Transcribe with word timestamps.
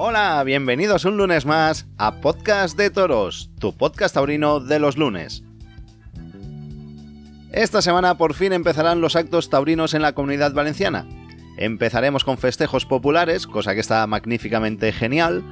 Hola, 0.00 0.44
bienvenidos 0.44 1.04
un 1.04 1.16
lunes 1.16 1.44
más 1.44 1.88
a 1.98 2.20
Podcast 2.20 2.78
de 2.78 2.88
Toros, 2.88 3.50
tu 3.58 3.76
podcast 3.76 4.14
taurino 4.14 4.60
de 4.60 4.78
los 4.78 4.96
lunes. 4.96 5.42
Esta 7.50 7.82
semana 7.82 8.16
por 8.16 8.34
fin 8.34 8.52
empezarán 8.52 9.00
los 9.00 9.16
actos 9.16 9.50
taurinos 9.50 9.94
en 9.94 10.02
la 10.02 10.12
comunidad 10.12 10.52
valenciana. 10.52 11.04
Empezaremos 11.56 12.22
con 12.22 12.38
festejos 12.38 12.86
populares, 12.86 13.48
cosa 13.48 13.74
que 13.74 13.80
está 13.80 14.06
magníficamente 14.06 14.92
genial, 14.92 15.42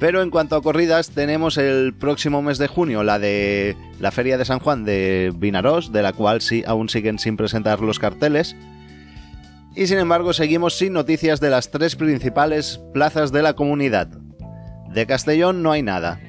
pero 0.00 0.20
en 0.20 0.28
cuanto 0.28 0.56
a 0.56 0.62
corridas, 0.62 1.08
tenemos 1.08 1.56
el 1.56 1.94
próximo 1.94 2.42
mes 2.42 2.58
de 2.58 2.66
junio 2.66 3.02
la 3.02 3.18
de 3.18 3.74
la 3.98 4.10
Feria 4.10 4.36
de 4.36 4.44
San 4.44 4.58
Juan 4.58 4.84
de 4.84 5.32
Vinarós, 5.34 5.92
de 5.92 6.02
la 6.02 6.12
cual 6.12 6.42
sí, 6.42 6.62
aún 6.66 6.90
siguen 6.90 7.18
sin 7.18 7.38
presentar 7.38 7.80
los 7.80 7.98
carteles. 7.98 8.54
Y 9.74 9.86
sin 9.86 9.98
embargo, 9.98 10.32
seguimos 10.32 10.76
sin 10.76 10.92
noticias 10.92 11.40
de 11.40 11.50
las 11.50 11.70
tres 11.70 11.96
principales 11.96 12.80
plazas 12.92 13.32
de 13.32 13.42
la 13.42 13.54
comunidad. 13.54 14.08
De 14.88 15.06
Castellón 15.06 15.62
no 15.62 15.72
hay 15.72 15.82
nada. 15.82 16.20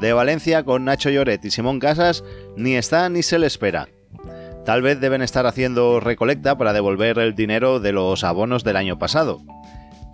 De 0.00 0.12
Valencia, 0.12 0.64
con 0.64 0.84
Nacho 0.84 1.10
Lloret 1.10 1.44
y 1.44 1.50
Simón 1.50 1.78
Casas, 1.78 2.24
ni 2.56 2.74
está 2.76 3.08
ni 3.08 3.22
se 3.22 3.38
le 3.38 3.46
espera. 3.46 3.88
Tal 4.64 4.82
vez 4.82 5.00
deben 5.00 5.22
estar 5.22 5.46
haciendo 5.46 6.00
recolecta 6.00 6.58
para 6.58 6.72
devolver 6.72 7.18
el 7.18 7.34
dinero 7.34 7.80
de 7.80 7.92
los 7.92 8.24
abonos 8.24 8.64
del 8.64 8.76
año 8.76 8.98
pasado 8.98 9.40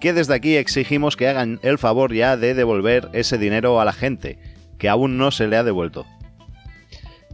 que 0.03 0.13
desde 0.13 0.35
aquí 0.35 0.57
exigimos 0.57 1.17
que 1.17 1.29
hagan 1.29 1.61
el 1.63 1.79
favor 1.79 2.13
ya 2.13 2.37
de 2.37 2.55
devolver 2.55 3.09
ese 3.13 3.39
dinero 3.39 3.81
a 3.81 3.85
la 3.85 3.93
gente, 3.93 4.37
que 4.77 4.89
aún 4.89 5.17
no 5.17 5.31
se 5.31 5.47
le 5.47 5.57
ha 5.57 5.63
devuelto. 5.63 6.07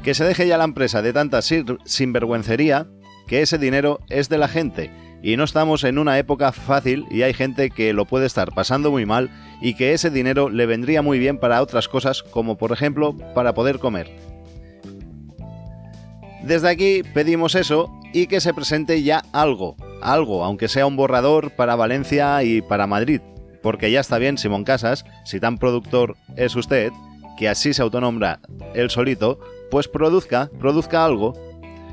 Que 0.03 0.13
se 0.13 0.23
deje 0.23 0.47
ya 0.47 0.59
la 0.59 0.65
empresa 0.65 1.01
de 1.01 1.15
tanta 1.15 1.41
sinvergüencería, 1.41 2.87
que 3.27 3.41
ese 3.41 3.57
dinero 3.57 4.01
es 4.11 4.29
de 4.29 4.37
la 4.37 4.49
gente, 4.49 4.91
y 5.23 5.37
no 5.37 5.45
estamos 5.45 5.85
en 5.85 5.99
una 5.99 6.19
época 6.19 6.53
fácil 6.53 7.07
y 7.11 7.23
hay 7.23 7.35
gente 7.35 7.71
que 7.71 7.93
lo 7.93 8.05
puede 8.05 8.27
estar 8.27 8.53
pasando 8.55 8.91
muy 8.91 9.07
mal 9.07 9.31
y 9.61 9.75
que 9.75 9.93
ese 9.93 10.11
dinero 10.11 10.49
le 10.49 10.67
vendría 10.67 11.03
muy 11.03 11.19
bien 11.19 11.39
para 11.39 11.63
otras 11.63 11.89
cosas 11.89 12.23
como 12.23 12.57
por 12.57 12.73
ejemplo 12.73 13.17
para 13.35 13.55
poder 13.55 13.79
comer. 13.79 14.11
Desde 16.43 16.69
aquí 16.69 17.03
pedimos 17.15 17.55
eso 17.55 17.93
y 18.13 18.27
que 18.27 18.41
se 18.41 18.55
presente 18.55 19.03
ya 19.03 19.23
algo, 19.33 19.77
algo, 20.01 20.45
aunque 20.45 20.69
sea 20.69 20.87
un 20.87 20.97
borrador 20.97 21.51
para 21.51 21.77
Valencia 21.77 22.43
y 22.43 22.63
para 22.63 22.87
Madrid, 22.87 23.21
porque 23.63 23.91
ya 23.91 24.01
está 24.01 24.19
bien 24.19 24.39
Simón 24.39 24.65
Casas, 24.65 25.05
si 25.25 25.41
tan 25.41 25.59
productor 25.59 26.17
es 26.37 26.57
usted, 26.57 26.91
que 27.37 27.49
así 27.49 27.75
se 27.75 27.83
autonombra 27.83 28.41
él 28.75 28.91
solito, 28.91 29.39
pues 29.71 29.89
produzca, 29.89 30.51
produzca 30.59 31.05
algo. 31.05 31.35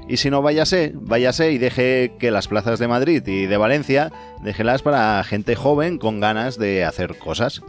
Y 0.08 0.18
si 0.18 0.30
no, 0.30 0.42
váyase, 0.42 0.94
váyase 0.96 1.52
y 1.52 1.58
deje 1.58 2.14
que 2.20 2.32
las 2.32 2.48
plazas 2.48 2.80
de 2.80 2.88
Madrid 2.88 3.26
y 3.26 3.48
de 3.48 3.58
Valencia, 3.58 4.12
déjelas 4.44 4.82
para 4.82 5.24
gente 5.24 5.56
joven 5.56 5.98
con 5.98 6.20
ganas 6.20 6.60
de 6.60 6.84
hacer 6.84 7.18
cosas. 7.18 7.62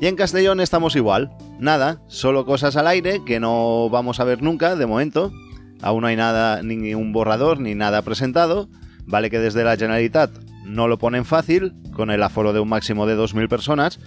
Y 0.00 0.06
en 0.06 0.16
Castellón 0.16 0.60
estamos 0.60 0.96
igual, 0.96 1.30
nada, 1.58 2.00
solo 2.06 2.44
cosas 2.44 2.76
al 2.76 2.86
aire 2.86 3.22
que 3.24 3.40
no 3.40 3.88
vamos 3.90 4.20
a 4.20 4.24
ver 4.24 4.42
nunca 4.42 4.76
de 4.76 4.86
momento. 4.86 5.32
Aún 5.80 6.02
no 6.02 6.06
hay 6.06 6.16
nada, 6.16 6.62
ni 6.62 6.94
un 6.94 7.12
borrador, 7.12 7.58
ni 7.58 7.74
nada 7.74 8.02
presentado, 8.02 8.68
Vale 9.06 9.30
que 9.30 9.38
desde 9.38 9.64
la 9.64 9.76
Generalitat 9.76 10.30
no 10.64 10.88
lo 10.88 10.98
ponen 10.98 11.24
fácil, 11.24 11.74
con 11.92 12.10
el 12.10 12.22
aforo 12.22 12.52
de 12.52 12.60
un 12.60 12.68
máximo 12.68 13.06
de 13.06 13.16
2.000 13.16 13.48
personas, 13.48 13.98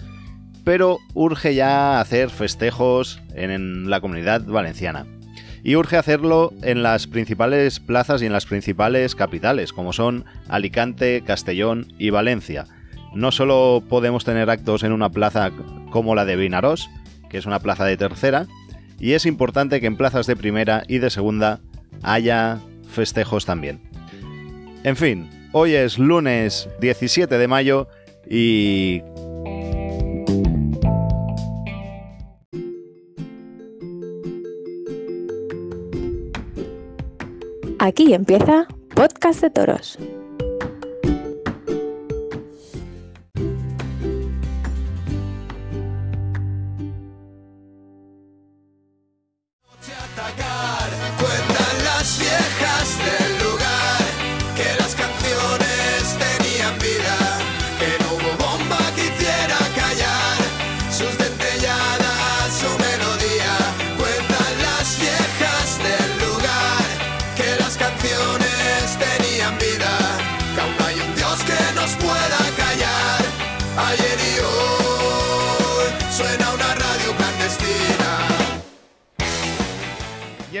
pero 0.64 0.98
urge 1.14 1.54
ya 1.54 2.00
hacer 2.00 2.30
festejos 2.30 3.20
en 3.34 3.90
la 3.90 4.00
comunidad 4.00 4.44
valenciana. 4.44 5.06
Y 5.66 5.74
urge 5.74 5.96
hacerlo 5.96 6.52
en 6.62 6.84
las 6.84 7.08
principales 7.08 7.80
plazas 7.80 8.22
y 8.22 8.26
en 8.26 8.32
las 8.32 8.46
principales 8.46 9.16
capitales, 9.16 9.72
como 9.72 9.92
son 9.92 10.24
Alicante, 10.46 11.24
Castellón 11.26 11.92
y 11.98 12.10
Valencia. 12.10 12.66
No 13.16 13.32
solo 13.32 13.82
podemos 13.88 14.24
tener 14.24 14.48
actos 14.48 14.84
en 14.84 14.92
una 14.92 15.10
plaza 15.10 15.50
como 15.90 16.14
la 16.14 16.24
de 16.24 16.36
Vinarós, 16.36 16.88
que 17.28 17.38
es 17.38 17.46
una 17.46 17.58
plaza 17.58 17.84
de 17.84 17.96
tercera, 17.96 18.46
y 19.00 19.14
es 19.14 19.26
importante 19.26 19.80
que 19.80 19.88
en 19.88 19.96
plazas 19.96 20.28
de 20.28 20.36
primera 20.36 20.84
y 20.86 20.98
de 20.98 21.10
segunda 21.10 21.58
haya 22.04 22.60
festejos 22.88 23.44
también. 23.44 23.80
En 24.84 24.94
fin, 24.94 25.28
hoy 25.50 25.74
es 25.74 25.98
lunes 25.98 26.68
17 26.80 27.38
de 27.38 27.48
mayo 27.48 27.88
y... 28.30 29.02
Aquí 37.86 38.14
empieza 38.14 38.66
Podcast 38.96 39.40
de 39.42 39.50
Toros. 39.50 39.96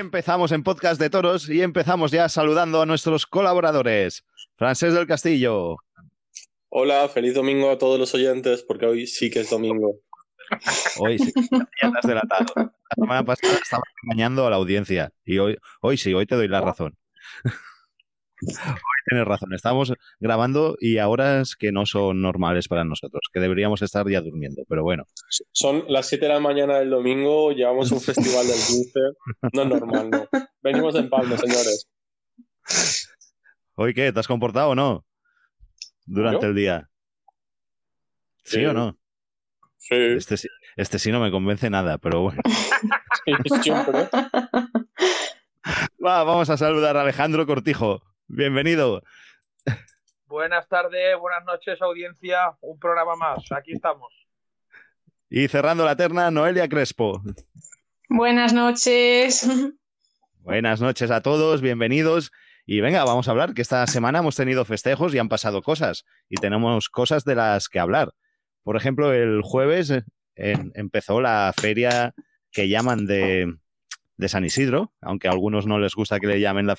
Empezamos 0.06 0.52
en 0.52 0.62
Podcast 0.62 1.00
de 1.00 1.10
Toros 1.10 1.48
y 1.48 1.62
empezamos 1.62 2.12
ya 2.12 2.28
saludando 2.28 2.80
a 2.80 2.86
nuestros 2.86 3.26
colaboradores. 3.26 4.24
Francés 4.54 4.94
del 4.94 5.08
Castillo. 5.08 5.78
Hola, 6.68 7.08
feliz 7.08 7.34
domingo 7.34 7.72
a 7.72 7.76
todos 7.76 7.98
los 7.98 8.14
oyentes, 8.14 8.62
porque 8.62 8.86
hoy 8.86 9.08
sí 9.08 9.30
que 9.30 9.40
es 9.40 9.50
domingo. 9.50 9.96
Hoy 11.00 11.18
sí, 11.18 11.32
ya 11.82 11.90
te 11.90 11.98
has 11.98 12.06
delatado. 12.06 12.46
La 12.56 12.70
semana 12.94 13.24
pasada 13.24 13.54
estaba 13.54 13.82
engañando 14.04 14.46
a 14.46 14.50
la 14.50 14.56
audiencia 14.56 15.12
y 15.24 15.38
hoy, 15.38 15.58
hoy 15.80 15.96
sí, 15.96 16.14
hoy 16.14 16.24
te 16.24 16.36
doy 16.36 16.46
la 16.46 16.60
razón. 16.60 16.96
Hoy 18.42 19.02
tienes 19.08 19.26
razón, 19.26 19.54
estamos 19.54 19.94
grabando 20.20 20.76
y 20.78 20.98
a 20.98 21.08
horas 21.08 21.56
que 21.56 21.72
no 21.72 21.86
son 21.86 22.20
normales 22.20 22.68
para 22.68 22.84
nosotros, 22.84 23.22
que 23.32 23.40
deberíamos 23.40 23.80
estar 23.82 24.06
ya 24.08 24.20
durmiendo, 24.20 24.62
pero 24.68 24.82
bueno. 24.82 25.04
Son 25.52 25.84
las 25.88 26.06
7 26.06 26.26
de 26.26 26.32
la 26.32 26.40
mañana 26.40 26.78
del 26.78 26.90
domingo, 26.90 27.52
llevamos 27.52 27.90
un 27.92 28.00
festival 28.00 28.46
del 28.46 28.56
15, 28.56 29.00
no 29.52 29.62
es 29.62 29.68
normal, 29.68 30.10
no. 30.10 30.28
Venimos 30.60 30.94
en 30.96 31.08
palmo, 31.08 31.36
señores. 31.36 31.88
¿Hoy 33.74 33.94
qué? 33.94 34.12
¿Te 34.12 34.20
has 34.20 34.28
comportado 34.28 34.70
o 34.70 34.74
no? 34.74 35.06
Durante 36.04 36.46
el 36.46 36.54
día. 36.54 36.90
¿Sí, 38.44 38.64
o 38.64 38.72
no? 38.72 38.98
Sí. 39.78 39.94
Este, 39.94 40.36
este 40.76 40.98
sí 40.98 41.10
no 41.10 41.20
me 41.20 41.30
convence 41.30 41.70
nada, 41.70 41.98
pero 41.98 42.22
bueno. 42.22 42.42
Va, 46.04 46.22
vamos 46.22 46.50
a 46.50 46.56
saludar 46.56 46.96
a 46.96 47.02
Alejandro 47.02 47.46
Cortijo. 47.46 48.02
Bienvenido. 48.28 49.02
Buenas 50.26 50.68
tardes, 50.68 51.16
buenas 51.20 51.44
noches, 51.44 51.80
audiencia. 51.80 52.56
Un 52.60 52.78
programa 52.78 53.14
más. 53.14 53.44
Aquí 53.52 53.72
estamos. 53.72 54.12
Y 55.30 55.46
cerrando 55.46 55.84
la 55.84 55.96
terna, 55.96 56.30
Noelia 56.30 56.68
Crespo. 56.68 57.22
Buenas 58.08 58.52
noches. 58.52 59.48
Buenas 60.40 60.80
noches 60.80 61.10
a 61.12 61.20
todos, 61.20 61.60
bienvenidos. 61.60 62.32
Y 62.66 62.80
venga, 62.80 63.04
vamos 63.04 63.28
a 63.28 63.30
hablar, 63.30 63.54
que 63.54 63.62
esta 63.62 63.86
semana 63.86 64.18
hemos 64.18 64.34
tenido 64.34 64.64
festejos 64.64 65.14
y 65.14 65.18
han 65.18 65.28
pasado 65.28 65.62
cosas. 65.62 66.04
Y 66.28 66.36
tenemos 66.36 66.88
cosas 66.88 67.24
de 67.24 67.36
las 67.36 67.68
que 67.68 67.78
hablar. 67.78 68.12
Por 68.64 68.76
ejemplo, 68.76 69.12
el 69.12 69.42
jueves 69.42 69.90
eh, 69.90 70.02
empezó 70.74 71.20
la 71.20 71.52
feria 71.56 72.12
que 72.50 72.68
llaman 72.68 73.06
de, 73.06 73.54
de 74.16 74.28
San 74.28 74.44
Isidro, 74.44 74.92
aunque 75.00 75.28
a 75.28 75.32
algunos 75.32 75.66
no 75.66 75.78
les 75.78 75.94
gusta 75.94 76.20
que 76.20 76.26
le 76.26 76.40
llamen 76.40 76.66
la, 76.66 76.76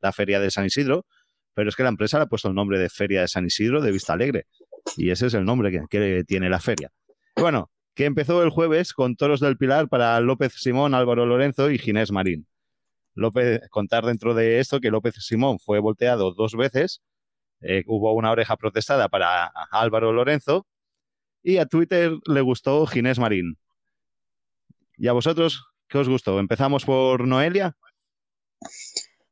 la 0.00 0.12
Feria 0.12 0.40
de 0.40 0.50
San 0.50 0.66
Isidro, 0.66 1.06
pero 1.54 1.68
es 1.68 1.76
que 1.76 1.82
la 1.82 1.90
empresa 1.90 2.18
le 2.18 2.24
ha 2.24 2.26
puesto 2.26 2.48
el 2.48 2.54
nombre 2.54 2.78
de 2.78 2.88
Feria 2.88 3.20
de 3.20 3.28
San 3.28 3.44
Isidro 3.44 3.80
de 3.80 3.92
Vista 3.92 4.14
Alegre, 4.14 4.46
y 4.96 5.10
ese 5.10 5.26
es 5.26 5.34
el 5.34 5.44
nombre 5.44 5.70
que, 5.88 6.24
tiene 6.24 6.48
la 6.48 6.60
feria. 6.60 6.90
Bueno, 7.36 7.70
que 7.94 8.04
empezó 8.04 8.42
el 8.42 8.50
jueves 8.50 8.92
con 8.92 9.16
toros 9.16 9.40
del 9.40 9.56
Pilar 9.56 9.88
para 9.88 10.18
López 10.20 10.54
Simón, 10.56 10.94
Álvaro 10.94 11.26
Lorenzo 11.26 11.70
y 11.70 11.78
Ginés 11.78 12.10
Marín. 12.10 12.46
López, 13.14 13.60
contar 13.70 14.04
dentro 14.04 14.34
de 14.34 14.58
esto 14.58 14.80
que 14.80 14.90
López 14.90 15.14
Simón 15.18 15.58
fue 15.58 15.78
volteado 15.78 16.32
dos 16.32 16.54
veces, 16.54 17.02
eh, 17.60 17.84
hubo 17.86 18.12
una 18.14 18.30
oreja 18.30 18.56
protestada 18.56 19.08
para 19.08 19.52
Álvaro 19.70 20.12
Lorenzo 20.12 20.66
y 21.42 21.58
a 21.58 21.66
Twitter 21.66 22.12
le 22.26 22.40
gustó 22.40 22.86
Ginés 22.86 23.18
Marín. 23.18 23.58
¿Y 24.96 25.08
a 25.08 25.12
vosotros 25.12 25.71
¿Qué 25.92 25.98
os 25.98 26.08
gustó? 26.08 26.38
¿Empezamos 26.38 26.86
por 26.86 27.28
Noelia? 27.28 27.76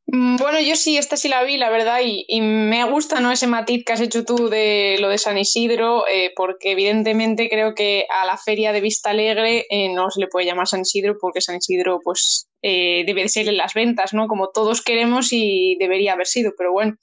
Mm, 0.09 0.37
bueno, 0.37 0.61
yo 0.61 0.77
sí, 0.77 0.99
esta 0.99 1.17
sí 1.17 1.27
la 1.29 1.43
vi, 1.43 1.57
la 1.57 1.71
verdad, 1.71 2.01
y, 2.05 2.41
me 2.43 2.85
gusta 2.85 3.19
¿no? 3.21 3.33
ese 3.33 3.47
matiz 3.47 3.83
que 3.83 3.95
has 3.95 4.01
hecho 4.03 4.27
tú 4.27 4.51
de 4.51 4.99
lo 5.01 5.09
de 5.09 5.17
San 5.17 5.39
Isidro, 5.39 6.07
eh, 6.07 6.35
porque 6.37 6.73
evidentemente 6.73 7.49
creo 7.49 7.75
que 7.75 8.05
a 8.11 8.27
la 8.27 8.37
feria 8.37 8.73
de 8.73 8.83
Vista 8.83 9.09
Alegre 9.09 9.65
eh, 9.71 9.91
no 9.95 10.11
se 10.11 10.21
le 10.21 10.27
puede 10.27 10.45
llamar 10.45 10.67
San 10.67 10.83
Isidro, 10.83 11.17
porque 11.19 11.41
San 11.41 11.57
Isidro 11.57 11.99
pues 12.05 12.51
eh, 12.61 13.05
debe 13.07 13.23
de 13.23 13.31
ser 13.31 13.49
en 13.49 13.57
las 13.57 13.73
ventas, 13.73 14.13
¿no? 14.13 14.27
Como 14.27 14.51
todos 14.51 14.83
queremos 14.83 15.33
y 15.33 15.77
debería 15.79 16.13
haber 16.13 16.27
sido, 16.27 16.53
pero 16.59 16.73
bueno, 16.73 16.97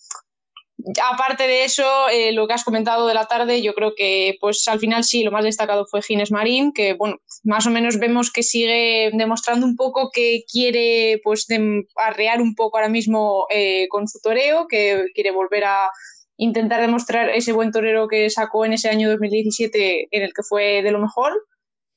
aparte 1.12 1.48
de 1.48 1.64
eso, 1.64 1.84
eh, 2.10 2.32
lo 2.32 2.48
que 2.48 2.54
has 2.54 2.64
comentado 2.64 3.08
de 3.08 3.14
la 3.14 3.26
tarde, 3.26 3.62
yo 3.62 3.74
creo 3.74 3.94
que 3.96 4.38
pues 4.40 4.68
al 4.68 4.80
final 4.80 5.04
sí, 5.04 5.24
lo 5.24 5.32
más 5.32 5.44
destacado 5.44 5.86
fue 5.90 6.02
Gines 6.02 6.32
Marín, 6.32 6.72
que 6.72 6.94
bueno, 6.94 7.18
más 7.44 7.66
o 7.68 7.72
menos 7.72 8.00
vemos 8.00 8.32
que 8.32 8.44
sigue 8.44 9.10
demostrando 9.14 9.66
un 9.66 9.76
poco 9.76 10.10
que 10.14 10.44
quiere 10.52 11.20
pues 11.24 11.48
arrear 11.96 12.42
un 12.42 12.56
poco 12.56 12.78
ahora 12.78 12.90
mismo 12.90 13.48
eh, 13.50 13.88
con 13.90 14.08
su 14.08 14.20
toreo, 14.22 14.68
que 14.68 15.06
quiere 15.14 15.32
volver 15.32 15.66
a 15.66 15.90
intentar 16.38 16.82
demostrar 16.82 17.30
ese 17.30 17.52
buen 17.52 17.72
torero 17.72 18.08
que 18.08 18.30
sacó 18.30 18.64
en 18.64 18.74
ese 18.74 18.90
año 18.90 19.10
2017 19.10 20.08
en 20.12 20.24
el 20.24 20.34
que 20.34 20.44
fue 20.44 20.84
de 20.84 20.92
lo 20.92 21.00
mejor. 21.00 21.34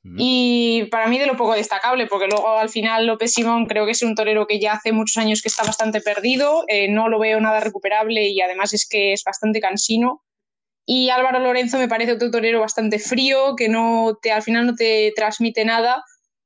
Y 0.03 0.85
para 0.91 1.09
mí 1.09 1.19
de 1.19 1.27
lo 1.27 1.37
poco 1.37 1.55
destacable, 1.55 2.07
porque 2.07 2.27
luego 2.27 2.49
al 2.49 2.71
final 2.71 3.07
López 3.07 3.33
Simón 3.35 3.67
creo 3.67 3.85
que 3.85 3.93
es 3.93 4.03
un 4.03 4.15
torero 4.15 4.47
que 4.47 4.59
ya 4.59 4.73
hace 4.73 4.93
muchos 4.93 5.19
años 5.19 5.43
que 5.43 5.49
está 5.49 5.63
bastante 5.63 6.01
perdido, 6.01 6.65
eh, 6.69 6.89
no 6.89 7.09
lo 7.09 7.19
veo 7.19 7.39
nada 7.41 7.61
recuperable 7.61 8.29
y 8.29 8.41
además 8.41 8.73
es 8.73 8.89
que 8.89 9.13
es 9.13 9.23
bastante 9.25 9.61
cansino. 9.61 10.23
Y 10.87 11.11
Álvaro 11.11 11.39
Lorenzo 11.39 11.79
me 11.79 11.87
parece 11.87 12.13
otro 12.13 12.31
torero 12.31 12.61
bastante 12.61 12.99
frío, 12.99 13.55
que 13.57 13.69
no 13.69 14.19
te, 14.21 14.33
al 14.33 14.43
final 14.43 14.67
no 14.67 14.75
te 14.75 15.13
transmite 15.15 15.65
nada 15.67 16.03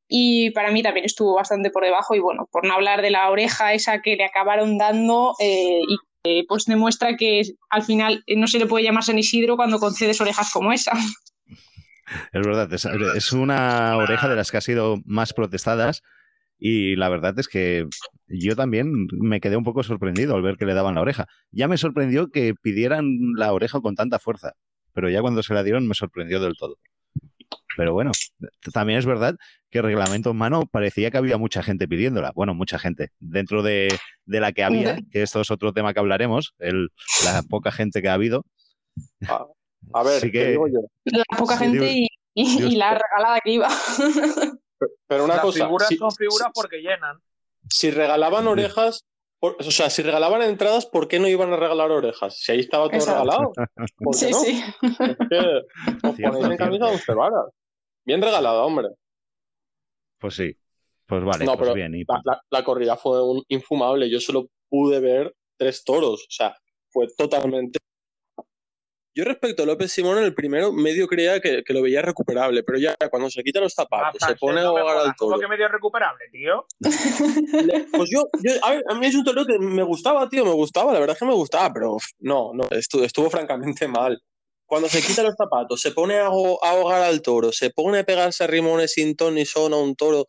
y 0.08 0.50
para 0.50 0.72
mí 0.72 0.82
también 0.82 1.06
estuvo 1.06 1.34
bastante 1.34 1.70
por 1.70 1.84
debajo 1.84 2.14
y 2.14 2.18
bueno, 2.18 2.48
por 2.50 2.66
no 2.66 2.74
hablar 2.74 3.02
de 3.02 3.10
la 3.10 3.30
oreja 3.30 3.72
esa 3.72 4.02
que 4.02 4.16
le 4.16 4.24
acabaron 4.24 4.78
dando 4.78 5.34
eh, 5.38 5.80
y 6.24 6.42
pues 6.44 6.64
demuestra 6.64 7.16
que 7.16 7.42
al 7.70 7.82
final 7.82 8.24
no 8.36 8.46
se 8.46 8.58
le 8.58 8.66
puede 8.66 8.84
llamar 8.84 9.04
San 9.04 9.18
Isidro 9.18 9.56
cuando 9.56 9.78
concedes 9.78 10.20
orejas 10.20 10.50
como 10.52 10.72
esa. 10.72 10.92
Es 12.32 12.46
verdad, 12.46 12.72
es, 12.72 13.32
una 13.32 13.96
oreja 13.96 14.28
de 14.28 14.36
las 14.36 14.50
que 14.50 14.58
ha 14.58 14.60
sido 14.60 14.98
más 15.04 15.32
protestadas 15.32 16.02
y 16.58 16.96
la 16.96 17.08
verdad 17.08 17.38
es 17.38 17.48
que 17.48 17.86
yo 18.26 18.56
también 18.56 19.08
me 19.12 19.40
quedé 19.40 19.56
un 19.56 19.64
poco 19.64 19.82
sorprendido 19.82 20.34
al 20.34 20.42
ver 20.42 20.56
que 20.56 20.66
le 20.66 20.74
daban 20.74 20.94
la 20.94 21.00
oreja. 21.00 21.26
Ya 21.50 21.68
me 21.68 21.78
sorprendió 21.78 22.28
que 22.28 22.54
pidieran 22.54 23.06
la 23.36 23.52
oreja 23.52 23.80
con 23.80 23.94
tanta 23.94 24.18
fuerza, 24.18 24.52
pero 24.92 25.08
ya 25.08 25.20
cuando 25.20 25.42
se 25.42 25.54
la 25.54 25.62
dieron 25.62 25.88
me 25.88 25.94
sorprendió 25.94 26.40
del 26.40 26.56
todo. 26.56 26.78
Pero 27.76 27.92
bueno, 27.92 28.12
también 28.72 28.98
es 28.98 29.06
verdad 29.06 29.36
que 29.70 29.78
el 29.78 29.84
reglamento 29.84 30.30
en 30.30 30.36
mano 30.36 30.66
parecía 30.70 31.10
que 31.10 31.18
había 31.18 31.38
mucha 31.38 31.62
gente 31.62 31.88
pidiéndola. 31.88 32.32
Bueno, 32.34 32.54
mucha 32.54 32.78
gente. 32.78 33.10
Dentro 33.18 33.62
de, 33.62 33.88
la 34.26 34.52
que 34.52 34.62
había, 34.62 34.98
que 35.10 35.22
esto 35.22 35.40
es 35.40 35.50
otro 35.50 35.72
tema 35.72 35.92
que 35.92 36.00
hablaremos, 36.00 36.54
el, 36.58 36.90
la 37.24 37.42
poca 37.42 37.72
gente 37.72 38.00
que 38.00 38.08
ha 38.08 38.14
habido. 38.14 38.46
A 39.92 40.02
ver, 40.02 40.30
¿qué 40.30 40.46
digo 40.46 40.66
yo? 40.68 40.80
La 41.04 41.24
poca 41.36 41.56
gente 41.56 42.06
y, 42.34 42.76
la 42.76 42.98
regalada 42.98 43.40
que 43.42 43.50
iba. 43.50 43.68
Pero 45.06 45.24
una 45.24 45.34
Las 45.34 45.42
cosa. 45.42 45.64
figuras 45.64 45.88
son 45.96 46.10
figuras 46.12 46.48
porque 46.52 46.78
llenan. 46.78 47.18
Si 47.68 47.90
regalaban 47.90 48.46
orejas, 48.46 49.04
o 49.40 49.62
sea, 49.62 49.90
si 49.90 50.02
regalaban 50.02 50.42
entradas, 50.42 50.86
¿por 50.86 51.08
qué 51.08 51.18
no 51.18 51.28
iban 51.28 51.52
a 51.52 51.56
regalar 51.56 51.90
orejas? 51.90 52.38
Si 52.38 52.52
ahí 52.52 52.60
estaba 52.60 52.88
todo 52.88 53.04
regalado. 53.04 53.52
sí, 54.12 54.32
sí. 54.32 54.64
Es 54.82 55.16
que 55.28 56.26
os 56.26 56.32
ponéis 56.32 56.50
en 56.50 56.56
camisa 56.56 56.86
once 56.86 57.14
varas. 57.14 57.46
Bien 58.04 58.20
regalado, 58.20 58.64
hombre. 58.64 58.88
Pues 60.18 60.34
sí. 60.34 60.56
Pues 61.06 61.22
vale, 61.22 61.44
pues 61.44 61.58
pero 61.58 61.74
bien. 61.74 61.92
la, 62.24 62.40
la, 62.48 62.64
corrida 62.64 62.96
fue 62.96 63.22
un 63.22 63.42
infumable. 63.48 64.08
Yo 64.08 64.20
solo 64.20 64.48
pude 64.70 65.00
ver 65.00 65.34
tres 65.58 65.84
toros. 65.84 66.22
O 66.22 66.30
sea, 66.30 66.56
fue 66.88 67.06
totalmente 67.14 67.78
yo 69.14 69.24
respecto 69.24 69.62
a 69.62 69.66
López 69.66 69.92
Simón, 69.92 70.18
en 70.18 70.24
el 70.24 70.34
primero 70.34 70.72
medio 70.72 71.06
creía 71.06 71.40
que, 71.40 71.62
lo 71.68 71.82
veía 71.82 72.02
recuperable, 72.02 72.62
pero 72.62 72.78
ya 72.78 72.96
cuando 73.10 73.30
se 73.30 73.42
quita 73.42 73.60
los 73.60 73.72
zapatos, 73.72 74.20
se 74.26 74.34
pone 74.36 74.60
a 74.60 74.64
ahogar 74.64 74.96
al 74.98 75.14
toro. 75.14 75.36
¿Cómo 75.36 75.40
que 75.40 75.48
medio 75.48 75.68
recuperable, 75.68 76.24
tío? 76.30 76.66
pues 77.92 78.10
yo, 78.10 78.26
a, 78.62 78.94
mí 78.94 79.06
es 79.06 79.14
un 79.14 79.24
toro 79.24 79.44
que 79.46 79.58
me 79.58 79.82
gustaba, 79.82 80.28
tío, 80.28 80.44
me 80.44 80.52
gustaba, 80.52 80.92
la 80.92 80.98
verdad 80.98 81.14
es 81.14 81.20
que 81.20 81.26
me 81.26 81.34
gustaba, 81.34 81.72
pero 81.72 81.96
no, 82.18 82.52
no, 82.54 82.64
estuvo, 82.70 83.04
estuvo 83.04 83.30
francamente 83.30 83.86
mal. 83.86 84.20
Cuando 84.66 84.88
se 84.88 85.02
quita 85.02 85.22
los 85.22 85.34
zapatos, 85.36 85.80
se 85.80 85.92
pone 85.92 86.16
a 86.16 86.26
ahogar 86.26 87.02
al 87.02 87.22
toro, 87.22 87.52
se 87.52 87.70
pone 87.70 88.00
a 88.00 88.04
pegarse 88.04 88.44
a 88.44 88.46
rimones 88.46 88.94
sin 88.94 89.14
ton 89.14 89.34
ni 89.34 89.44
son 89.44 89.74
a 89.74 89.76
un 89.76 89.94
toro 89.94 90.26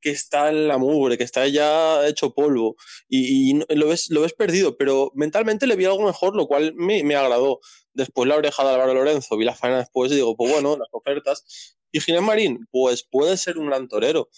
que 0.00 0.10
está 0.10 0.48
en 0.48 0.68
la 0.68 0.78
mugre, 0.78 1.18
que 1.18 1.24
está 1.24 1.46
ya 1.46 2.06
hecho 2.06 2.34
polvo 2.34 2.76
y, 3.08 3.58
lo, 3.74 3.88
ves, 3.88 4.10
lo 4.10 4.22
ves 4.22 4.32
perdido, 4.32 4.76
pero 4.76 5.12
mentalmente 5.14 5.66
le 5.66 5.76
vi 5.76 5.84
algo 5.84 6.02
mejor, 6.02 6.36
lo 6.36 6.46
cual 6.46 6.74
me, 6.74 7.02
me 7.04 7.16
agradó. 7.16 7.60
Después 7.92 8.28
la 8.28 8.36
oreja 8.36 8.62
de 8.64 8.70
Álvaro 8.70 8.94
Lorenzo, 8.94 9.36
vi 9.36 9.44
la 9.44 9.54
faena 9.54 9.78
después 9.78 10.12
y 10.12 10.16
digo, 10.16 10.36
pues 10.36 10.52
bueno, 10.52 10.76
las 10.76 10.88
ofertas. 10.92 11.76
Y 11.92 12.00
Ginés 12.00 12.22
Marín, 12.22 12.66
pues 12.70 13.04
puede 13.04 13.36
ser 13.36 13.58
un 13.58 13.66
gran 13.66 13.88
torero. 13.88 14.28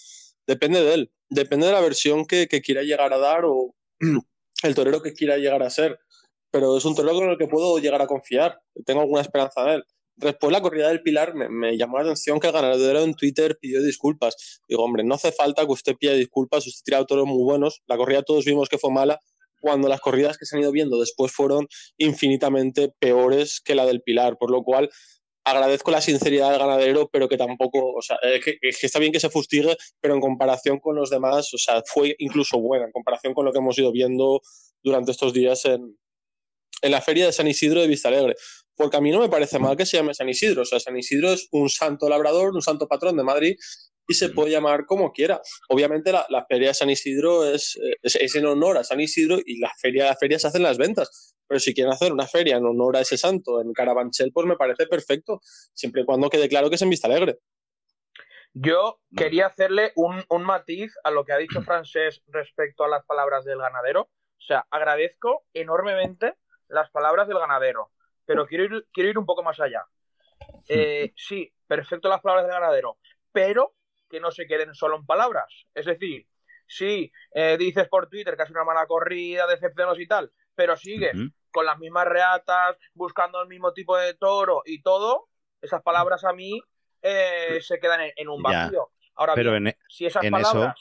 Depende 0.47 0.83
de 0.83 0.93
él, 0.93 1.13
depende 1.29 1.67
de 1.67 1.73
la 1.73 1.81
versión 1.81 2.25
que, 2.25 2.47
que 2.47 2.61
quiera 2.61 2.81
llegar 2.83 3.13
a 3.13 3.17
dar 3.17 3.45
o 3.45 3.75
el 4.63 4.75
torero 4.75 5.01
que 5.01 5.13
quiera 5.13 5.37
llegar 5.37 5.63
a 5.63 5.69
ser. 5.69 5.99
Pero 6.51 6.77
es 6.77 6.85
un 6.85 6.95
torero 6.95 7.15
con 7.15 7.29
el 7.29 7.37
que 7.37 7.47
puedo 7.47 7.79
llegar 7.79 8.01
a 8.01 8.07
confiar. 8.07 8.59
Tengo 8.85 9.01
alguna 9.01 9.21
esperanza 9.21 9.63
en 9.63 9.69
él. 9.69 9.83
Después 10.15 10.51
la 10.51 10.61
corrida 10.61 10.89
del 10.89 11.01
Pilar 11.01 11.33
me, 11.33 11.77
llamó 11.77 11.97
la 11.97 12.03
atención 12.03 12.39
que 12.39 12.47
el 12.47 12.53
ganadero 12.53 13.01
en 13.01 13.15
Twitter 13.15 13.57
pidió 13.59 13.81
disculpas. 13.81 14.61
Digo, 14.67 14.83
hombre, 14.83 15.03
no 15.03 15.15
hace 15.15 15.31
falta 15.31 15.65
que 15.65 15.71
usted 15.71 15.95
pida 15.95 16.13
disculpas, 16.13 16.67
usted 16.67 16.83
tira 16.83 17.03
toros 17.05 17.25
muy 17.25 17.43
buenos. 17.43 17.81
La 17.87 17.97
corrida 17.97 18.21
todos 18.21 18.45
vimos 18.45 18.69
que 18.69 18.77
fue 18.77 18.91
mala, 18.91 19.19
cuando 19.59 19.87
las 19.87 20.01
corridas 20.01 20.37
que 20.37 20.45
se 20.45 20.55
han 20.55 20.61
ido 20.61 20.71
viendo 20.71 20.99
después 20.99 21.31
fueron 21.31 21.67
infinitamente 21.97 22.89
peores 22.99 23.61
que 23.63 23.75
la 23.75 23.85
del 23.85 24.01
Pilar, 24.01 24.37
por 24.37 24.51
lo 24.51 24.61
cual 24.61 24.89
agradezco 25.45 25.89
la 25.89 26.01
sinceridad 26.01 26.51
del 26.51 26.59
ganadero, 26.59 27.09
pero 27.11 27.27
que 27.27 27.37
tampoco, 27.37 27.93
o 27.93 28.01
sea, 28.01 28.17
que, 28.43 28.57
está 28.61 28.99
bien 28.99 29.11
que 29.11 29.19
se 29.19 29.29
fustigue, 29.29 29.75
pero 30.01 30.15
en 30.15 30.21
comparación 30.21 30.79
con 30.79 30.95
los 30.95 31.09
demás, 31.09 31.53
o 31.53 31.57
sea, 31.57 31.81
fue 31.85 32.15
incluso 32.19 32.59
buena, 32.59 32.85
en 32.85 32.91
comparación 32.91 33.33
con 33.33 33.45
lo 33.45 33.51
que 33.51 33.59
hemos 33.59 33.77
ido 33.77 33.91
viendo 33.91 34.41
durante 34.83 35.11
estos 35.11 35.33
días 35.33 35.65
en, 35.65 35.97
en 36.81 36.91
la 36.91 37.01
feria 37.01 37.25
de 37.25 37.31
San 37.31 37.47
Isidro 37.47 37.81
de 37.81 37.87
Vista 37.87 38.09
Alegre. 38.09 38.35
Porque 38.75 38.97
a 38.97 39.01
mí 39.01 39.11
no 39.11 39.19
me 39.19 39.29
parece 39.29 39.59
mal 39.59 39.77
que 39.77 39.85
se 39.85 39.97
llame 39.97 40.13
San 40.13 40.29
Isidro, 40.29 40.63
o 40.63 40.65
sea, 40.65 40.79
San 40.79 40.97
Isidro 40.97 41.31
es 41.31 41.47
un 41.51 41.69
santo 41.69 42.09
labrador, 42.09 42.53
un 42.53 42.61
santo 42.61 42.87
patrón 42.87 43.17
de 43.17 43.23
Madrid, 43.23 43.55
y 44.07 44.13
se 44.15 44.29
puede 44.29 44.51
llamar 44.51 44.85
como 44.85 45.11
quiera. 45.11 45.41
Obviamente 45.69 46.11
la, 46.11 46.45
feria 46.47 46.69
de 46.69 46.73
San 46.73 46.89
Isidro 46.89 47.45
es, 47.45 47.79
es, 48.01 48.35
en 48.35 48.45
honor 48.45 48.77
a 48.77 48.83
San 48.83 48.99
Isidro 48.99 49.37
y 49.45 49.59
la 49.59 49.71
feria, 49.79 50.05
la 50.05 50.15
feria 50.15 50.39
se 50.39 50.47
hacen 50.47 50.63
las 50.63 50.77
ventas. 50.77 51.35
Pero 51.47 51.59
si 51.59 51.73
quieren 51.73 51.93
hacer 51.93 52.11
una 52.11 52.27
feria 52.27 52.57
en 52.57 52.65
honor 52.65 52.97
a 52.97 53.01
ese 53.01 53.17
santo 53.17 53.61
en 53.61 53.71
Carabanchel, 53.73 54.31
pues 54.33 54.45
me 54.47 54.55
parece 54.55 54.87
perfecto, 54.87 55.39
siempre 55.73 56.01
y 56.01 56.05
cuando 56.05 56.29
quede 56.29 56.49
claro 56.49 56.69
que 56.69 56.75
es 56.75 56.81
en 56.81 56.89
Vista 56.89 57.07
Alegre. 57.07 57.39
Yo 58.53 58.99
quería 59.15 59.47
hacerle 59.47 59.93
un, 59.95 60.23
un 60.29 60.43
matiz 60.43 60.93
a 61.03 61.11
lo 61.11 61.25
que 61.25 61.33
ha 61.33 61.37
dicho 61.37 61.61
Francés 61.63 62.21
respecto 62.27 62.83
a 62.83 62.89
las 62.89 63.05
palabras 63.05 63.45
del 63.45 63.59
ganadero. 63.59 64.01
O 64.01 64.45
sea, 64.45 64.67
agradezco 64.69 65.45
enormemente 65.53 66.33
las 66.67 66.89
palabras 66.91 67.27
del 67.27 67.39
ganadero, 67.39 67.91
pero 68.25 68.45
quiero 68.45 68.63
ir, 68.63 68.87
quiero 68.91 69.09
ir 69.09 69.17
un 69.17 69.25
poco 69.25 69.43
más 69.43 69.59
allá. 69.59 69.85
Eh, 70.67 71.13
sí, 71.15 71.51
perfecto 71.67 72.09
las 72.09 72.21
palabras 72.21 72.45
del 72.45 72.53
ganadero, 72.53 72.97
pero 73.31 73.75
que 74.09 74.19
no 74.19 74.31
se 74.31 74.47
queden 74.47 74.73
solo 74.73 74.97
en 74.97 75.05
palabras. 75.05 75.65
Es 75.73 75.85
decir, 75.85 76.27
si 76.67 77.11
eh, 77.33 77.57
dices 77.57 77.87
por 77.87 78.07
Twitter 78.09 78.35
que 78.35 78.43
has 78.43 78.49
una 78.49 78.63
mala 78.63 78.85
corrida, 78.85 79.47
decepcionos 79.47 79.99
y 79.99 80.07
tal, 80.07 80.31
pero 80.55 80.77
sigues 80.77 81.13
con 81.51 81.65
las 81.65 81.77
mismas 81.79 82.07
reatas, 82.07 82.77
buscando 82.93 83.41
el 83.41 83.47
mismo 83.47 83.73
tipo 83.73 83.97
de 83.97 84.13
toro 84.15 84.63
y 84.65 84.81
todo, 84.81 85.29
esas 85.61 85.81
palabras 85.81 86.23
a 86.23 86.33
mí 86.33 86.61
eh, 87.01 87.59
se 87.61 87.79
quedan 87.79 88.11
en, 88.15 88.27
un 88.27 88.41
vacío. 88.41 88.91
Ahora 89.15 89.35
bien, 89.35 89.67
e, 89.67 89.77
si 89.87 90.05
esas 90.05 90.25
palabras 90.29 90.75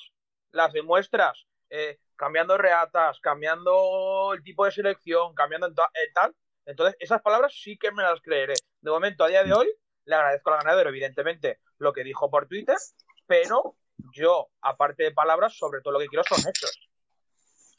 las 0.52 0.72
demuestras 0.72 1.46
eh, 1.68 1.98
cambiando 2.16 2.56
reatas, 2.56 3.18
cambiando 3.20 4.32
el 4.34 4.42
tipo 4.42 4.64
de 4.64 4.72
selección, 4.72 5.34
cambiando 5.34 5.66
en 5.66 5.74
tal, 6.14 6.34
entonces 6.66 6.96
esas 7.00 7.22
palabras 7.22 7.54
sí 7.60 7.76
que 7.76 7.92
me 7.92 8.02
las 8.02 8.20
creeré. 8.20 8.54
De 8.80 8.90
momento, 8.90 9.24
a 9.24 9.28
día 9.28 9.44
de 9.44 9.52
hoy, 9.52 9.68
le 10.04 10.14
agradezco 10.14 10.50
al 10.50 10.58
ganadero, 10.58 10.90
evidentemente, 10.90 11.60
lo 11.78 11.92
que 11.92 12.04
dijo 12.04 12.30
por 12.30 12.46
Twitter, 12.46 12.76
pero 13.26 13.76
yo, 14.12 14.48
aparte 14.60 15.04
de 15.04 15.12
palabras, 15.12 15.56
sobre 15.56 15.80
todo 15.80 15.94
lo 15.94 16.00
que 16.00 16.06
quiero 16.06 16.24
son 16.24 16.40
hechos. 16.40 16.90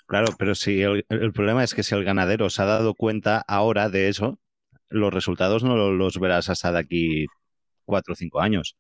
Claro, 0.05 0.27
pero 0.37 0.53
si 0.53 0.81
el, 0.81 1.33
problema 1.33 1.63
es 1.63 1.73
que 1.73 1.83
si 1.83 1.95
el 1.95 2.03
ganadero 2.03 2.49
se 2.49 2.61
ha 2.61 2.65
dado 2.65 2.93
cuenta 2.93 3.43
ahora 3.47 3.89
de 3.89 4.09
eso, 4.09 4.37
los 4.89 5.13
resultados 5.13 5.63
no 5.63 5.75
los 5.91 6.19
verás 6.19 6.49
hasta 6.49 6.71
de 6.71 6.79
aquí 6.79 7.25
cuatro 7.85 8.13
o 8.13 8.15
cinco 8.15 8.41
años. 8.41 8.75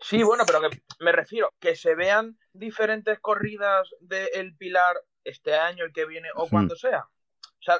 Sí, 0.00 0.22
bueno, 0.22 0.44
pero 0.46 0.60
que 0.62 0.80
me 1.00 1.12
refiero 1.12 1.52
que 1.58 1.76
se 1.76 1.94
vean 1.94 2.38
diferentes 2.52 3.18
corridas 3.20 3.88
del 4.00 4.56
Pilar 4.56 4.96
este 5.24 5.54
año, 5.54 5.84
el 5.84 5.92
que 5.92 6.06
viene 6.06 6.28
o 6.34 6.48
cuando 6.48 6.74
sea. 6.76 7.00
O 7.02 7.62
sea, 7.62 7.78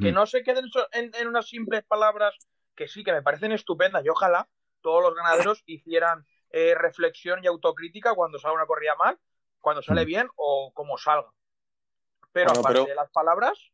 que 0.00 0.12
no 0.12 0.26
se 0.26 0.42
queden 0.42 0.66
en, 0.92 1.10
en, 1.14 1.28
unas 1.28 1.48
simples 1.48 1.84
palabras 1.84 2.34
que 2.74 2.88
sí, 2.88 3.04
que 3.04 3.12
me 3.12 3.22
parecen 3.22 3.52
estupendas 3.52 4.04
y 4.04 4.08
ojalá 4.08 4.48
todos 4.80 5.02
los 5.02 5.14
ganaderos 5.14 5.62
hicieran 5.66 6.26
eh, 6.50 6.74
reflexión 6.74 7.42
y 7.42 7.46
autocrítica 7.46 8.14
cuando 8.14 8.38
sale 8.38 8.54
una 8.54 8.66
corrida 8.66 8.94
mal, 8.96 9.18
cuando 9.60 9.82
sale 9.82 10.04
bien 10.04 10.28
o 10.36 10.72
como 10.74 10.98
salga. 10.98 11.30
Pero 12.32 12.48
Bueno, 12.48 12.60
aparte 12.60 12.78
pero- 12.80 12.86
de 12.86 12.94
las 12.94 13.10
palabras, 13.10 13.72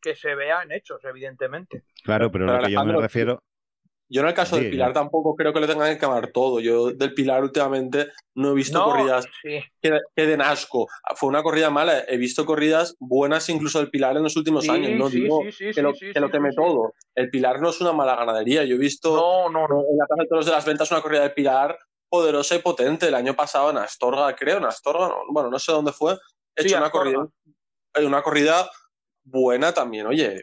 que 0.00 0.14
se 0.14 0.34
vea 0.34 0.62
en 0.62 0.72
hechos, 0.72 1.04
evidentemente. 1.04 1.82
Claro, 2.04 2.30
pero, 2.30 2.46
Pero 2.46 2.58
lo 2.58 2.66
que 2.66 2.72
yo 2.72 2.84
me 2.84 2.96
refiero. 2.96 3.42
Yo 4.10 4.22
en 4.22 4.28
el 4.28 4.34
caso 4.34 4.56
Sí, 4.56 4.62
del 4.62 4.70
Pilar 4.70 4.92
tampoco 4.94 5.34
creo 5.36 5.52
que 5.52 5.60
le 5.60 5.66
tengan 5.66 5.92
que 5.92 5.98
quemar 6.00 6.32
todo. 6.32 6.60
Yo 6.60 6.92
del 6.92 7.12
Pilar 7.12 7.42
últimamente 7.42 8.08
no 8.34 8.52
he 8.52 8.54
visto 8.54 8.78
No, 8.78 8.86
corridas 8.86 9.26
sí. 9.42 9.60
que, 9.82 9.98
que 10.16 10.26
den 10.26 10.40
asco. 10.40 10.88
Fue 11.16 11.28
una 11.28 11.42
corrida 11.42 11.68
mala. 11.68 12.04
He 12.08 12.16
visto 12.16 12.46
corridas 12.46 12.96
buenas 12.98 13.48
incluso 13.50 13.80
del 13.80 13.90
Pilar 13.90 14.16
en 14.16 14.22
los 14.22 14.34
últimos 14.36 14.64
Sí, 14.64 14.70
años. 14.70 14.92
No 14.98 15.10
sí, 15.10 15.20
digo 15.20 15.42
sí, 15.44 15.52
sí, 15.52 15.64
que 15.66 15.72
sí, 15.74 15.80
lo, 15.82 15.94
sí, 15.94 16.12
que 16.12 16.20
lo 16.20 16.28
sí. 16.28 16.56
todo. 16.56 16.94
El 17.14 17.28
Pilar 17.30 17.60
no 17.60 17.68
es 17.68 17.80
una 17.82 17.92
mala 17.92 18.16
ganadería. 18.16 18.64
Yo 18.64 18.76
he 18.76 18.78
visto 18.78 19.14
No, 19.14 19.50
no, 19.50 19.68
no. 19.68 19.80
en 19.90 19.98
la 19.98 20.06
Plaza 20.06 20.22
de 20.22 20.28
Toros 20.28 20.46
de 20.46 20.52
las 20.52 20.64
Ventas 20.64 20.90
una 20.90 21.02
corrida 21.02 21.20
del 21.22 21.34
Pilar 21.34 21.78
poderosa 22.08 22.54
y 22.54 22.60
potente. 22.60 23.08
El 23.08 23.14
año 23.14 23.34
pasado 23.34 23.70
en 23.70 23.76
Astorga, 23.76 24.34
creo, 24.34 24.56
en 24.56 24.64
Astorga, 24.64 25.08
no- 25.08 25.16
bueno, 25.30 25.50
no 25.50 25.58
sé 25.58 25.72
dónde 25.72 25.92
fue. 25.92 26.14
He 26.56 26.62
Sí, 26.62 26.68
hecho 26.68 26.78
una 26.78 26.86
Astorga. 26.86 27.12
corrida, 27.12 27.28
eh, 27.96 28.06
una 28.06 28.22
corrida 28.22 28.70
buena 29.22 29.74
también. 29.74 30.06
Oye, 30.06 30.36
eh, 30.36 30.42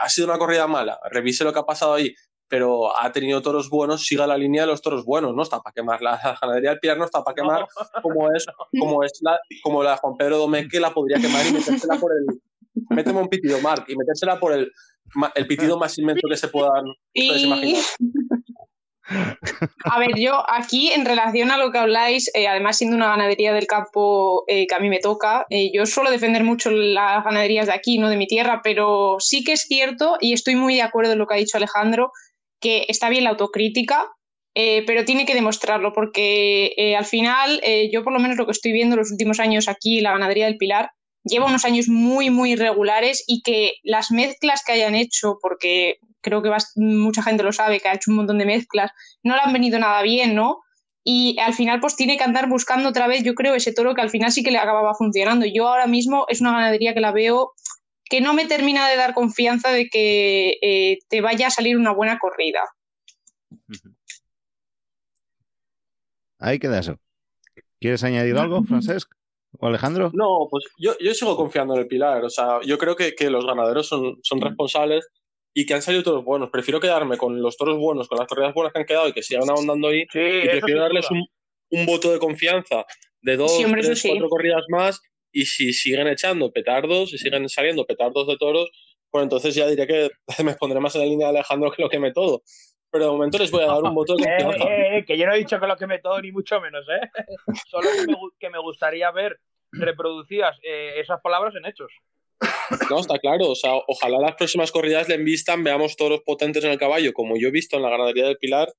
ha 0.00 0.08
sido 0.08 0.26
una 0.28 0.38
corrida 0.38 0.66
mala. 0.66 0.98
Revise 1.10 1.44
lo 1.44 1.52
que 1.52 1.58
ha 1.58 1.64
pasado 1.66 1.92
ahí. 1.92 2.14
Pero 2.50 2.98
ha 3.00 3.10
tenido 3.12 3.40
toros 3.40 3.70
buenos, 3.70 4.04
siga 4.04 4.26
la 4.26 4.36
línea 4.36 4.62
de 4.62 4.66
los 4.66 4.82
toros 4.82 5.04
buenos, 5.04 5.34
no 5.34 5.42
está 5.42 5.60
para 5.60 5.72
quemar. 5.72 6.02
La, 6.02 6.20
ganadería 6.42 6.70
del 6.70 6.80
Pilar 6.80 6.98
no 6.98 7.06
está 7.06 7.24
para 7.24 7.34
quemar 7.34 7.60
No. 7.60 8.02
como 8.02 8.30
es, 8.32 8.44
como 8.78 9.02
es 9.04 9.12
la, 9.22 9.38
como 9.62 9.82
la 9.82 9.92
de 9.92 9.96
Juan 9.98 10.16
Pedro 10.18 10.36
Domecq 10.36 10.70
que 10.70 10.80
la 10.80 10.92
podría 10.92 11.18
quemar 11.18 11.46
y 11.46 11.52
metérsela 11.52 11.96
por 11.96 12.12
el. 12.12 12.26
Méteme 12.90 13.20
un 13.20 13.28
pitido, 13.28 13.60
Marc, 13.60 13.88
y 13.88 13.96
metérsela 13.96 14.38
por 14.38 14.52
el, 14.52 14.70
el 15.34 15.46
pitido 15.46 15.78
más 15.78 15.96
inmenso 15.98 16.26
que 16.28 16.36
se 16.36 16.48
puedan 16.48 16.84
ustedes 17.14 17.42
Y 17.42 17.46
imaginar. 17.46 17.82
a 19.84 19.98
ver, 19.98 20.16
yo 20.16 20.44
aquí 20.48 20.92
en 20.92 21.04
relación 21.04 21.50
a 21.50 21.58
lo 21.58 21.72
que 21.72 21.78
habláis, 21.78 22.30
eh, 22.34 22.46
además 22.46 22.78
siendo 22.78 22.96
una 22.96 23.08
ganadería 23.08 23.52
del 23.52 23.66
campo 23.66 24.44
eh, 24.46 24.66
que 24.66 24.74
a 24.74 24.78
mí 24.78 24.88
me 24.88 25.00
toca, 25.00 25.46
eh, 25.50 25.70
yo 25.74 25.86
suelo 25.86 26.10
defender 26.10 26.44
mucho 26.44 26.70
las 26.70 27.24
ganaderías 27.24 27.66
de 27.66 27.72
aquí, 27.72 27.98
no 27.98 28.08
de 28.08 28.16
mi 28.16 28.26
tierra, 28.26 28.60
pero 28.62 29.16
sí 29.18 29.42
que 29.42 29.52
es 29.52 29.62
cierto, 29.62 30.16
y 30.20 30.32
estoy 30.32 30.54
muy 30.54 30.76
de 30.76 30.82
acuerdo 30.82 31.12
en 31.12 31.18
lo 31.18 31.26
que 31.26 31.34
ha 31.34 31.38
dicho 31.38 31.56
Alejandro, 31.56 32.12
que 32.60 32.86
está 32.88 33.08
bien 33.08 33.24
la 33.24 33.30
autocrítica, 33.30 34.06
eh, 34.54 34.82
pero 34.86 35.04
tiene 35.04 35.26
que 35.26 35.34
demostrarlo, 35.34 35.92
porque 35.92 36.72
eh, 36.76 36.96
al 36.96 37.04
final, 37.04 37.60
eh, 37.62 37.88
yo 37.92 38.02
por 38.02 38.12
lo 38.12 38.18
menos 38.18 38.36
lo 38.36 38.46
que 38.46 38.52
estoy 38.52 38.72
viendo 38.72 38.96
los 38.96 39.10
últimos 39.10 39.38
años 39.40 39.68
aquí, 39.68 40.00
la 40.00 40.12
ganadería 40.12 40.46
del 40.46 40.58
Pilar, 40.58 40.90
lleva 41.24 41.46
unos 41.46 41.64
años 41.64 41.88
muy, 41.88 42.30
muy 42.30 42.52
irregulares 42.52 43.24
y 43.26 43.42
que 43.42 43.74
las 43.82 44.10
mezclas 44.10 44.62
que 44.64 44.72
hayan 44.72 44.94
hecho, 44.94 45.38
porque 45.40 45.98
creo 46.20 46.42
que 46.42 46.50
mucha 46.76 47.22
gente 47.22 47.42
lo 47.42 47.52
sabe, 47.52 47.80
que 47.80 47.88
ha 47.88 47.94
hecho 47.94 48.10
un 48.10 48.16
montón 48.16 48.38
de 48.38 48.46
mezclas, 48.46 48.90
no 49.22 49.34
le 49.34 49.42
han 49.42 49.52
venido 49.52 49.78
nada 49.78 50.02
bien, 50.02 50.34
¿no? 50.34 50.58
Y 51.04 51.38
al 51.38 51.54
final 51.54 51.80
pues 51.80 51.96
tiene 51.96 52.16
que 52.18 52.24
andar 52.24 52.48
buscando 52.48 52.88
otra 52.88 53.06
vez, 53.06 53.22
yo 53.22 53.34
creo, 53.34 53.54
ese 53.54 53.72
toro 53.72 53.94
que 53.94 54.02
al 54.02 54.10
final 54.10 54.32
sí 54.32 54.42
que 54.42 54.50
le 54.50 54.58
acababa 54.58 54.94
funcionando. 54.94 55.46
Yo 55.46 55.68
ahora 55.68 55.86
mismo 55.86 56.26
es 56.28 56.40
una 56.40 56.52
ganadería 56.52 56.92
que 56.92 57.00
la 57.00 57.12
veo 57.12 57.52
que 58.10 58.20
no 58.20 58.34
me 58.34 58.44
termina 58.46 58.88
de 58.88 58.96
dar 58.96 59.14
confianza 59.14 59.70
de 59.70 59.88
que 59.88 60.58
eh, 60.60 60.98
te 61.08 61.20
vaya 61.20 61.46
a 61.46 61.50
salir 61.50 61.76
una 61.78 61.92
buena 61.92 62.18
corrida. 62.18 62.60
Ahí 66.38 66.58
queda 66.58 66.80
eso. 66.80 66.98
¿Quieres 67.78 68.02
añadir 68.04 68.36
algo, 68.36 68.62
Francesc? 68.64 69.10
¿O 69.58 69.66
Alejandro? 69.66 70.10
No, 70.14 70.48
pues 70.50 70.64
yo, 70.78 70.92
yo 71.00 71.14
sigo 71.14 71.36
confiando 71.36 71.74
en 71.74 71.80
el 71.80 71.86
Pilar. 71.86 72.24
O 72.24 72.30
sea, 72.30 72.60
yo 72.64 72.78
creo 72.78 72.96
que, 72.96 73.14
que 73.14 73.30
los 73.30 73.46
ganaderos 73.46 73.86
son, 73.86 74.18
son 74.22 74.40
responsables 74.40 75.08
y 75.54 75.66
que 75.66 75.74
han 75.74 75.82
salido 75.82 76.02
toros 76.02 76.24
buenos. 76.24 76.50
Prefiero 76.50 76.80
quedarme 76.80 77.16
con 77.16 77.40
los 77.40 77.56
toros 77.56 77.78
buenos, 77.78 78.08
con 78.08 78.18
las 78.18 78.26
corridas 78.26 78.54
buenas 78.54 78.72
que 78.72 78.80
han 78.80 78.86
quedado 78.86 79.08
y 79.08 79.12
que 79.12 79.22
sigan 79.22 79.50
ahondando 79.50 79.88
ahí. 79.88 80.04
Sí, 80.12 80.18
Y 80.18 80.48
prefiero 80.48 80.80
darles 80.82 81.10
un, 81.10 81.26
un 81.70 81.86
voto 81.86 82.12
de 82.12 82.18
confianza 82.18 82.84
de 83.22 83.36
dos, 83.36 83.56
Sí, 83.56 83.64
hombre, 83.64 83.82
tres, 83.82 84.00
sí. 84.00 84.08
cuatro 84.08 84.28
corridas 84.28 84.64
más. 84.68 85.00
Y 85.32 85.46
si 85.46 85.72
siguen 85.72 86.08
echando 86.08 86.50
petardos, 86.52 87.10
si 87.10 87.18
siguen 87.18 87.48
saliendo 87.48 87.86
petardos 87.86 88.26
de 88.26 88.36
toros, 88.36 88.70
pues 89.10 89.22
entonces 89.22 89.54
ya 89.54 89.66
diré 89.66 89.86
que 89.86 90.10
me 90.44 90.54
pondré 90.54 90.80
más 90.80 90.94
en 90.94 91.02
la 91.02 91.06
línea 91.06 91.28
de 91.28 91.38
Alejandro 91.38 91.70
que 91.70 91.82
lo 91.82 91.88
queme 91.88 92.12
todo. 92.12 92.42
Pero 92.92 93.04
de 93.04 93.10
momento 93.12 93.38
les 93.38 93.50
voy 93.52 93.62
a 93.62 93.68
dar 93.68 93.82
un 93.82 93.94
voto 93.94 94.16
de 94.16 94.24
Eh, 94.28 94.42
confianza. 94.42 94.74
eh, 94.74 94.98
eh, 94.98 95.04
que 95.04 95.16
yo 95.16 95.26
no 95.26 95.34
he 95.34 95.38
dicho 95.38 95.60
que 95.60 95.66
lo 95.66 95.76
queme 95.76 96.00
todo, 96.00 96.20
ni 96.20 96.32
mucho 96.32 96.60
menos, 96.60 96.84
¿eh? 96.88 97.08
Solo 97.70 97.88
que 97.90 98.06
me, 98.06 98.16
que 98.38 98.50
me 98.50 98.58
gustaría 98.58 99.10
ver 99.12 99.38
reproducidas 99.72 100.58
eh, 100.62 100.94
esas 100.98 101.20
palabras 101.20 101.54
en 101.54 101.66
hechos. 101.66 101.92
No, 102.88 102.98
está 102.98 103.18
claro. 103.18 103.48
O 103.50 103.54
sea, 103.54 103.74
ojalá 103.86 104.18
las 104.18 104.34
próximas 104.34 104.72
corridas 104.72 105.08
le 105.08 105.14
envistan, 105.14 105.62
veamos 105.62 105.96
toros 105.96 106.22
potentes 106.24 106.64
en 106.64 106.72
el 106.72 106.78
caballo, 106.78 107.12
como 107.12 107.36
yo 107.36 107.48
he 107.48 107.52
visto 107.52 107.76
en 107.76 107.82
la 107.82 107.90
ganadería 107.90 108.26
del 108.26 108.38
Pilar, 108.38 108.72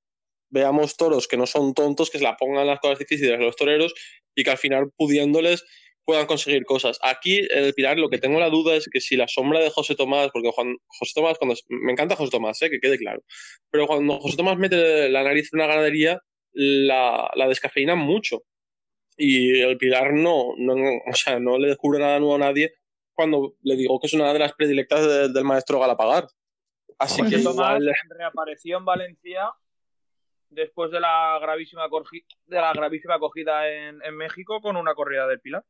veamos 0.50 0.96
toros 0.96 1.28
que 1.28 1.36
no 1.38 1.46
son 1.46 1.72
tontos, 1.72 2.10
que 2.10 2.18
se 2.18 2.24
la 2.24 2.36
pongan 2.36 2.66
las 2.66 2.80
cosas 2.80 2.98
difíciles 2.98 3.38
a 3.38 3.42
los 3.42 3.56
toreros 3.56 3.94
y 4.34 4.44
que 4.44 4.50
al 4.50 4.58
final, 4.58 4.90
pudiéndoles, 4.96 5.64
puedan 6.04 6.26
conseguir 6.26 6.64
cosas. 6.64 6.98
Aquí 7.02 7.38
en 7.50 7.64
el 7.64 7.74
Pilar 7.74 7.98
lo 7.98 8.08
que 8.08 8.18
tengo 8.18 8.40
la 8.40 8.50
duda 8.50 8.74
es 8.74 8.88
que 8.92 9.00
si 9.00 9.16
la 9.16 9.28
sombra 9.28 9.60
de 9.60 9.70
José 9.70 9.94
Tomás, 9.94 10.30
porque 10.32 10.50
Juan, 10.50 10.76
José 10.86 11.12
Tomás, 11.14 11.38
cuando 11.38 11.54
me 11.68 11.92
encanta 11.92 12.16
José 12.16 12.30
Tomás, 12.30 12.60
eh, 12.62 12.70
que 12.70 12.80
quede 12.80 12.98
claro, 12.98 13.22
pero 13.70 13.86
cuando 13.86 14.18
José 14.18 14.36
Tomás 14.36 14.58
mete 14.58 15.08
la 15.08 15.22
nariz 15.22 15.50
en 15.52 15.60
una 15.60 15.68
ganadería, 15.68 16.20
la, 16.52 17.30
la 17.34 17.48
descafeína 17.48 17.94
mucho. 17.94 18.42
Y 19.16 19.60
el 19.60 19.76
Pilar 19.78 20.12
no, 20.12 20.54
no, 20.56 20.74
o 20.74 21.14
sea, 21.14 21.38
no 21.38 21.58
le 21.58 21.68
descubre 21.68 21.98
nada 21.98 22.18
nuevo 22.18 22.34
a 22.34 22.38
nadie 22.38 22.74
cuando 23.14 23.54
le 23.62 23.76
digo 23.76 24.00
que 24.00 24.06
es 24.06 24.14
una 24.14 24.32
de 24.32 24.38
las 24.38 24.54
predilectas 24.54 25.06
de- 25.06 25.28
del 25.32 25.44
maestro 25.44 25.78
Galapagar. 25.78 26.26
Así 26.98 27.20
José 27.22 27.36
que 27.36 27.42
Tomás 27.42 27.78
igual, 27.80 27.94
reapareció 28.16 28.78
en 28.78 28.84
Valencia 28.84 29.50
después 30.48 30.90
de 30.90 31.00
la 31.00 31.38
gravísima, 31.40 31.88
de 32.46 32.56
la 32.56 32.72
gravísima 32.72 33.14
acogida 33.16 33.70
en, 33.70 34.02
en 34.02 34.16
México 34.16 34.60
con 34.60 34.76
una 34.76 34.94
corrida 34.94 35.26
del 35.26 35.40
Pilar. 35.40 35.64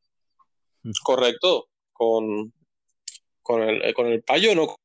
Correcto, 1.03 1.69
con, 1.91 2.53
con, 3.41 3.61
el, 3.63 3.81
eh, 3.83 3.93
con 3.93 4.07
el 4.07 4.23
payo, 4.23 4.53
¿no? 4.55 4.75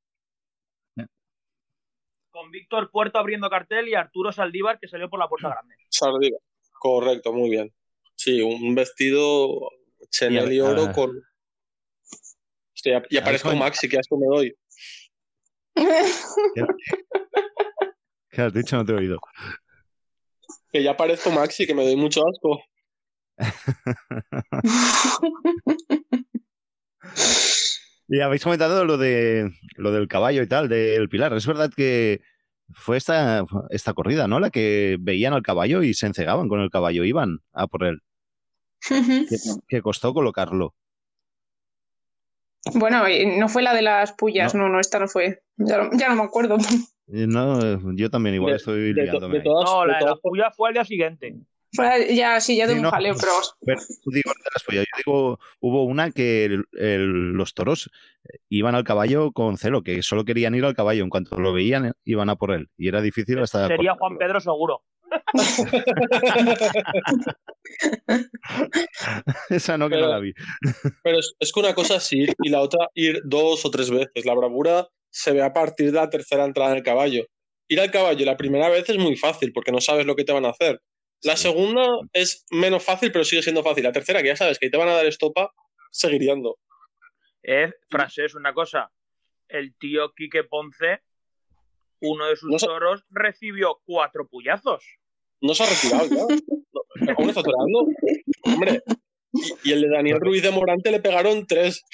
Con 2.31 2.51
Víctor 2.53 2.91
Puerto 2.91 3.19
abriendo 3.19 3.51
cartel 3.51 3.89
y 3.89 3.95
Arturo 3.95 4.31
Saldívar 4.33 4.79
que 4.79 4.87
salió 4.89 5.11
por 5.11 5.19
la 5.19 5.29
puerta 5.29 5.49
grande. 5.49 5.75
Sardina. 5.89 6.37
Correcto, 6.79 7.33
muy 7.33 7.51
bien. 7.51 7.75
Sí, 8.15 8.41
un 8.41 8.75
vestido 8.75 9.71
Chanel 10.11 10.53
y 10.53 10.57
Y 10.57 10.61
a- 10.61 10.65
oro 10.65 10.93
con... 10.93 11.11
Hostia, 12.75 13.01
ya, 13.01 13.03
ya 13.11 13.21
Ah, 13.21 13.25
parezco 13.25 13.49
coño. 13.49 13.59
Maxi, 13.61 13.89
que 13.89 13.99
asco 13.99 14.17
me 14.17 14.27
doy. 14.27 14.55
¿Qué 18.31 18.43
has 18.43 18.53
dicho? 18.53 18.77
No 18.77 18.85
te 18.85 18.93
he 18.93 18.97
oído. 18.97 19.19
Que 20.71 20.83
ya 20.83 20.97
parezco 20.97 21.31
Maxi, 21.33 21.67
que 21.67 21.75
me 21.75 21.85
doy 21.85 21.97
mucho 21.97 22.23
asco. 22.29 22.61
Y 28.11 28.21
habéis 28.21 28.43
comentado 28.43 28.87
lo 28.87 28.97
de 28.97 29.51
lo 29.77 29.93
del 29.93 30.09
caballo 30.09 30.43
y 30.43 30.47
tal, 30.49 30.69
del 30.71 31.11
Pilar. 31.11 31.35
Es 31.35 31.47
verdad 31.47 31.71
que 31.75 32.23
fue 32.73 32.97
esta, 32.97 33.45
esta 33.69 33.93
corrida, 33.93 34.27
¿no? 34.27 34.41
La 34.41 34.49
que 34.51 34.97
veían 34.99 35.35
al 35.35 35.43
caballo 35.43 35.83
y 35.83 35.93
se 35.93 36.07
encegaban 36.07 36.49
con 36.49 36.61
el 36.61 36.71
caballo, 36.71 37.05
iban 37.05 37.41
a 37.53 37.67
por 37.67 37.85
él. 37.85 38.01
Que, 38.89 39.27
que 39.69 39.83
costó 39.83 40.15
colocarlo. 40.15 40.75
bueno, 42.75 43.03
no 43.37 43.49
fue 43.49 43.63
la 43.63 43.75
de 43.75 43.83
las 43.83 44.13
pullas, 44.13 44.55
no, 44.55 44.71
no, 44.71 44.81
esta 44.81 44.99
no 44.99 45.09
fue. 45.09 45.43
Ya, 45.59 45.77
no- 45.77 45.91
ya 45.99 46.09
no 46.09 46.15
me 46.17 46.23
acuerdo. 46.23 46.57
Eh, 47.13 47.27
No, 47.27 47.95
yo 47.95 48.09
también 48.11 48.37
igual 48.37 48.53
De- 48.53 48.57
estoy 48.57 48.95
De, 48.95 49.05
to- 49.05 49.11
liándome. 49.11 49.33
de 49.35 49.39
ahí. 49.41 49.45
todas, 49.45 49.65
No, 49.71 49.85
la 49.85 49.95
de 49.99 50.01
la 50.01 50.07
todas- 50.13 50.21
puya 50.23 50.51
fue 50.51 50.69
al 50.69 50.75
día 50.75 50.85
siguiente. 50.85 51.37
Ya, 51.73 52.41
sí, 52.41 52.57
ya 52.57 52.67
de 52.67 52.73
Sí, 52.73 52.79
un 52.79 52.85
no, 52.85 52.91
jaleo, 52.91 53.15
pero 53.21 53.33
Pero 53.65 53.81
tú 54.03 54.11
digo 54.11 54.31
de 54.33 54.51
las 54.55 54.65
pollas. 54.65 54.85
Yo 54.87 54.97
digo, 55.05 55.39
hubo 55.61 55.85
una 55.85 56.11
que 56.11 56.47
el- 56.47 56.65
el- 56.79 57.33
los 57.33 57.53
toros 57.55 57.91
eh, 58.25 58.39
iban 58.49 58.75
al 58.75 58.85
caballo 58.85 59.33
con 59.33 59.59
celo, 59.59 59.83
que 59.83 60.03
solo 60.03 60.25
querían 60.25 60.55
ir 60.55 60.65
al 60.65 60.75
caballo. 60.75 61.03
En 61.05 61.11
cuanto 61.11 61.39
lo 61.39 61.53
veían, 61.53 61.87
eh, 61.87 61.93
iban 62.05 62.31
a 62.31 62.37
por 62.37 62.53
él. 62.53 62.71
Y 62.77 62.89
era 62.89 63.01
difícil 63.03 63.39
hasta. 63.41 63.69
Sería 63.69 63.95
Juan 63.97 64.17
Pedro 64.19 64.41
seguro. 64.41 64.83
Esa 69.51 69.79
no, 69.79 69.89
que 69.89 69.95
Pero- 69.95 70.07
no 70.07 70.13
la 70.13 70.19
vi. 70.21 70.33
Pero 71.03 71.19
es, 71.19 71.35
es 71.39 71.53
que 71.53 71.61
una 71.61 71.75
cosa 71.75 71.97
es 71.97 72.13
ir 72.13 72.35
y 72.43 72.49
la 72.49 72.61
otra 72.61 72.89
ir 72.95 73.21
dos 73.25 73.65
o 73.65 73.71
tres 73.71 73.91
veces. 73.91 74.25
La 74.25 74.35
bravura 74.35 74.89
se 75.11 75.33
ve 75.33 75.43
a 75.43 75.53
partir 75.53 75.87
de 75.87 75.93
la 75.99 76.11
tercera 76.11 76.45
entrada 76.45 76.73
en 76.73 76.79
el 76.79 76.83
caballo. 76.83 77.25
Ir 77.69 77.81
al 77.81 77.91
caballo 77.91 78.25
la 78.25 78.37
primera 78.37 78.69
vez 78.69 78.89
es 78.89 78.99
muy 78.99 79.17
fácil 79.17 79.53
porque 79.53 79.73
no 79.73 79.81
sabes 79.81 80.07
lo 80.07 80.17
que 80.17 80.25
te 80.25 80.33
van 80.33 80.45
a 80.47 80.51
hacer. 80.51 80.81
La 81.23 81.37
segunda 81.37 81.99
es 82.13 82.47
menos 82.51 82.85
fácil, 82.85 83.11
pero 83.11 83.25
sigue 83.25 83.43
siendo 83.43 83.63
fácil. 83.63 83.85
La 83.85 83.93
tercera, 83.93 84.23
que 84.23 84.29
ya 84.29 84.37
sabes 84.37 84.59
que 84.59 84.71
te 84.71 84.77
van 84.77 84.89
a 84.89 84.95
dar 84.95 85.07
estopa, 85.07 85.53
seguir 85.91 86.23
yendo. 86.23 86.59
Eh, 87.43 87.73
francés, 87.89 88.35
una 88.35 88.53
cosa. 88.53 88.91
El 89.49 89.77
tío 89.77 90.13
Quique 90.15 90.45
Ponce, 90.45 91.01
uno 92.01 92.27
de 92.27 92.37
sus 92.37 92.51
No 92.51 92.59
toros, 92.59 93.05
recibió 93.11 93.81
cuatro 93.85 94.29
puyazos. 94.29 94.85
No 95.41 95.55
se 95.55 95.65
ha 95.65 95.67
retirado 95.67 96.07
ya. 96.07 96.37
No, 97.01 97.15
¿Aún 97.17 97.29
está 97.29 97.43
torando? 97.43 97.87
Hombre. 98.43 98.83
Y, 99.33 99.71
y 99.71 99.73
el 99.73 99.83
de 99.83 99.89
Daniel 99.89 100.21
Ruiz 100.21 100.43
de 100.43 100.51
Morante 100.51 100.91
le 100.91 101.01
pegaron 101.01 101.47
tres. 101.47 101.85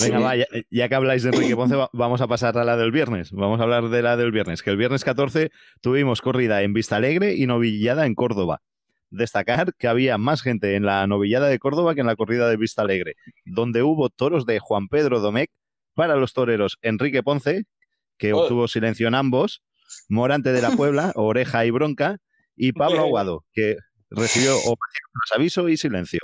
Venga, 0.00 0.20
va, 0.20 0.36
ya, 0.36 0.46
ya 0.70 0.88
que 0.88 0.94
habláis 0.94 1.22
de 1.22 1.30
Enrique 1.30 1.54
Ponce, 1.54 1.76
va- 1.76 1.90
vamos 1.92 2.20
a 2.22 2.26
pasar 2.26 2.56
a 2.56 2.64
la 2.64 2.76
del 2.78 2.92
viernes. 2.92 3.30
Vamos 3.32 3.60
a 3.60 3.64
hablar 3.64 3.88
de 3.90 4.02
la 4.02 4.16
del 4.16 4.32
viernes. 4.32 4.62
Que 4.62 4.70
el 4.70 4.76
viernes 4.78 5.04
14 5.04 5.50
tuvimos 5.82 6.22
corrida 6.22 6.62
en 6.62 6.72
Vista 6.72 6.96
Alegre 6.96 7.34
y 7.34 7.46
novillada 7.46 8.06
en 8.06 8.14
Córdoba. 8.14 8.62
destacar 9.14 9.74
que 9.74 9.88
había 9.88 10.16
más 10.16 10.40
gente 10.40 10.74
en 10.74 10.86
la 10.86 11.06
novillada 11.06 11.48
de 11.48 11.58
Córdoba 11.58 11.94
que 11.94 12.00
en 12.00 12.06
la 12.06 12.16
corrida 12.16 12.48
de 12.48 12.56
Vista 12.56 12.80
Alegre, 12.80 13.16
donde 13.44 13.82
hubo 13.82 14.08
toros 14.08 14.46
de 14.46 14.58
Juan 14.58 14.88
Pedro 14.88 15.20
Domecq 15.20 15.50
para 15.92 16.16
los 16.16 16.32
toreros 16.32 16.78
Enrique 16.80 17.22
Ponce, 17.22 17.64
que 18.16 18.32
Oh. 18.32 18.38
obtuvo 18.38 18.68
silencio 18.68 19.08
en 19.08 19.14
ambos, 19.14 19.62
Morante 20.08 20.52
de 20.54 20.62
la 20.62 20.70
Puebla, 20.82 21.12
Oreja 21.14 21.66
y 21.66 21.70
Bronca, 21.70 22.16
y 22.56 22.72
Pablo. 22.72 23.00
Aguado, 23.00 23.44
que 23.52 23.76
recibió 24.08 24.56
aviso 25.36 25.68
y 25.68 25.76
silencio. 25.76 26.20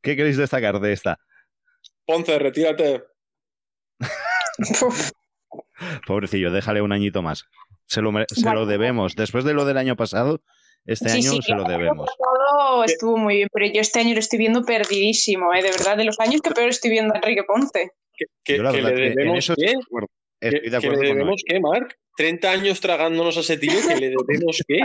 ¿Qué 0.00 0.16
queréis 0.16 0.38
destacar 0.38 0.80
de 0.80 0.92
esta? 0.94 1.18
Ponce, 2.06 2.38
retírate. 2.38 3.04
Pobrecillo, 6.06 6.50
déjale 6.52 6.82
un 6.82 6.92
añito 6.92 7.22
más. 7.22 7.44
Se 7.86 8.00
lo, 8.00 8.10
se 8.28 8.42
Bueno. 8.42 8.60
lo 8.60 8.66
debemos. 8.66 9.14
Después 9.16 9.44
de 9.44 9.54
lo 9.54 9.64
del 9.64 9.76
año 9.78 9.96
pasado, 9.96 10.40
este 10.86 11.08
sí, 11.10 11.18
año 11.18 11.32
sí, 11.32 11.42
se 11.42 11.54
lo 11.54 11.64
debemos. 11.64 12.06
pasado 12.08 12.84
estuvo 12.84 13.16
muy 13.16 13.36
bien, 13.36 13.48
pero 13.52 13.66
yo 13.66 13.80
este 13.80 14.00
año 14.00 14.14
lo 14.14 14.20
estoy 14.20 14.38
viendo 14.38 14.62
perdidísimo, 14.64 15.52
¿eh? 15.54 15.62
De 15.62 15.70
verdad, 15.70 15.96
de 15.96 16.04
los 16.04 16.18
años 16.20 16.40
que 16.40 16.50
peor 16.50 16.68
estoy 16.68 16.90
viendo 16.90 17.14
a 17.14 17.18
Enrique 17.18 17.42
Ponce. 17.44 17.90
Yo 18.46 18.62
la 18.62 18.70
que 18.72 18.76
verdad 18.82 18.96
le 18.96 19.10
debemos 19.10 19.46
qué? 19.46 19.52
estoy 19.52 19.66
de 19.66 19.78
acuerdo. 19.80 20.08
¿Que- 20.40 20.50
le 20.60 20.70
con 20.80 21.00
debemos 21.18 21.42
qué, 21.46 21.60
Marc? 21.60 21.96
30 22.16 22.50
años 22.50 22.80
tragándonos 22.80 23.36
a 23.36 23.40
ese 23.40 23.56
tío, 23.56 23.72
que 23.88 23.96
le 23.96 24.10
debemos 24.10 24.62
qué? 24.68 24.78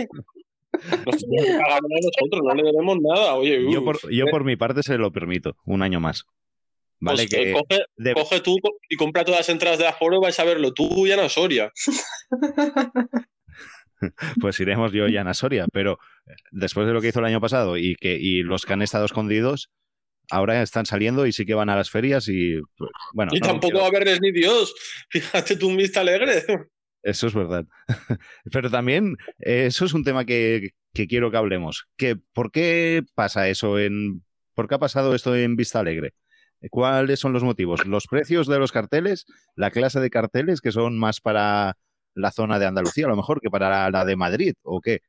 Nos 1.06 1.18
tenemos 1.18 1.46
que 1.46 1.54
pagar 1.62 1.78
a 1.78 1.80
nosotros, 1.82 2.42
no 2.44 2.54
le 2.56 2.64
debemos 2.64 2.98
nada. 3.02 3.36
Oye, 3.36 3.62
Yo 3.72 3.82
uh, 3.82 3.86
por, 3.86 4.12
yo 4.12 4.26
por 4.28 4.44
mi 4.44 4.56
parte 4.56 4.82
se 4.84 4.98
lo 4.98 5.12
permito, 5.12 5.56
un 5.66 5.84
año 5.84 6.00
más. 6.00 6.24
Vale, 7.01 7.27
pues, 7.29 7.34
eh, 7.34 7.46
que 7.46 7.51
coge, 7.53 7.86
de- 7.98 8.13
coge 8.13 8.39
tú 8.41 8.56
y 8.89 8.96
compra 8.96 9.24
todas 9.25 9.39
las 9.41 9.50
entradas 9.50 9.79
de 9.79 9.88
aforo 9.88 10.18
y 10.18 10.20
vais 10.20 10.39
a 10.39 10.44
verlo 10.44 10.74
tú 10.74 11.08
y 11.08 11.12
Ana 11.12 11.29
Soria. 11.29 11.72
pues 14.41 14.60
iremos 14.60 14.91
yo 14.91 15.08
y 15.08 15.18
Ana 15.18 15.34
Soria, 15.34 15.65
pero 15.72 16.00
eh, 16.27 16.34
después 16.51 16.88
de 16.88 16.94
lo 16.94 17.01
que 17.01 17.10
hizo 17.10 17.20
el 17.20 17.25
año 17.25 17.41
pasado 17.41 17.77
y 17.77 17.96
que 17.96 18.18
y 18.20 18.44
los 18.44 18.65
que 18.65 18.74
han 18.74 18.82
estado 18.82 19.06
escondidos, 19.06 19.70
ahora 20.29 20.62
están 20.62 20.86
saliendo 20.86 21.25
y 21.25 21.32
sí 21.32 21.46
que 21.46 21.53
van 21.53 21.70
a 21.70 21.75
las 21.75 21.89
ferias 21.89 22.27
y 22.27 22.60
pues, 22.77 22.91
bueno, 23.13 23.32
y 23.34 23.39
no 23.39 23.48
tampoco 23.48 23.72
quiero- 23.72 23.82
va 23.82 23.88
a 23.88 23.91
verles 23.91 24.20
ni 24.22 24.32
Dios. 24.32 24.74
Fíjate 25.10 25.56
tú, 25.58 25.68
un 25.70 25.77
vista 25.77 26.01
alegre. 26.01 26.44
Eso 27.01 27.27
es 27.27 27.34
verdad. 27.34 27.65
Pero 28.51 28.70
también 28.70 29.15
eh, 29.39 29.65
eso 29.68 29.86
es 29.86 29.94
un 29.94 30.03
tema 30.03 30.25
que, 30.25 30.72
que 30.94 31.08
quiero 31.08 31.32
que 31.32 31.38
hablemos. 31.38 31.86
Que, 31.98 32.15
¿Por 32.34 32.51
qué 32.51 33.03
pasa 33.15 33.48
eso 33.48 33.79
en... 33.79 34.24
¿Por 34.53 34.68
qué 34.68 34.75
ha 34.75 34.79
pasado 34.79 35.15
esto 35.15 35.34
en 35.36 35.56
Vista 35.56 35.79
Alegre? 35.79 36.13
¿Cuáles 36.70 37.20
son 37.20 37.32
los 37.34 37.44
motivos? 37.44 37.86
¿Los 37.86 38.08
precios 38.08 38.48
de 38.48 38.60
los 38.60 38.72
carteles? 38.72 39.25
¿La 39.56 39.72
clase 39.72 40.00
de 40.00 40.10
carteles 40.10 40.60
que 40.62 40.72
son 40.72 40.98
más 40.98 41.22
para 41.22 41.78
la 42.16 42.32
zona 42.32 42.60
de 42.60 42.66
Andalucía, 42.66 43.06
a 43.06 43.10
lo 43.10 43.16
mejor, 43.16 43.39
que 43.39 43.50
para 43.50 43.89
la 43.89 44.04
de 44.04 44.16
Madrid? 44.16 44.54
¿O 44.63 44.82
qué? 44.82 45.01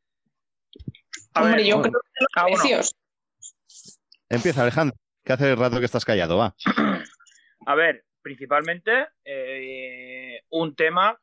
A 1.35 1.43
Hombre, 1.43 1.57
ver, 1.59 1.67
yo 1.67 1.79
bueno. 1.79 1.91
creo 1.91 2.03
que 2.03 2.21
los 2.21 2.31
Ah, 2.37 2.47
precios. 2.47 2.97
Empieza, 4.29 4.63
Alejandro, 4.63 4.97
que 5.25 5.33
hace 5.33 5.57
rato 5.57 5.81
que 5.81 5.87
estás 5.87 6.05
callado, 6.05 6.37
va. 6.37 6.55
A 7.67 7.75
ver, 7.75 8.05
principalmente 8.23 9.09
eh, 9.25 10.43
un 10.51 10.77
tema 10.77 11.19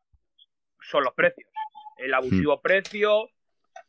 son 0.81 1.03
los 1.05 1.13
precios. 1.13 1.50
El 1.98 2.13
abusivo 2.13 2.62
precio, 2.62 3.29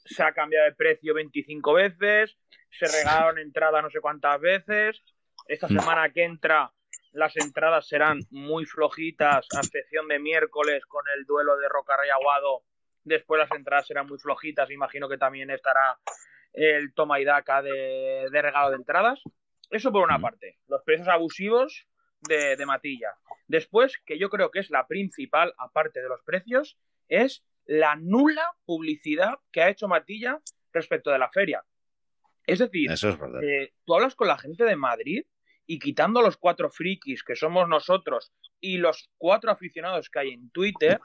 se 0.05 0.23
ha 0.23 0.33
cambiado 0.33 0.67
de 0.67 0.73
precio 0.75 1.15
25 1.15 1.73
veces, 1.75 2.37
se 2.71 2.87
regalaron 2.87 3.39
entradas 3.39 3.83
no 3.83 3.91
sé 3.91 4.01
cuántas 4.01 4.41
veces. 4.41 5.03
Esta 5.49 5.67
Mm. 5.67 5.81
semana 5.81 6.11
que 6.13 6.25
entra 6.25 6.71
las 7.13 7.37
entradas 7.37 7.89
serán 7.89 8.21
muy 8.31 8.65
flojitas, 8.67 9.49
a 9.57 9.61
excepción 9.61 10.07
de 10.09 10.19
miércoles 10.19 10.85
con 10.87 11.05
el 11.17 11.25
duelo 11.25 11.57
de 11.57 11.69
Roca 11.69 11.97
Rey 11.97 12.11
Aguado. 12.11 12.63
Después 13.03 13.41
las 13.41 13.51
entradas 13.53 13.87
serán 13.87 14.07
muy 14.07 14.19
flojitas. 14.19 14.71
Imagino 14.71 15.09
que 15.09 15.17
también 15.19 15.51
estará 15.51 15.99
el 16.53 16.93
toma 16.93 17.19
y 17.19 17.25
daca 17.25 17.63
de, 17.63 18.29
de 18.31 18.43
regalo 18.43 18.71
de 18.71 18.77
entradas. 18.77 19.21
Eso 19.71 19.91
por 19.91 20.05
una 20.05 20.19
Mm. 20.19 20.23
parte. 20.23 20.59
Los 20.69 20.83
precios 20.83 21.09
abusivos 21.09 21.87
de, 22.21 22.57
de 22.57 22.67
Matilla. 22.67 23.15
Después, 23.47 23.97
que 24.05 24.19
yo 24.19 24.29
creo 24.29 24.51
que 24.51 24.59
es 24.61 24.71
la 24.71 24.87
principal, 24.87 25.55
aparte 25.57 26.03
de 26.03 26.09
los 26.09 26.23
precios, 26.23 26.77
es 27.09 27.43
la 27.65 27.97
nula 27.97 28.53
publicidad 28.67 29.39
que 29.51 29.63
ha 29.63 29.71
hecho 29.71 29.89
Matilla 29.89 30.41
respecto 30.73 31.11
de 31.11 31.19
la 31.19 31.31
feria. 31.31 31.65
Es 32.47 32.59
decir, 32.59 32.91
Eso 32.91 33.09
es 33.11 33.19
verdad. 33.19 33.43
eh, 33.43 33.73
tú 33.87 33.95
hablas 33.95 34.15
con 34.15 34.29
la 34.29 34.37
gente 34.39 34.65
de 34.65 34.77
Madrid 34.77 35.25
y 35.69 35.79
quitando 35.79 36.23
los 36.23 36.39
cuatro 36.39 36.71
frikis 36.71 37.23
que 37.23 37.37
somos 37.37 37.69
nosotros 37.69 38.33
y 38.59 38.79
los 38.79 39.11
cuatro 39.19 39.53
aficionados 39.53 40.09
que 40.09 40.19
hay 40.19 40.31
en 40.31 40.51
Twitter, 40.51 40.99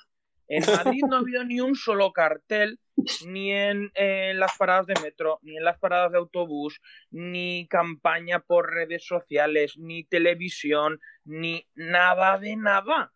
en 0.48 0.64
Madrid 0.96 1.02
no 1.08 1.18
ha 1.18 1.20
habido 1.20 1.44
ni 1.44 1.60
un 1.60 1.76
solo 1.76 2.14
cartel, 2.14 2.80
ni 3.28 3.52
en, 3.52 3.92
en 3.94 4.40
las 4.40 4.58
paradas 4.58 4.88
de 4.88 4.94
metro, 5.02 5.40
ni 5.42 5.58
en 5.58 5.66
las 5.66 5.78
paradas 5.80 6.14
de 6.14 6.18
autobús, 6.18 6.80
ni 7.12 7.68
campaña 7.68 8.40
por 8.40 8.72
redes 8.72 9.06
sociales, 9.06 9.78
ni 9.78 10.06
televisión, 10.06 11.02
ni 11.26 11.68
nada 11.76 12.38
de 12.38 12.56
nada. 12.56 13.12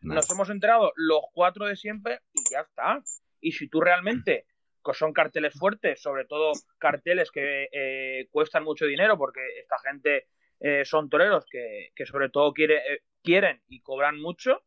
No. 0.00 0.14
Nos 0.14 0.30
hemos 0.30 0.48
enterado 0.48 0.92
los 0.96 1.20
cuatro 1.34 1.66
de 1.66 1.76
siempre 1.76 2.20
y 2.32 2.40
ya 2.50 2.60
está. 2.60 3.02
Y 3.38 3.52
si 3.52 3.68
tú 3.68 3.82
realmente 3.82 4.46
que 4.82 4.94
son 4.94 5.12
carteles 5.12 5.52
fuertes, 5.52 6.00
sobre 6.00 6.24
todo 6.24 6.52
carteles 6.78 7.30
que 7.30 7.68
eh, 7.70 8.28
cuestan 8.30 8.64
mucho 8.64 8.86
dinero, 8.86 9.18
porque 9.18 9.40
esta 9.60 9.78
gente 9.80 10.28
eh, 10.60 10.84
son 10.84 11.08
toreros 11.08 11.46
que, 11.50 11.90
que 11.94 12.06
sobre 12.06 12.28
todo 12.28 12.52
quiere, 12.52 12.76
eh, 12.76 13.02
quieren 13.22 13.62
y 13.68 13.80
cobran 13.80 14.20
mucho, 14.20 14.62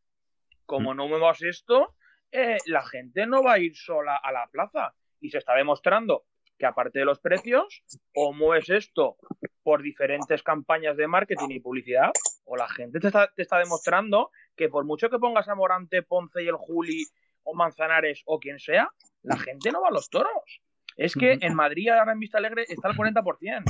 como 0.65 0.93
no 0.93 1.07
muevas 1.07 1.41
esto, 1.43 1.95
eh, 2.31 2.57
la 2.65 2.83
gente 2.83 3.27
no 3.27 3.43
va 3.43 3.53
a 3.53 3.59
ir 3.59 3.75
sola 3.75 4.15
a 4.15 4.31
la 4.31 4.47
plaza. 4.51 4.95
Y 5.19 5.29
se 5.29 5.37
está 5.37 5.55
demostrando 5.55 6.25
que 6.57 6.65
aparte 6.65 6.99
de 6.99 7.05
los 7.05 7.19
precios, 7.19 7.83
o 8.15 8.33
mueves 8.33 8.69
esto 8.69 9.17
por 9.61 9.81
diferentes 9.81 10.43
campañas 10.43 10.97
de 10.97 11.07
marketing 11.07 11.49
y 11.49 11.59
publicidad, 11.59 12.11
o 12.45 12.57
la 12.57 12.67
gente 12.67 12.99
te 12.99 13.07
está, 13.07 13.31
te 13.33 13.41
está 13.41 13.59
demostrando 13.59 14.31
que 14.55 14.69
por 14.69 14.85
mucho 14.85 15.09
que 15.09 15.19
pongas 15.19 15.47
a 15.47 15.55
Morante, 15.55 16.01
Ponce 16.01 16.43
y 16.43 16.47
el 16.47 16.55
Juli, 16.55 17.05
o 17.43 17.53
Manzanares, 17.53 18.23
o 18.25 18.39
quien 18.39 18.59
sea, 18.59 18.89
la 19.21 19.37
gente 19.37 19.71
no 19.71 19.81
va 19.81 19.89
a 19.89 19.91
los 19.91 20.09
toros. 20.09 20.61
Es 20.95 21.15
que 21.15 21.37
en 21.41 21.55
Madrid, 21.55 21.89
ahora 21.89 22.13
en 22.13 22.19
Vista 22.19 22.37
Alegre, 22.37 22.65
está 22.67 22.89
el 22.89 22.95
40%. 22.95 23.63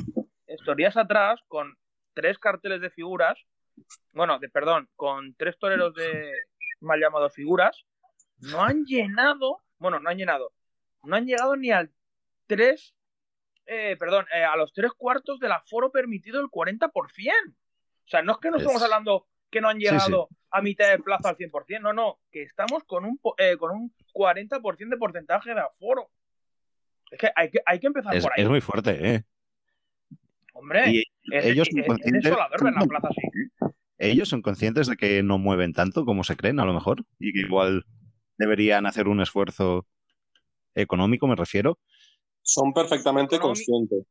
Estos 0.47 0.75
días 0.75 0.97
atrás, 0.97 1.41
con 1.47 1.75
tres 2.13 2.37
carteles 2.39 2.81
de 2.81 2.89
figuras, 2.89 3.37
bueno, 4.11 4.39
de, 4.39 4.49
perdón, 4.49 4.89
con 4.95 5.33
tres 5.35 5.57
toreros 5.57 5.93
de 5.95 6.31
mal 6.79 6.99
llamados 6.99 7.33
figuras, 7.33 7.85
no 8.39 8.63
han 8.63 8.83
llenado, 8.85 9.61
bueno, 9.77 9.99
no 9.99 10.09
han 10.09 10.17
llenado, 10.17 10.51
no 11.03 11.15
han 11.15 11.25
llegado 11.25 11.55
ni 11.55 11.71
al 11.71 11.91
tres, 12.47 12.93
eh, 13.65 13.95
perdón, 13.97 14.25
eh, 14.33 14.43
a 14.43 14.55
los 14.57 14.73
tres 14.73 14.91
cuartos 14.97 15.39
del 15.39 15.51
aforo 15.53 15.91
permitido 15.91 16.41
el 16.41 16.47
40%. 16.47 17.55
O 18.05 18.09
sea, 18.09 18.21
no 18.21 18.33
es 18.33 18.37
que 18.39 18.49
no 18.51 18.57
Es- 18.57 18.63
estamos 18.63 18.83
hablando 18.83 19.27
que 19.49 19.61
no 19.61 19.69
han 19.69 19.77
Sí, 19.77 19.83
llegado 19.85 20.29
a 20.51 20.61
mitad 20.61 20.89
de 20.89 20.99
plaza 20.99 21.29
al 21.29 21.37
100%, 21.37 21.81
no, 21.81 21.93
no, 21.93 22.19
que 22.31 22.43
estamos 22.43 22.83
con 22.83 23.05
un, 23.05 23.19
eh, 23.37 23.55
con 23.57 23.71
un 23.71 23.93
40% 24.13 24.95
de 24.95 24.99
porcentaje 24.99 25.53
de 25.53 25.61
aforo. 25.61 26.09
Es 27.11 27.19
que 27.19 27.31
hay 27.35 27.49
que, 27.49 27.59
hay 27.65 27.79
que 27.79 27.87
empezar 27.87 28.15
Es, 28.15 28.23
por 28.23 28.33
ahí. 28.33 28.43
es 28.43 28.49
muy 28.49 28.61
fuerte, 28.61 29.15
¿eh? 29.15 29.23
Hombre, 30.53 30.91
Y 30.91 30.99
es, 31.31 31.45
ellos 31.45 31.67
son 31.69 31.79
es 31.79 31.87
conscientes- 31.87 32.23
ver 32.61 32.73
la 32.73 32.85
plaza 32.87 33.07
así. 33.09 33.73
ellos 33.97 34.29
son 34.29 34.41
conscientes 34.41 34.87
de 34.87 34.95
que 34.97 35.23
no 35.23 35.37
mueven 35.37 35.73
tanto 35.73 36.05
como 36.05 36.23
se 36.23 36.35
creen, 36.35 36.59
a 36.59 36.65
lo 36.65 36.73
mejor, 36.73 37.03
y 37.19 37.33
que 37.33 37.39
igual 37.39 37.85
deberían 38.37 38.85
hacer 38.85 39.07
un 39.07 39.21
esfuerzo 39.21 39.87
económico, 40.75 41.27
me 41.27 41.35
refiero, 41.35 41.79
Son 42.45 42.73
perfectamente 42.73 43.37
Económico. 43.37 43.71
conscientes. 43.71 44.05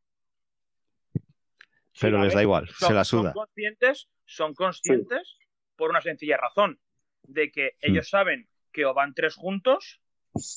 Sí, 1.93 2.01
pero 2.01 2.19
a 2.21 2.25
les 2.25 2.33
da 2.35 2.43
igual, 2.43 2.67
son, 2.69 2.89
se 2.89 2.95
la 2.95 3.05
son 3.05 3.21
suda. 3.21 3.33
conscientes, 3.35 4.09
son 4.25 4.55
conscientes 4.55 5.37
por 5.77 5.91
una 5.91 6.01
sencilla 6.01 6.39
razón, 6.39 6.81
de 7.25 7.51
que 7.51 7.73
Hmm. 7.83 7.91
ellos 7.93 8.09
saben 8.09 8.49
que 8.73 8.87
o 8.87 8.95
van 8.95 9.13
tres 9.15 9.35
juntos 9.35 10.01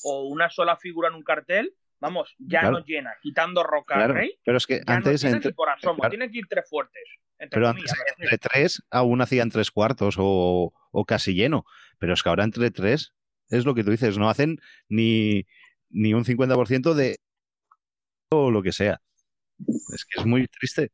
o 0.04 0.24
una 0.30 0.50
sola 0.50 0.78
figura 0.78 1.10
en 1.10 1.15
un 1.15 1.24
cartel, 1.24 1.76
vamos, 2.06 2.36
ya 2.39 2.62
Claro. 2.62 2.80
no 2.80 2.86
llena, 2.86 3.13
quitando 3.22 3.63
Roca 3.63 3.96
Claro, 3.96 4.13
Rey, 4.13 4.38
pero 4.44 4.58
es 4.58 4.65
que 4.68 4.82
antes, 4.86 5.24
no 5.24 5.30
entre- 5.32 5.54
por 5.54 5.70
asomo, 5.70 5.96
claro. 6.00 6.10
tienen 6.12 6.32
que 6.32 6.38
ir 6.39 6.46
tres 6.50 6.70
fuertes. 6.70 7.04
Entre 7.38 7.58
pero 7.60 7.68
comillas, 7.72 7.91
antes 8.00 8.15
entre 8.20 8.38
tres 8.38 8.84
aún 8.91 9.22
hacían 9.22 9.50
tres 9.52 9.72
cuartos 9.72 10.15
o, 10.18 10.72
o 10.91 11.06
casi 11.06 11.34
lleno, 11.34 11.65
pero 12.00 12.13
es 12.13 12.24
que 12.24 12.30
ahora 12.30 12.44
entre 12.46 12.72
tres 12.72 13.13
es 13.50 13.65
lo 13.65 13.76
que 13.76 13.84
tú 13.84 13.91
dices, 13.91 14.18
no 14.18 14.30
hacen 14.30 14.58
ni, 14.88 15.46
ni 15.89 16.13
un 16.13 16.24
50% 16.26 16.94
de 16.94 17.18
o 18.30 18.52
lo 18.52 18.63
que 18.63 18.72
sea. 18.72 19.02
Es 19.94 20.06
que 20.06 20.20
es 20.20 20.26
muy 20.26 20.48
triste. 20.48 20.91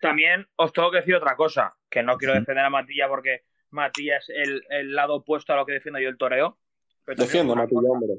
También 0.00 0.46
os 0.56 0.72
tengo 0.72 0.90
que 0.90 0.98
decir 0.98 1.14
otra 1.14 1.36
cosa, 1.36 1.74
que 1.90 2.02
no 2.02 2.16
quiero 2.16 2.34
defender 2.34 2.64
a 2.64 2.70
Matilla 2.70 3.08
porque 3.08 3.42
Matilla 3.70 4.16
es 4.18 4.28
el, 4.30 4.62
el 4.70 4.94
lado 4.94 5.16
opuesto 5.16 5.52
a 5.52 5.56
lo 5.56 5.66
que 5.66 5.72
defiendo 5.74 6.00
yo 6.00 6.08
el 6.08 6.16
toreo. 6.16 6.58
Una 7.06 7.54
Matilla, 7.54 7.80
hombre. 7.90 8.14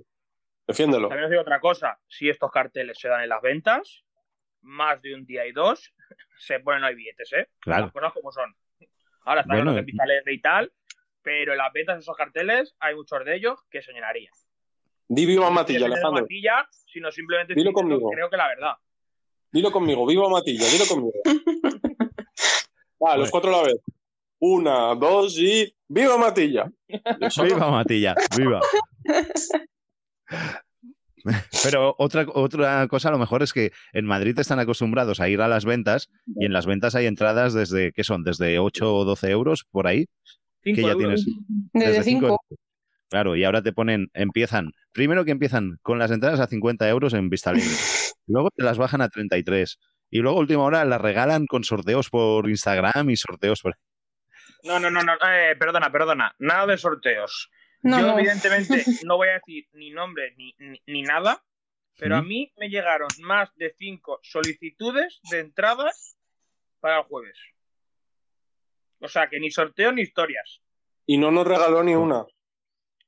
Defiéndelo. 0.71 1.07
También 1.07 1.25
os 1.25 1.29
digo 1.31 1.41
otra 1.41 1.59
cosa, 1.59 1.99
si 2.07 2.29
estos 2.29 2.51
carteles 2.51 2.97
se 2.99 3.07
dan 3.07 3.23
en 3.23 3.29
las 3.29 3.41
ventas, 3.41 4.03
más 4.61 5.01
de 5.01 5.15
un 5.15 5.25
día 5.25 5.45
y 5.45 5.51
dos, 5.51 5.93
se 6.37 6.59
ponen 6.59 6.83
ahí 6.83 6.95
billetes, 6.95 7.31
¿eh? 7.33 7.47
Claro. 7.59 7.85
Las 7.85 7.93
cosas 7.93 8.13
como 8.13 8.31
son. 8.31 8.55
Ahora 9.25 9.41
está 9.41 9.53
Bueno, 9.53 9.73
que 9.73 9.79
eh. 9.79 9.95
Alegre 9.99 10.33
y 10.33 10.41
tal, 10.41 10.71
pero 11.21 11.51
en 11.51 11.57
las 11.57 11.71
ventas 11.73 11.95
de 11.95 12.01
esos 12.01 12.15
carteles 12.15 12.75
hay 12.79 12.95
muchos 12.95 13.23
de 13.23 13.35
ellos 13.35 13.59
que 13.69 13.81
se 13.81 13.91
llenarían. 13.93 14.33
Di 15.07 15.25
viva 15.25 15.45
No 15.45 15.51
Matilla, 15.51 15.85
Alejandro. 15.85 16.21
Matilla, 16.21 16.67
sino 16.71 17.11
simplemente 17.11 17.53
Dilo 17.53 17.73
conmigo. 17.73 18.09
creo 18.11 18.29
que 18.29 18.37
la 18.37 18.47
verdad. 18.47 18.73
Dilo 19.51 19.71
conmigo, 19.71 20.05
viva 20.07 20.29
Matilla, 20.29 20.65
dilo 20.67 20.85
conmigo. 20.85 21.11
Va, 23.03 23.17
los 23.17 23.29
cuatro 23.29 23.53
a 23.53 23.57
la 23.57 23.63
vez. 23.63 23.81
Una, 24.39 24.95
dos 24.95 25.37
y. 25.37 25.75
¡Viva 25.87 26.17
Matilla! 26.17 26.71
Viva 26.87 27.69
Matilla, 27.71 28.15
viva. 28.37 28.61
Pero 31.63 31.95
otra, 31.99 32.25
otra 32.33 32.87
cosa 32.87 33.09
a 33.09 33.11
lo 33.11 33.19
mejor 33.19 33.43
es 33.43 33.53
que 33.53 33.71
en 33.93 34.05
Madrid 34.05 34.37
están 34.39 34.59
acostumbrados 34.59 35.19
a 35.19 35.29
ir 35.29 35.41
a 35.41 35.47
las 35.47 35.65
ventas 35.65 36.09
y 36.25 36.45
en 36.45 36.53
las 36.53 36.65
ventas 36.65 36.95
hay 36.95 37.05
entradas 37.05 37.53
desde, 37.53 37.91
¿qué 37.91 38.03
son? 38.03 38.23
Desde 38.23 38.57
8 38.57 38.95
o 38.95 39.05
12 39.05 39.29
euros 39.29 39.65
por 39.69 39.85
ahí, 39.87 40.07
que 40.63 40.75
Cinco 40.75 40.87
ya 40.87 40.93
euros. 40.93 41.23
tienes. 41.23 41.25
Desde 41.73 42.03
cinco 42.03 42.19
5. 42.21 42.25
euros. 42.27 42.59
Claro, 43.09 43.35
y 43.35 43.43
ahora 43.43 43.61
te 43.61 43.73
ponen, 43.73 44.09
empiezan, 44.13 44.71
primero 44.93 45.25
que 45.25 45.31
empiezan 45.31 45.77
con 45.81 45.99
las 45.99 46.11
entradas 46.11 46.39
a 46.39 46.47
50 46.47 46.87
euros 46.89 47.13
en 47.13 47.29
Vista 47.29 47.49
Alegre, 47.51 47.69
luego 48.27 48.49
te 48.55 48.63
las 48.63 48.77
bajan 48.77 49.01
a 49.01 49.09
33 49.09 49.77
y 50.09 50.19
luego 50.19 50.37
a 50.37 50.41
última 50.41 50.63
hora 50.63 50.85
las 50.85 51.01
regalan 51.01 51.45
con 51.45 51.63
sorteos 51.63 52.09
por 52.09 52.49
Instagram 52.49 53.09
y 53.09 53.17
sorteos 53.17 53.61
por... 53.61 53.75
No, 54.63 54.79
no, 54.79 54.89
no, 54.89 55.03
no. 55.03 55.13
eh, 55.13 55.55
perdona, 55.59 55.91
perdona. 55.91 56.35
Nada 56.39 56.67
de 56.67 56.77
sorteos. 56.77 57.49
No, 57.83 57.99
Yo, 57.99 58.07
no. 58.07 58.19
evidentemente, 58.19 58.83
no 59.05 59.17
voy 59.17 59.29
a 59.29 59.33
decir 59.33 59.67
ni 59.73 59.91
nombre 59.91 60.33
ni, 60.37 60.55
ni, 60.59 60.81
ni 60.85 61.01
nada, 61.01 61.43
pero 61.97 62.15
a 62.17 62.21
mí 62.21 62.51
me 62.57 62.69
llegaron 62.69 63.09
más 63.19 63.53
de 63.55 63.75
cinco 63.77 64.19
solicitudes 64.23 65.19
de 65.29 65.39
entradas 65.39 66.17
para 66.79 66.99
el 66.99 67.03
jueves. 67.03 67.37
O 68.99 69.07
sea, 69.07 69.27
que 69.29 69.39
ni 69.39 69.51
sorteo 69.51 69.91
ni 69.91 70.01
historias. 70.01 70.61
Y 71.05 71.17
no 71.17 71.31
nos 71.31 71.45
regaló 71.45 71.83
ni 71.83 71.95
una. 71.95 72.25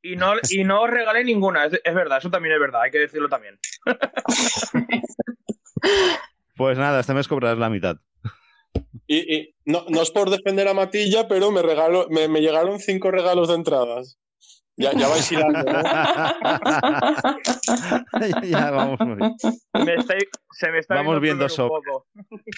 Y 0.02 0.16
no, 0.16 0.34
y 0.50 0.64
no 0.64 0.82
os 0.82 0.90
regalé 0.90 1.24
ninguna, 1.24 1.66
es, 1.66 1.80
es 1.84 1.96
verdad, 1.96 2.18
eso 2.18 2.30
también 2.30 2.56
es 2.56 2.60
verdad, 2.60 2.82
hay 2.82 2.92
que 2.92 3.00
decirlo 3.00 3.30
también. 3.30 3.60
Pues 6.56 6.78
nada, 6.78 7.00
este 7.00 7.14
mes 7.14 7.28
cobrarás 7.28 7.58
la 7.58 7.70
mitad. 7.70 7.98
Y, 9.08 9.36
y 9.36 9.56
no, 9.66 9.86
no 9.90 10.02
es 10.02 10.12
por 10.12 10.30
defender 10.30 10.68
a 10.68 10.74
Matilla, 10.74 11.28
pero 11.28 11.52
me, 11.52 11.62
regaló, 11.62 12.08
me, 12.10 12.28
me 12.28 12.42
llegaron 12.42 12.80
cinco 12.80 13.12
regalos 13.12 13.50
de 13.50 13.56
entradas. 13.56 14.20
Ya, 14.76 14.92
ya 14.94 15.08
vais 15.08 15.32
hilando, 15.32 15.64
¿no? 15.64 15.84
ya 18.44 18.72
vamos. 18.72 19.00
muy 19.02 19.16
bien. 19.18 19.36
Me 19.86 19.94
estáis- 19.96 20.30
se 20.52 20.72
me 20.72 20.80
está 20.80 20.96
Vamos 20.96 21.22
viendo 21.22 21.46
todo 21.48 21.66
un 21.66 21.70
poco. 21.84 22.08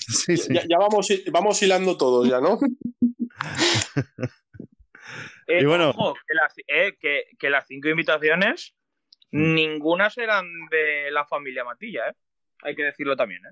Sí, 0.07 0.37
sí. 0.37 0.53
Ya, 0.53 0.63
ya 0.67 0.77
vamos, 0.77 1.07
vamos 1.31 1.61
hilando 1.61 1.97
todos 1.97 2.27
ya, 2.29 2.39
¿no? 2.39 2.57
Eh, 5.47 5.59
Y 5.61 5.65
bueno- 5.65 5.89
ojo, 5.91 6.15
que 6.27 6.33
las, 6.33 6.53
eh, 6.67 6.97
que, 6.99 7.25
que 7.37 7.49
las 7.51 7.67
cinco 7.67 7.87
invitaciones, 7.89 8.73
Mm. 9.31 9.53
ninguna 9.53 10.09
serán 10.09 10.45
de 10.71 11.11
la 11.11 11.25
familia 11.25 11.63
Matilla, 11.65 12.09
¿eh? 12.09 12.13
Hay 12.63 12.75
que 12.75 12.83
decirlo 12.83 13.15
también, 13.17 13.41
¿eh? 13.45 13.51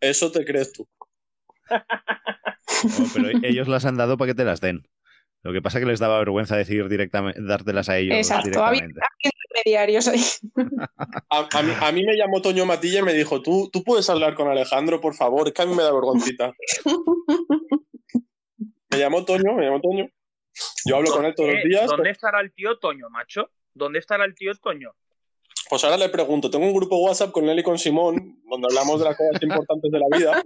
Eso 0.00 0.32
te 0.32 0.44
crees 0.44 0.72
tú. 0.72 0.88
No, 1.70 1.78
pero 3.14 3.28
ellos 3.42 3.68
las 3.68 3.84
han 3.84 3.96
dado 3.96 4.16
para 4.16 4.30
que 4.30 4.34
te 4.34 4.44
las 4.44 4.60
den. 4.60 4.84
Lo 5.48 5.54
que 5.54 5.62
pasa 5.62 5.78
es 5.78 5.84
que 5.86 5.90
les 5.90 5.98
daba 5.98 6.18
vergüenza 6.18 6.58
decir 6.58 6.86
directamente, 6.90 7.40
dártelas 7.42 7.88
a 7.88 7.96
ellos 7.96 8.14
Exacto, 8.14 8.62
había- 8.62 8.82
directamente. 8.82 9.00
Intermediarios 9.48 10.08
ahí. 10.08 10.20
A, 11.30 11.48
a 11.50 11.62
mí, 11.62 11.72
a 11.80 11.90
mí 11.92 12.04
me 12.04 12.16
llamó 12.16 12.42
Toño 12.42 12.66
Matilla 12.66 12.98
y 12.98 13.02
me 13.02 13.14
dijo, 13.14 13.40
¿Tú, 13.40 13.70
tú 13.72 13.82
puedes 13.82 14.10
hablar 14.10 14.34
con 14.34 14.46
Alejandro, 14.48 15.00
por 15.00 15.14
favor, 15.14 15.48
es 15.48 15.54
que 15.54 15.62
a 15.62 15.64
mí 15.66 15.74
me 15.74 15.82
da 15.82 15.90
vergoncita. 15.90 16.52
Me 18.90 18.98
llamó 18.98 19.24
Toño, 19.24 19.54
me 19.54 19.64
llamó 19.64 19.80
Toño. 19.80 20.06
Yo 20.84 20.96
hablo 20.96 21.10
con 21.12 21.24
él 21.24 21.34
todos 21.34 21.50
los 21.54 21.62
días. 21.64 21.86
¿Dónde 21.86 22.10
estará 22.10 22.40
el 22.40 22.52
tío 22.52 22.78
Toño, 22.78 23.08
macho? 23.10 23.50
¿Dónde 23.74 23.98
estará 24.00 24.24
el 24.26 24.34
tío 24.34 24.54
Toño? 24.54 24.92
Pues 25.70 25.84
ahora 25.84 25.96
le 25.96 26.08
pregunto, 26.10 26.50
tengo 26.50 26.66
un 26.66 26.74
grupo 26.74 26.96
WhatsApp 26.98 27.30
con 27.30 27.48
él 27.48 27.58
y 27.58 27.62
con 27.62 27.78
Simón, 27.78 28.40
donde 28.50 28.66
hablamos 28.68 28.98
de 28.98 29.04
las 29.06 29.16
cosas 29.16 29.42
importantes 29.42 29.90
de 29.90 29.98
la 29.98 30.06
vida. 30.18 30.42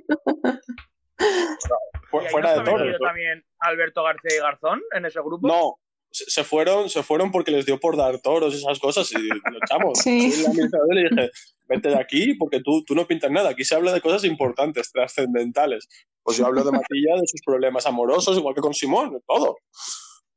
Fu- 2.13 2.21
¿Y 2.23 2.27
ahí 2.27 2.31
Fuera 2.31 2.55
de 2.55 2.65
todo. 2.65 2.99
también 3.01 3.45
Alberto 3.59 4.05
García 4.05 4.37
y 4.37 4.41
Garzón 4.41 4.81
en 4.95 5.05
ese 5.07 5.19
grupo? 5.21 5.49
No, 5.49 5.79
se 6.13 6.45
fueron, 6.45 6.89
se 6.91 7.03
fueron 7.03 7.33
porque 7.33 7.51
les 7.51 7.65
dio 7.67 7.81
por 7.81 7.97
dar 7.97 8.21
toros 8.21 8.55
y 8.55 8.59
esas 8.59 8.79
cosas 8.79 9.11
y 9.13 9.19
lo 9.29 9.59
echamos. 9.65 9.99
Sí. 10.05 10.31
Y 10.31 10.95
le 10.95 11.03
dije, 11.09 11.31
vete 11.69 11.89
de 11.89 11.99
aquí 11.99 12.35
porque 12.35 12.61
tú, 12.61 12.85
tú 12.85 12.95
no 12.95 13.07
pintas 13.07 13.31
nada. 13.31 13.51
Aquí 13.51 13.65
se 13.65 13.75
habla 13.75 13.93
de 13.93 14.01
cosas 14.01 14.25
importantes, 14.25 14.93
trascendentales. 14.93 15.89
Pues 16.23 16.37
yo 16.37 16.47
hablo 16.47 16.63
de 16.63 16.71
Matilla, 16.71 17.15
de 17.17 17.27
sus 17.27 17.41
problemas 17.45 17.85
amorosos, 17.87 18.37
igual 18.39 18.55
que 18.55 18.61
con 18.61 18.75
Simón, 18.75 19.13
de 19.15 19.21
todo. 19.27 19.57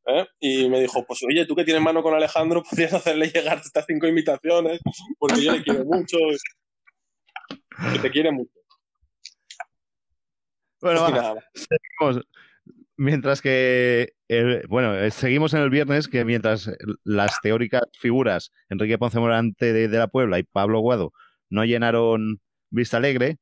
¿Eh? 0.07 0.25
Y 0.39 0.69
me 0.69 0.79
dijo, 0.79 1.03
pues 1.05 1.19
oye, 1.27 1.45
tú 1.45 1.55
que 1.55 1.63
tienes 1.63 1.81
mano 1.83 2.01
con 2.03 2.13
Alejandro, 2.13 2.63
podrías 2.69 2.93
hacerle 2.93 3.27
llegar 3.27 3.57
estas 3.57 3.85
cinco 3.87 4.07
invitaciones 4.07 4.79
porque 5.19 5.41
yo 5.43 5.51
le 5.51 5.61
quiero 5.63 5.83
mucho. 5.83 6.17
Que 7.93 7.99
te 7.99 8.11
quiere 8.11 8.31
mucho. 8.31 8.51
Bueno, 10.81 11.01
va, 11.01 11.35
seguimos. 11.53 12.25
Mientras 12.97 13.41
que, 13.41 14.13
el- 14.29 14.65
bueno, 14.67 14.95
eh, 14.95 15.11
seguimos 15.11 15.53
en 15.53 15.61
el 15.61 15.69
viernes 15.69 16.07
que 16.07 16.23
mientras 16.23 16.71
las 17.03 17.39
teóricas 17.41 17.83
figuras 17.99 18.51
Enrique 18.69 18.97
Ponce 18.97 19.19
Morante 19.19 19.73
de, 19.73 19.87
de 19.89 19.97
la 19.97 20.07
Puebla 20.07 20.39
y 20.39 20.43
Pablo 20.43 20.79
Guado 20.79 21.11
no 21.49 21.65
llenaron 21.65 22.39
Vista 22.69 22.97
Alegre, 22.97 23.37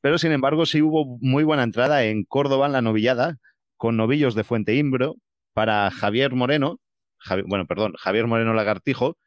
pero 0.00 0.16
sin 0.18 0.30
embargo 0.32 0.64
sí 0.64 0.80
hubo 0.80 1.18
muy 1.20 1.42
buena 1.42 1.64
entrada 1.64 2.04
en 2.04 2.24
Córdoba 2.24 2.66
en 2.66 2.72
la 2.72 2.82
novillada 2.82 3.38
con 3.76 3.96
novillos 3.96 4.34
de 4.36 4.44
Fuente 4.44 4.74
Imbro 4.76 5.16
para 5.54 5.90
Javier 5.90 6.32
Moreno, 6.34 6.78
Javi- 7.18 7.44
bueno, 7.46 7.66
perdón, 7.66 7.94
Javier 7.98 8.28
Moreno 8.28 8.54
Lagartijo, 8.54 9.18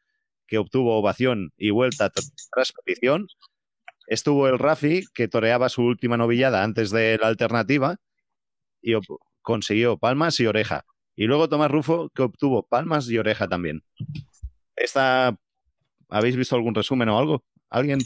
que 0.46 0.56
obtuvo 0.58 0.96
ovación 0.98 1.52
y 1.58 1.70
vuelta 1.70 2.10
tr- 2.10 2.30
tras 2.54 2.72
petición. 2.72 3.26
Estuvo 4.06 4.48
el 4.48 4.58
Rafi, 4.58 5.04
que 5.14 5.28
toreaba 5.28 5.68
su 5.68 5.82
última 5.82 6.16
novillada 6.16 6.62
antes 6.62 6.90
de 6.90 7.18
la 7.18 7.28
alternativa 7.28 7.96
y 8.80 8.92
consiguió 9.42 9.96
palmas 9.96 10.38
y 10.40 10.46
oreja. 10.46 10.84
Y 11.14 11.24
luego 11.26 11.48
Tomás 11.48 11.70
Rufo, 11.70 12.10
que 12.14 12.22
obtuvo 12.22 12.62
palmas 12.66 13.08
y 13.08 13.18
oreja 13.18 13.46
también. 13.48 13.82
Esta, 14.76 15.36
¿Habéis 16.08 16.36
visto 16.36 16.56
algún 16.56 16.74
resumen 16.74 17.08
o 17.08 17.18
algo? 17.18 17.42
¿Alguien? 17.70 18.00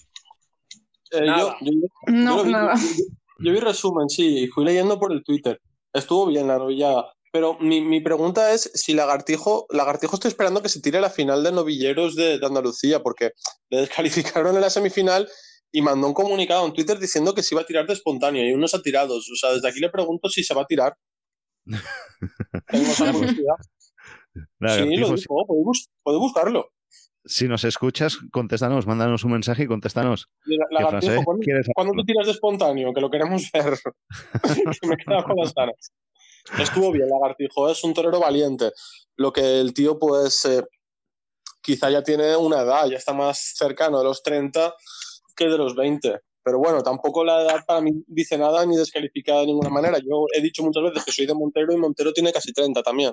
Eh, 1.13 1.21
yo, 1.21 1.25
Nada. 1.25 1.57
yo- 1.61 1.73
yo 1.73 2.13
No, 2.13 2.37
lo 2.39 2.45
vi, 2.45 2.53
nada. 2.53 2.75
yo- 2.77 3.05
yo 3.41 3.53
vi 3.53 3.61
resumen, 3.61 4.09
sí, 4.09 4.49
fui 4.49 4.65
leyendo 4.65 4.99
por 4.99 5.13
el 5.13 5.25
Twitter. 5.25 5.61
Estuvo 5.93 6.27
bien 6.27 6.47
la 6.49 6.59
novillada. 6.59 7.13
Pero 7.33 7.59
mi, 7.59 7.81
mi 7.81 8.01
pregunta 8.01 8.53
es 8.53 8.71
si 8.75 8.95
Lagartijo, 8.95 9.67
Lagartijo 9.71 10.15
estoy 10.17 10.31
esperando 10.31 10.63
que 10.63 10.69
se 10.69 10.81
tire 10.81 11.01
la 11.01 11.11
final 11.11 11.43
de 11.45 11.53
novilleros 11.53 12.15
de, 12.17 12.39
de 12.39 12.47
Andalucía, 12.47 13.03
porque 13.03 13.33
le 13.71 13.81
descalificaron 13.81 14.55
en 14.55 14.61
la 14.63 14.71
semifinal 14.71 15.29
y 15.77 15.83
mandó 15.83 16.07
un 16.07 16.15
comunicado 16.15 16.65
en 16.65 16.73
Twitter 16.73 16.99
diciendo 16.99 17.35
que 17.35 17.43
se 17.43 17.55
iba 17.55 17.61
a 17.61 17.67
tirar 17.67 17.87
de 17.87 17.93
espontáneo 17.93 18.43
y 18.43 18.51
unos 18.51 18.75
ha 18.75 18.81
tirado. 18.81 19.15
O 19.17 19.21
sea, 19.21 19.53
desde 19.53 19.69
aquí 19.69 19.79
le 19.79 19.91
pregunto 19.91 20.31
si 20.31 20.43
se 20.43 20.55
va 20.55 20.62
a 20.62 20.67
tirar. 20.67 20.97
Tengo 22.69 22.85
esa 22.85 23.12
curiosidad. 23.12 23.57
Sí, 24.33 24.97
lo 24.97 25.12
dijo, 25.12 25.45
puede 26.03 26.19
buscarlo. 26.19 26.71
si 27.27 27.47
nos 27.47 27.65
escuchas, 27.65 28.17
contéstanos, 28.33 28.87
mándanos 28.87 29.23
un 29.25 29.33
mensaje 29.33 29.65
y 29.65 29.67
contéstanos. 29.67 30.31
La- 30.47 30.89
Francés 30.89 31.21
¿cuándo, 31.23 31.45
cuándo 31.75 31.93
te 31.93 32.07
tiras 32.07 32.25
de 32.25 32.33
espontáneo? 32.33 32.95
Que 32.95 33.01
lo 33.03 33.11
queremos 33.11 33.43
ver. 33.53 33.79
que 34.81 34.89
me 34.89 34.95
he 34.95 34.97
quedado 34.97 35.25
con 35.25 35.37
las 35.37 35.53
ganas. 35.53 35.93
Estuvo 36.59 36.91
bien, 36.91 37.11
Lagartijo, 37.11 37.69
es 37.69 37.85
un 37.85 37.93
torero 37.93 38.19
valiente. 38.19 38.73
Lo 39.17 39.31
que 39.31 39.61
el 39.61 39.75
tío, 39.75 39.99
pues, 39.99 40.43
eh, 40.47 40.65
quizá 41.61 41.91
ya 41.91 42.03
tiene 42.03 42.35
una 42.35 42.62
edad, 42.62 42.89
ya 42.89 42.97
está 42.97 43.12
más 43.12 43.53
cercano 43.57 43.99
de 43.99 44.05
los 44.05 44.23
30 44.23 44.73
que 45.37 45.46
de 45.49 45.59
los 45.59 45.75
20. 45.77 46.18
Pero 46.42 46.59
bueno, 46.59 46.83
tampoco 46.83 47.25
la 47.25 47.42
edad 47.42 47.64
para 47.66 47.81
mí 47.81 47.92
dice 48.07 48.38
nada 48.38 48.64
ni 48.66 48.77
descalifica 48.77 49.35
de 49.40 49.46
ninguna 49.46 49.68
manera. 49.70 49.99
Yo 49.99 50.27
he 50.33 50.40
dicho 50.40 50.62
muchas 50.62 50.85
veces 50.85 51.05
que 51.05 51.12
soy 51.12 51.27
de 51.27 51.35
Montero 51.35 51.72
y 51.72 51.77
Montero 51.77 52.12
tiene 52.12 52.33
casi 52.33 52.53
30 52.53 52.83
también. 52.83 53.12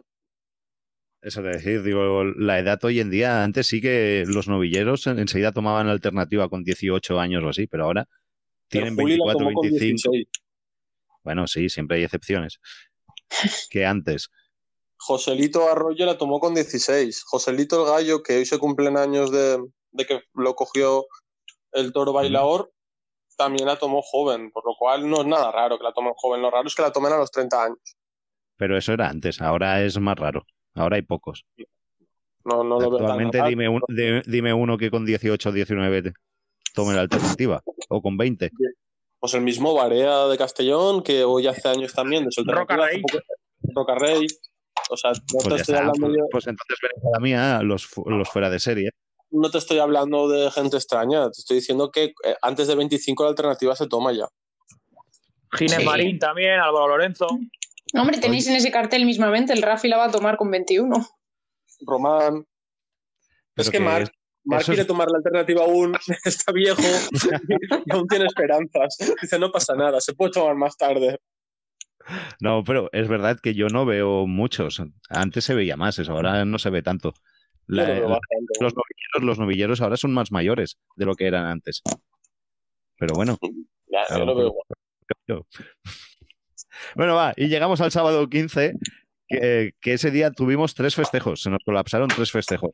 Eso 1.21 1.41
de 1.41 1.51
decir, 1.51 1.83
digo, 1.83 2.23
la 2.25 2.59
edad 2.59 2.83
hoy 2.83 2.99
en 2.99 3.09
día, 3.09 3.43
antes 3.43 3.67
sí 3.67 3.79
que 3.81 4.23
los 4.27 4.47
novilleros 4.47 5.07
en- 5.07 5.19
enseguida 5.19 5.51
tomaban 5.53 5.88
alternativa 5.88 6.49
con 6.49 6.63
18 6.63 7.19
años 7.19 7.43
o 7.43 7.49
así, 7.49 7.65
pero 7.65 7.86
ahora 7.86 8.07
tienen 8.67 8.95
Pero 8.95 9.05
Juli 9.05 9.17
la 9.17 9.25
24, 9.33 9.39
tomó 9.39 9.53
con 9.53 9.69
25. 9.69 10.12
16. 10.12 10.27
Bueno, 11.23 11.47
sí, 11.47 11.69
siempre 11.69 11.97
hay 11.97 12.03
excepciones. 12.03 12.59
Que 13.69 13.86
antes. 13.86 14.29
Joselito 14.97 15.69
Arroyo 15.69 16.05
la 16.05 16.17
tomó 16.17 16.39
con 16.39 16.53
16. 16.53 17.23
Joselito 17.25 17.81
el 17.83 17.91
Gallo, 17.91 18.21
que 18.23 18.38
hoy 18.38 18.45
se 18.45 18.59
cumplen 18.59 18.97
años 18.97 19.31
de, 19.31 19.57
de 19.91 20.05
que 20.05 20.21
lo 20.33 20.55
cogió 20.55 21.05
el 21.73 21.91
toro 21.93 22.13
bailador, 22.13 22.71
también 23.38 23.67
la 23.67 23.75
tomó 23.77 24.01
joven, 24.01 24.51
por 24.51 24.65
lo 24.65 24.75
cual 24.77 25.09
no 25.09 25.21
es 25.21 25.27
nada 25.27 25.51
raro 25.51 25.77
que 25.77 25.83
la 25.83 25.93
tomen 25.93 26.13
joven. 26.15 26.41
Lo 26.41 26.51
raro 26.51 26.67
es 26.67 26.75
que 26.75 26.81
la 26.83 26.91
tomen 26.91 27.13
a 27.13 27.17
los 27.17 27.31
30 27.31 27.63
años. 27.63 27.79
Pero 28.57 28.77
eso 28.77 28.93
era 28.93 29.09
antes, 29.09 29.41
ahora 29.41 29.83
es 29.83 29.99
más 29.99 30.17
raro. 30.17 30.45
Ahora 30.75 30.95
hay 30.97 31.01
pocos. 31.01 31.45
No, 32.45 32.63
no 32.63 32.79
lo 32.79 32.89
veo 32.89 32.97
tan 32.97 33.01
Actualmente 33.01 33.38
raro. 33.39 33.49
dime, 33.49 33.69
un- 33.69 33.81
de- 33.88 34.21
dime 34.27 34.53
uno 34.53 34.77
que 34.77 34.91
con 34.91 35.05
18 35.05 35.49
o 35.49 35.51
19 35.51 36.01
te- 36.03 36.13
tome 36.73 36.93
la 36.93 37.01
alternativa. 37.01 37.62
O 37.89 38.01
con 38.01 38.17
20. 38.17 38.51
Pues 39.19 39.33
el 39.33 39.41
mismo 39.41 39.73
Barea 39.73 40.25
de 40.27 40.38
Castellón, 40.38 41.01
que 41.01 41.23
hoy 41.23 41.47
hace 41.47 41.67
años 41.69 41.93
también 41.93 42.25
de 42.25 42.31
su 42.31 42.43
Roca 42.43 42.73
alternativa, 42.73 42.88
Rey. 42.88 43.01
hace 43.07 43.19
poco- 43.19 43.79
Roca 43.79 43.95
Rey. 43.95 44.27
O 44.89 44.97
sea, 44.97 45.12
no 45.12 45.17
Pues, 45.31 45.43
te 45.47 45.55
estoy 45.55 45.62
está. 45.62 45.77
hablando 45.77 46.07
Pues, 46.07 46.17
yo. 46.17 46.25
pues 46.31 46.47
entonces 46.47 46.77
ven 46.81 47.07
a 47.07 47.09
la 47.13 47.19
mía 47.19 47.62
los, 47.63 47.89
los 48.05 48.29
fuera 48.29 48.49
de 48.49 48.59
serie. 48.59 48.89
No 49.34 49.50
te 49.52 49.58
estoy 49.58 49.80
hablando 49.80 50.30
de 50.30 50.50
gente 50.52 50.78
extraña, 50.78 51.26
te 51.26 51.39
estoy 51.39 51.58
diciendo 51.58 51.91
que 51.91 52.13
eh, 52.24 52.36
antes 52.41 52.67
de 52.67 52.76
25 52.76 53.24
la 53.24 53.30
alternativa 53.32 53.76
se 53.76 53.88
toma 53.88 54.12
ya. 54.13 54.28
Ginés 55.54 55.78
Sí. 55.80 55.86
Marín 55.86 56.19
también, 56.19 56.60
Álvaro 56.60 56.88
Lorenzo. 56.89 57.28
Hombre, 57.96 58.17
tenéis 58.19 58.48
en 58.48 58.56
ese 58.56 58.72
cartel 58.72 59.06
mismamente, 59.06 59.54
el 59.54 59.62
Rafi 59.62 59.88
la 59.88 59.98
va 59.98 60.06
a 60.06 60.12
tomar 60.12 60.38
con 60.38 60.50
21. 60.50 60.96
Román. 61.86 62.46
Pero 63.56 63.63
es 63.63 63.69
que, 63.69 63.78
que 63.78 63.84
Marc, 63.84 64.12
Marc 64.46 64.62
eso 64.62 64.72
es- 64.72 64.76
quiere 64.78 64.88
tomar 64.88 65.08
la 65.12 65.17
alternativa 65.17 65.63
aún, 65.63 65.96
está 66.26 66.52
viejo 66.52 66.82
y 67.86 67.91
aún 67.91 68.08
tiene 68.08 68.26
esperanzas. 68.26 68.98
Dice, 69.22 69.38
no 69.39 69.52
pasa 69.52 69.76
nada, 69.76 70.00
se 70.02 70.13
puede 70.13 70.32
tomar 70.32 70.56
más 70.56 70.76
tarde. 70.78 71.19
No, 72.41 72.63
pero 72.65 72.89
es 72.91 73.08
verdad 73.08 73.39
que 73.41 73.54
yo 73.54 73.67
no 73.67 73.86
veo 73.86 74.28
muchos. 74.28 74.82
Antes 75.10 75.46
se 75.46 75.54
veía 75.54 75.78
más 75.78 75.98
eso, 76.00 76.12
ahora 76.13 76.43
no 76.46 76.60
se 76.60 76.69
ve 76.69 76.82
tanto. 76.82 77.13
La- 77.67 77.99
lo 77.99 78.10
la- 78.10 78.19
los, 78.60 78.73
novilleros, 78.73 79.23
los 79.23 79.39
novilleros 79.39 79.82
ahora 79.82 79.97
son 79.97 80.13
más 80.13 80.32
mayores 80.32 80.78
de 80.95 81.06
lo 81.06 81.15
que 81.15 81.28
eran 81.28 81.45
antes. 81.45 81.82
Pero 82.97 83.15
bueno, 83.15 83.38
Ya, 83.88 84.17
yo 84.17 84.26
lo 84.26 84.36
veo 84.36 84.47
igual. 84.47 84.65
Bueno, 86.95 87.15
va, 87.15 87.34
y 87.38 87.47
llegamos 87.47 87.82
al 87.82 87.91
sábado 87.91 88.28
15, 88.28 88.73
que, 89.28 89.73
que 89.80 89.93
ese 89.93 90.10
día 90.12 90.32
tuvimos 90.32 90.73
tres 90.73 90.95
festejos, 90.95 91.41
se 91.41 91.49
nos 91.49 91.60
colapsaron 91.63 92.08
tres 92.08 92.32
festejos. 92.32 92.71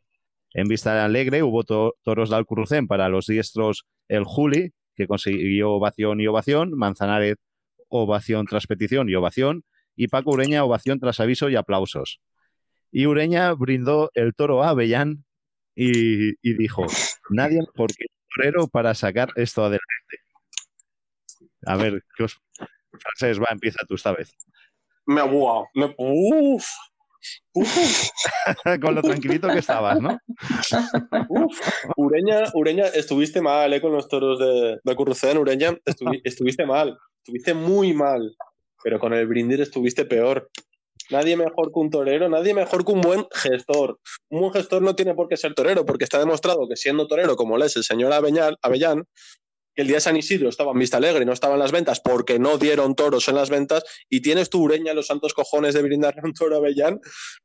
En 0.53 0.67
Vista 0.67 1.03
Alegre 1.05 1.43
hubo 1.43 1.63
to- 1.63 1.95
toros 2.03 2.29
de 2.29 2.35
Alcurrucén 2.37 2.87
para 2.87 3.09
los 3.09 3.25
diestros 3.27 3.85
el 4.07 4.23
Juli, 4.23 4.71
que 4.95 5.05
consiguió 5.07 5.71
ovación 5.71 6.21
y 6.21 6.27
ovación, 6.27 6.71
Manzanares 6.77 7.35
ovación 7.89 8.45
tras 8.45 8.67
petición 8.67 9.09
y 9.09 9.15
ovación, 9.15 9.63
y 9.95 10.07
Paco 10.07 10.31
Ureña 10.31 10.63
ovación 10.63 10.99
tras 10.99 11.19
aviso 11.19 11.49
y 11.49 11.55
aplausos. 11.55 12.19
Y 12.91 13.05
Ureña 13.05 13.51
brindó 13.53 14.11
el 14.13 14.33
toro 14.33 14.63
a 14.63 14.69
Avellán 14.69 15.23
y, 15.75 16.29
y 16.41 16.53
dijo, 16.57 16.85
nadie 17.29 17.59
mejor 17.59 17.91
que 17.95 18.05
un 18.09 18.27
torero 18.35 18.67
para 18.67 18.93
sacar 18.95 19.29
esto 19.35 19.61
adelante. 19.63 19.85
A 21.65 21.75
ver, 21.77 22.03
¿qué 22.17 22.23
os... 22.23 22.37
Francés, 22.91 23.39
va, 23.39 23.47
empieza 23.51 23.85
tú 23.87 23.95
esta 23.95 24.11
vez. 24.13 24.35
Me 25.05 25.21
wow, 25.21 25.67
me- 25.75 25.93
uf, 25.97 26.65
uf, 27.53 28.09
Con 28.81 28.95
lo 28.95 29.01
tranquilito 29.01 29.47
que 29.47 29.59
estabas, 29.59 30.01
¿no? 30.01 30.17
uf. 31.29 31.59
Ureña, 31.95 32.43
Ureña, 32.53 32.85
estuviste 32.87 33.41
mal 33.41 33.71
¿eh? 33.73 33.81
con 33.81 33.91
los 33.91 34.07
toros 34.07 34.39
de, 34.39 34.79
de 34.83 34.95
Currucén, 34.95 35.37
Ureña, 35.37 35.71
estuvi- 35.85 36.21
estuviste 36.23 36.65
mal, 36.65 36.97
estuviste 37.19 37.53
muy 37.53 37.93
mal, 37.93 38.35
pero 38.83 38.99
con 38.99 39.13
el 39.13 39.27
brindis 39.27 39.59
estuviste 39.61 40.05
peor. 40.05 40.49
Nadie 41.09 41.35
mejor 41.35 41.71
que 41.73 41.79
un 41.79 41.89
torero, 41.89 42.29
nadie 42.29 42.53
mejor 42.53 42.85
que 42.85 42.91
un 42.91 43.01
buen 43.01 43.25
gestor. 43.31 43.99
Un 44.29 44.41
buen 44.41 44.53
gestor 44.53 44.81
no 44.81 44.95
tiene 44.95 45.15
por 45.15 45.27
qué 45.27 45.37
ser 45.37 45.53
torero, 45.55 45.85
porque 45.85 46.03
está 46.03 46.19
demostrado 46.19 46.67
que 46.67 46.75
siendo 46.75 47.07
torero, 47.07 47.35
como 47.35 47.57
lo 47.57 47.65
es 47.65 47.75
el 47.75 47.83
señor 47.83 48.13
Avellán, 48.13 48.55
Avellán 48.61 49.05
que 49.75 49.83
el 49.83 49.87
día 49.87 49.97
de 49.97 50.01
San 50.01 50.17
Isidro 50.17 50.49
estaba 50.49 50.71
en 50.71 50.79
Vista 50.79 50.97
Alegre 50.97 51.23
y 51.23 51.25
no 51.25 51.33
estaba 51.33 51.53
en 51.53 51.59
las 51.59 51.71
ventas 51.71 51.99
porque 51.99 52.37
no 52.37 52.57
dieron 52.57 52.95
toros 52.95 53.27
en 53.27 53.35
las 53.35 53.49
ventas, 53.49 53.83
y 54.09 54.21
tienes 54.21 54.49
tu 54.49 54.63
Ureña 54.63 54.93
los 54.93 55.07
santos 55.07 55.33
cojones 55.33 55.73
de 55.73 55.81
brindarle 55.81 56.21
un 56.23 56.33
toro 56.33 56.55
a 56.55 56.57
Avellán 56.59 56.99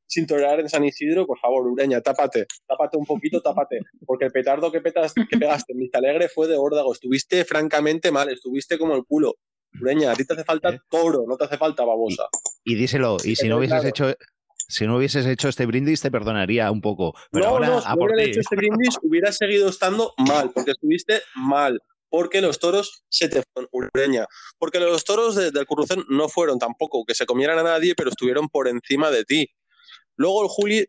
sin 0.06 0.26
torear 0.26 0.60
en 0.60 0.68
San 0.68 0.84
Isidro, 0.84 1.26
por 1.26 1.38
favor, 1.38 1.66
Ureña, 1.66 2.00
tápate, 2.00 2.46
tápate 2.66 2.96
un 2.96 3.06
poquito, 3.06 3.40
tápate, 3.40 3.80
porque 4.06 4.26
el 4.26 4.32
petardo 4.32 4.70
que, 4.72 4.80
petas, 4.80 5.14
que 5.14 5.38
pegaste 5.38 5.72
en 5.72 5.78
Vista 5.78 5.98
Alegre 5.98 6.28
fue 6.28 6.48
de 6.48 6.56
órdago, 6.56 6.92
estuviste 6.92 7.44
francamente 7.44 8.10
mal, 8.10 8.30
estuviste 8.30 8.78
como 8.78 8.94
el 8.94 9.04
culo. 9.04 9.36
Ureña, 9.80 10.12
a 10.12 10.14
ti 10.14 10.24
te 10.24 10.34
hace 10.34 10.44
falta 10.44 10.70
¿Eh? 10.70 10.80
toro, 10.88 11.24
no 11.26 11.36
te 11.36 11.44
hace 11.44 11.58
falta 11.58 11.84
babosa. 11.84 12.28
Y 12.64 12.74
díselo, 12.74 13.18
y 13.22 13.36
si 13.36 13.48
no 13.48 13.58
hubieses 13.58 13.80
claro. 13.80 13.88
hecho... 14.12 14.18
Si 14.66 14.86
no 14.86 14.96
hubieses 14.96 15.26
hecho 15.26 15.50
este 15.50 15.66
brindis, 15.66 16.00
te 16.00 16.10
perdonaría 16.10 16.70
un 16.70 16.80
poco. 16.80 17.14
Pero 17.30 17.44
no, 17.44 17.50
ahora, 17.50 17.66
no, 17.68 17.80
si 17.82 17.88
no 17.88 17.94
hubieran 17.96 18.20
hecho 18.20 18.40
este 18.40 18.56
brindis, 18.56 18.98
hubieras 19.02 19.36
seguido 19.36 19.68
estando 19.68 20.14
mal, 20.16 20.52
porque 20.54 20.70
estuviste 20.70 21.20
mal. 21.34 21.78
Porque 22.08 22.40
los 22.40 22.58
toros 22.58 23.04
se 23.10 23.28
te 23.28 23.42
fueron, 23.52 23.68
Ureña. 23.72 24.24
Porque 24.56 24.80
los 24.80 25.04
toros 25.04 25.34
de- 25.34 25.50
del 25.50 25.66
Currucén 25.66 26.04
no 26.08 26.30
fueron 26.30 26.58
tampoco 26.58 27.04
que 27.04 27.14
se 27.14 27.26
comieran 27.26 27.58
a 27.58 27.62
nadie, 27.62 27.94
pero 27.94 28.08
estuvieron 28.08 28.48
por 28.48 28.66
encima 28.66 29.10
de 29.10 29.24
ti. 29.24 29.50
Luego 30.16 30.42
el 30.44 30.48
Juli 30.48 30.86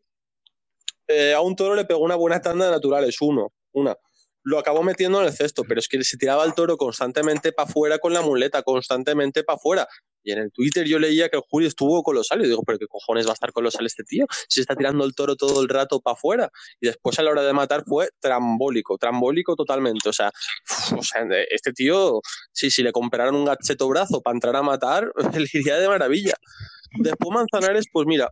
eh, 1.09 1.33
a 1.33 1.41
un 1.41 1.57
toro 1.57 1.75
le 1.75 1.83
pegó 1.83 1.99
una 1.99 2.15
buena 2.15 2.41
tanda 2.41 2.67
de 2.67 2.71
naturales, 2.71 3.17
uno, 3.19 3.51
una. 3.73 3.93
Lo 4.45 4.59
acabó 4.59 4.83
metiendo 4.83 5.19
en 5.19 5.27
el 5.27 5.33
cesto, 5.33 5.63
pero 5.67 5.79
es 5.79 5.87
que 5.87 6.03
se 6.03 6.17
tiraba 6.17 6.45
el 6.45 6.53
toro 6.53 6.77
constantemente 6.77 7.51
para 7.51 7.67
afuera 7.67 7.97
con 7.97 8.13
la 8.13 8.21
muleta, 8.21 8.61
constantemente 8.61 9.43
para 9.43 9.57
afuera. 9.57 9.87
Y 10.23 10.31
en 10.31 10.39
el 10.39 10.51
Twitter 10.51 10.87
yo 10.87 10.99
leía 10.99 11.29
que 11.29 11.37
el 11.37 11.43
Juli 11.49 11.65
estuvo 11.65 12.03
colosal. 12.03 12.43
Y 12.43 12.47
digo, 12.47 12.61
¿pero 12.63 12.77
qué 12.77 12.85
cojones 12.87 13.25
va 13.25 13.31
a 13.31 13.33
estar 13.33 13.51
colosal 13.51 13.87
este 13.87 14.03
tío? 14.03 14.25
Se 14.47 14.61
está 14.61 14.75
tirando 14.75 15.03
el 15.03 15.15
toro 15.15 15.35
todo 15.35 15.61
el 15.63 15.67
rato 15.67 15.99
para 15.99 16.13
afuera. 16.13 16.51
Y 16.79 16.85
después 16.85 17.17
a 17.17 17.23
la 17.23 17.31
hora 17.31 17.41
de 17.41 17.53
matar 17.53 17.83
fue 17.87 18.09
trambólico, 18.19 18.99
trambólico 18.99 19.55
totalmente. 19.55 20.09
O 20.09 20.13
sea, 20.13 20.31
o 20.95 21.01
sea 21.03 21.25
este 21.49 21.73
tío, 21.73 22.21
si, 22.51 22.69
si 22.69 22.83
le 22.83 22.91
compraran 22.91 23.33
un 23.33 23.45
gacheto 23.45 23.87
brazo 23.87 24.21
para 24.21 24.35
entrar 24.35 24.55
a 24.55 24.61
matar, 24.61 25.11
le 25.33 25.47
iría 25.53 25.77
de 25.77 25.87
maravilla. 25.87 26.35
Después 26.99 27.31
Manzanares, 27.31 27.85
pues 27.91 28.05
mira, 28.07 28.29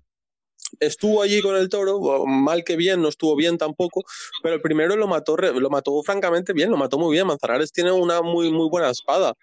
estuvo 0.80 1.22
allí 1.22 1.42
con 1.42 1.56
el 1.56 1.70
toro, 1.70 2.26
mal 2.26 2.64
que 2.64 2.76
bien, 2.76 3.02
no 3.02 3.10
estuvo 3.10 3.36
bien 3.36 3.58
tampoco, 3.58 4.04
pero 4.42 4.56
el 4.56 4.62
primero 4.62 4.96
lo 4.96 5.08
mató, 5.08 5.36
lo 5.38 5.70
mató 5.70 6.02
francamente 6.04 6.54
bien, 6.54 6.70
lo 6.72 6.78
mató 6.78 6.98
muy 6.98 7.14
bien. 7.14 7.28
Manzanares 7.28 7.72
tiene 7.72 7.92
una 7.92 8.22
muy, 8.22 8.52
muy 8.52 8.70
buena 8.70 8.90
espada. 8.90 9.34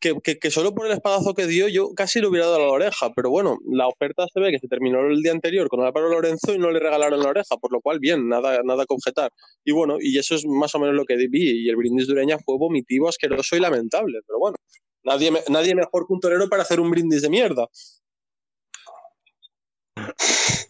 Que, 0.00 0.16
que, 0.20 0.36
que 0.36 0.50
solo 0.50 0.74
por 0.74 0.86
el 0.86 0.92
espadazo 0.92 1.32
que 1.32 1.46
dio 1.46 1.68
yo 1.68 1.94
casi 1.94 2.20
le 2.20 2.26
hubiera 2.26 2.46
dado 2.46 2.58
la 2.58 2.72
oreja, 2.72 3.12
pero 3.14 3.30
bueno, 3.30 3.58
la 3.70 3.86
oferta 3.86 4.26
se 4.34 4.40
ve 4.40 4.50
que 4.50 4.58
se 4.58 4.66
terminó 4.66 4.98
el 5.06 5.22
día 5.22 5.30
anterior 5.30 5.68
con 5.68 5.80
Álvaro 5.80 6.08
Lorenzo 6.08 6.52
y 6.52 6.58
no 6.58 6.72
le 6.72 6.80
regalaron 6.80 7.20
la 7.20 7.28
oreja, 7.28 7.56
por 7.56 7.72
lo 7.72 7.80
cual 7.80 8.00
bien, 8.00 8.28
nada, 8.28 8.62
nada 8.64 8.84
que 8.84 8.94
objetar. 8.94 9.30
Y 9.64 9.70
bueno, 9.70 9.98
y 10.00 10.18
eso 10.18 10.34
es 10.34 10.44
más 10.44 10.74
o 10.74 10.80
menos 10.80 10.96
lo 10.96 11.04
que 11.04 11.14
vi, 11.14 11.64
y 11.64 11.68
el 11.68 11.76
brindis 11.76 12.08
de 12.08 12.38
fue 12.44 12.58
vomitivo, 12.58 13.08
asqueroso 13.08 13.54
y 13.54 13.60
lamentable, 13.60 14.18
pero 14.26 14.40
bueno, 14.40 14.56
nadie, 15.04 15.32
nadie 15.48 15.76
mejor 15.76 16.06
que 16.08 16.14
un 16.14 16.20
torero 16.20 16.48
para 16.48 16.62
hacer 16.62 16.80
un 16.80 16.90
brindis 16.90 17.22
de 17.22 17.30
mierda. 17.30 17.68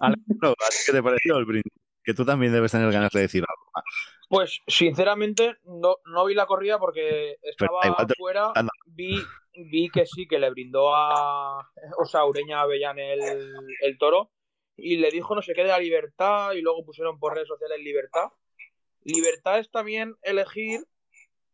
Alejandro, 0.00 0.50
¿a 0.50 0.68
ti 0.70 0.76
¿qué 0.87 0.92
te 0.92 1.02
pareció 1.02 1.37
el 1.38 1.44
brindis? 1.44 1.72
Que 2.05 2.14
tú 2.14 2.24
también 2.24 2.52
debes 2.52 2.72
tener 2.72 2.90
ganas 2.90 3.12
de 3.12 3.20
decir 3.20 3.44
algo. 3.48 3.70
más. 3.74 3.85
Pues 4.28 4.61
sinceramente 4.66 5.57
no, 5.64 5.96
no 6.07 6.24
vi 6.24 6.35
la 6.35 6.46
corrida 6.46 6.78
porque 6.78 7.37
estaba 7.42 7.81
da 7.83 7.88
igual, 7.88 8.07
te- 8.07 8.14
fuera. 8.14 8.52
anda. 8.55 8.72
Vi, 8.87 9.22
vi 9.55 9.88
que 9.90 10.07
sí, 10.07 10.26
que 10.26 10.38
le 10.38 10.50
brindó 10.50 10.94
a 10.94 11.61
o 11.98 12.05
sea, 12.07 12.24
Ureña 12.24 12.61
Avellán 12.62 12.98
el, 12.98 13.20
el 13.81 13.98
toro 13.98 14.31
y 14.76 14.96
le 14.96 15.11
dijo 15.11 15.35
no 15.35 15.42
sé 15.42 15.52
qué 15.55 15.62
de 15.62 15.68
la 15.68 15.78
libertad 15.78 16.52
y 16.52 16.62
luego 16.62 16.85
pusieron 16.85 17.18
por 17.18 17.35
redes 17.35 17.48
sociales 17.48 17.78
libertad. 17.81 18.28
Libertad 19.05 19.59
es 19.59 19.70
también 19.70 20.14
elegir 20.22 20.81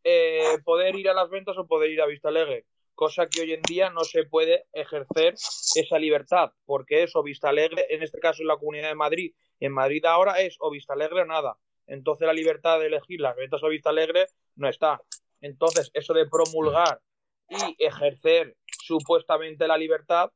eh, 0.05 0.59
poder 0.65 0.95
ir 0.97 1.09
a 1.09 1.15
las 1.15 1.29
ventas 1.31 1.57
o 1.59 1.67
poder 1.67 1.91
ir 1.91 2.01
a 2.01 2.07
Vista 2.07 2.29
Alegre, 2.29 2.65
cosa 2.99 3.29
que 3.29 3.43
hoy 3.43 3.53
en 3.53 3.63
día 3.63 3.91
no 3.91 4.03
se 4.03 4.25
puede 4.25 4.67
ejercer 4.73 5.35
esa 5.77 5.99
libertad, 6.01 6.51
porque 6.67 7.05
es 7.05 7.15
o 7.15 7.23
Vista 7.23 7.49
Alegre, 7.49 7.87
en 7.91 8.03
este 8.03 8.19
caso 8.19 8.43
en 8.43 8.49
la 8.49 8.57
Comunidad 8.57 8.89
de 8.89 8.97
Madrid, 8.97 9.35
en 9.61 9.73
Madrid 9.73 10.05
ahora 10.05 10.41
es 10.41 10.57
o 10.59 10.69
Vista 10.69 10.95
Alegre 10.95 11.23
o 11.23 11.25
nada. 11.25 11.57
Entonces 11.87 12.27
la 12.27 12.33
libertad 12.33 12.81
de 12.81 12.87
elegir 12.87 13.21
las 13.21 13.37
ventas 13.37 13.63
o 13.63 13.69
Vista 13.69 13.91
Alegre 13.91 14.27
no 14.57 14.69
está. 14.69 15.01
Entonces 15.41 15.93
eso 15.95 16.13
de 16.13 16.27
promulgar 16.27 17.01
y 17.49 17.77
ejercer 17.79 18.57
supuestamente 18.67 19.69
la 19.69 19.79
libertad, 19.79 20.33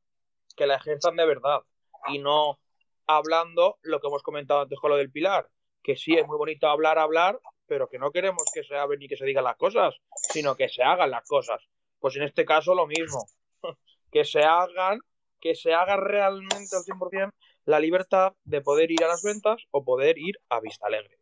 que 0.55 0.65
la 0.65 0.75
ejerzan 0.75 1.17
de 1.17 1.25
verdad 1.25 1.63
y 2.07 2.19
no 2.19 2.59
hablando 3.07 3.77
lo 3.81 3.99
que 3.99 4.07
hemos 4.07 4.23
comentado 4.23 4.61
antes 4.61 4.79
con 4.79 4.89
lo 4.89 4.95
del 4.95 5.11
Pilar, 5.11 5.49
que 5.83 5.97
sí 5.97 6.15
es 6.15 6.25
muy 6.25 6.37
bonito 6.37 6.69
hablar, 6.69 6.97
hablar, 6.97 7.41
pero 7.67 7.89
que 7.89 7.99
no 7.99 8.11
queremos 8.11 8.43
que 8.53 8.63
se 8.63 8.77
hablen 8.77 8.99
ni 8.99 9.09
que 9.09 9.17
se 9.17 9.25
digan 9.25 9.43
las 9.43 9.57
cosas, 9.57 9.95
sino 10.15 10.55
que 10.55 10.69
se 10.69 10.81
hagan 10.81 11.11
las 11.11 11.27
cosas. 11.27 11.61
Pues 12.03 12.17
en 12.17 12.23
este 12.23 12.43
caso 12.43 12.75
lo 12.75 12.85
mismo, 12.85 13.25
que 14.11 14.25
se 14.25 14.41
hagan, 14.41 14.99
que 15.39 15.55
se 15.55 15.73
haga 15.73 15.95
realmente 15.95 16.75
al 16.75 16.83
100% 16.83 17.29
la 17.63 17.79
libertad 17.79 18.33
de 18.43 18.59
poder 18.59 18.91
ir 18.91 19.05
a 19.05 19.07
las 19.07 19.23
ventas 19.23 19.63
o 19.71 19.85
poder 19.85 20.17
ir 20.17 20.35
a 20.49 20.59
Vista 20.59 20.87
Alegre. 20.87 21.17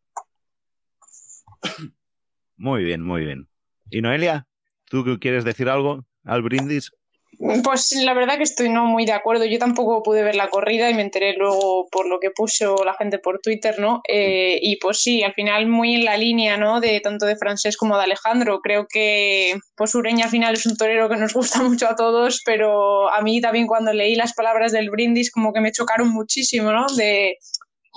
Muy 2.58 2.84
bien, 2.84 3.04
muy 3.04 3.24
bien. 3.24 3.48
¿Y 3.92 4.02
Noelia? 4.02 4.48
¿Tú 4.86 5.06
quieres 5.22 5.46
decir 5.46 5.70
algo 5.70 6.04
al 6.24 6.42
brindis? 6.42 6.92
Pues 7.38 7.92
la 7.94 8.14
verdad 8.14 8.38
que 8.38 8.44
estoy 8.44 8.70
no 8.70 8.86
muy 8.86 9.06
de 9.06 9.14
acuerdo. 9.14 9.46
Yo 9.46 9.58
tampoco 9.58 10.04
pude 10.04 10.22
ver 10.22 10.36
la 10.36 10.50
corrida 10.50 10.90
y 10.90 10.94
me 10.94 11.02
enteré 11.02 11.34
luego 11.34 11.88
por 11.90 12.08
lo 12.08 12.20
que 12.20 12.30
puso 12.30 12.84
la 12.86 12.94
gente 12.94 13.20
por 13.20 13.40
Twitter, 13.40 13.80
¿no? 13.80 14.02
Eh, 14.08 14.60
y 14.62 14.76
pues 14.78 15.00
sí, 15.00 15.24
al 15.24 15.34
final 15.34 15.68
muy 15.68 15.96
en 15.96 16.06
la 16.06 16.18
línea, 16.18 16.58
¿no? 16.58 16.80
De 16.82 17.00
tanto 17.00 17.26
de 17.26 17.38
Francés 17.38 17.78
como 17.78 17.98
de 17.98 18.04
Alejandro. 18.04 18.60
Creo 18.62 18.86
que 18.88 19.56
pues 19.76 19.96
Ureña 19.96 20.26
al 20.26 20.32
final 20.32 20.54
es 20.54 20.66
un 20.66 20.78
torero 20.78 21.10
que 21.10 21.18
nos 21.18 21.34
gusta 21.34 21.64
mucho 21.64 21.88
a 21.88 21.96
todos, 21.96 22.42
pero 22.46 23.12
a 23.12 23.22
mí 23.22 23.42
también 23.42 23.66
cuando 23.66 23.94
leí 23.94 24.16
las 24.16 24.34
palabras 24.34 24.72
del 24.72 24.90
brindis 24.90 25.32
como 25.32 25.54
que 25.54 25.62
me 25.62 25.72
chocaron 25.72 26.10
muchísimo, 26.10 26.72
¿no? 26.72 26.86
De, 26.96 27.38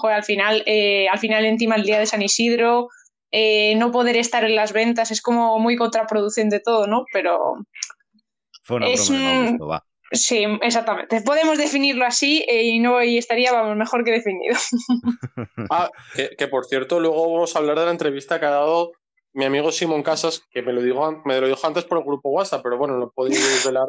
al 0.02 0.24
final, 0.24 0.62
eh, 0.66 1.08
al 1.08 1.18
final 1.18 1.44
encima 1.44 1.76
el 1.76 1.84
día 1.84 1.98
de 1.98 2.06
San 2.06 2.22
Isidro, 2.22 2.88
eh, 3.30 3.74
no 3.76 3.90
poder 3.90 4.16
estar 4.16 4.44
en 4.44 4.54
las 4.54 4.72
ventas 4.72 5.10
es 5.10 5.20
como 5.20 5.58
muy 5.58 5.76
contraproducente 5.76 6.60
todo, 6.60 6.86
¿no? 6.86 7.04
Pero 7.12 7.56
Fue 8.64 8.76
una 8.78 8.88
Es 8.88 9.08
broma 9.08 9.18
de 9.20 9.24
mal 9.24 9.38
un- 9.44 9.50
gusto, 9.50 9.66
va. 9.68 9.84
Sí, 10.12 10.44
exactamente. 10.62 11.22
Podemos 11.22 11.58
definirlo 11.58 12.04
así 12.04 12.44
eh, 12.48 12.62
y 12.64 12.78
no 12.78 13.02
y 13.02 13.18
estaría 13.18 13.52
vamos, 13.52 13.76
mejor 13.76 14.04
que 14.04 14.10
definido. 14.12 14.56
Ah, 15.70 15.90
que, 16.14 16.30
que, 16.36 16.48
por 16.48 16.66
cierto, 16.66 17.00
luego 17.00 17.32
vamos 17.32 17.54
a 17.54 17.58
hablar 17.58 17.78
de 17.78 17.86
la 17.86 17.90
entrevista 17.90 18.38
que 18.38 18.46
ha 18.46 18.50
dado 18.50 18.92
mi 19.32 19.44
amigo 19.44 19.72
Simón 19.72 20.02
Casas, 20.02 20.42
que 20.50 20.62
me 20.62 20.72
lo, 20.72 20.82
dijo, 20.82 21.22
me 21.24 21.40
lo 21.40 21.48
dijo 21.48 21.66
antes 21.66 21.84
por 21.84 21.98
el 21.98 22.04
grupo 22.04 22.28
WhatsApp, 22.30 22.62
pero 22.62 22.78
bueno, 22.78 22.98
no 22.98 23.10
podía 23.10 23.38
desvelar 23.74 23.86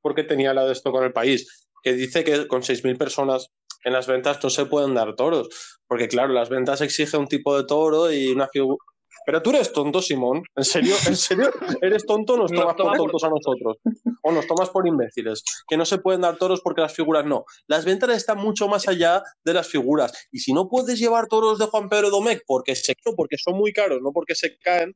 porque 0.00 0.22
tenía 0.22 0.54
la 0.54 0.64
de 0.64 0.72
esto 0.72 0.92
con 0.92 1.04
el 1.04 1.12
país, 1.12 1.68
que 1.82 1.92
dice 1.92 2.24
que 2.24 2.46
con 2.46 2.62
6.000 2.62 2.96
personas 2.96 3.48
en 3.84 3.92
las 3.92 4.06
ventas 4.06 4.42
no 4.42 4.50
se 4.50 4.66
pueden 4.66 4.94
dar 4.94 5.14
toros, 5.16 5.48
porque 5.86 6.08
claro, 6.08 6.32
las 6.32 6.48
ventas 6.48 6.80
exigen 6.80 7.20
un 7.20 7.28
tipo 7.28 7.56
de 7.56 7.66
toro 7.66 8.10
y 8.12 8.28
una 8.28 8.48
figura 8.48 8.78
pero 9.26 9.42
tú 9.42 9.50
eres 9.50 9.72
tonto, 9.72 10.00
Simón. 10.00 10.44
¿En 10.54 10.64
serio? 10.64 10.94
¿En 11.06 11.16
serio? 11.16 11.50
¿Eres 11.82 12.06
tonto 12.06 12.34
o 12.34 12.36
nos 12.36 12.52
tomas 12.52 12.76
por 12.76 12.96
tontos 12.96 13.24
a 13.24 13.28
nosotros? 13.28 13.78
¿O 14.22 14.32
nos 14.32 14.46
tomas 14.46 14.70
por 14.70 14.86
imbéciles? 14.86 15.42
Que 15.66 15.76
no 15.76 15.84
se 15.84 15.98
pueden 15.98 16.20
dar 16.20 16.36
toros 16.36 16.60
porque 16.60 16.80
las 16.80 16.94
figuras 16.94 17.26
no. 17.26 17.44
Las 17.66 17.84
ventas 17.84 18.10
están 18.10 18.38
mucho 18.38 18.68
más 18.68 18.86
allá 18.86 19.22
de 19.44 19.52
las 19.52 19.66
figuras. 19.66 20.28
Y 20.30 20.38
si 20.38 20.52
no 20.52 20.68
puedes 20.68 21.00
llevar 21.00 21.26
toros 21.26 21.58
de 21.58 21.66
Juan 21.66 21.88
Pedro 21.88 22.10
Domecq 22.10 22.42
porque, 22.46 22.76
se, 22.76 22.94
porque 23.16 23.36
son 23.36 23.56
muy 23.56 23.72
caros, 23.72 24.00
no 24.00 24.12
porque 24.12 24.36
se 24.36 24.56
caen, 24.58 24.94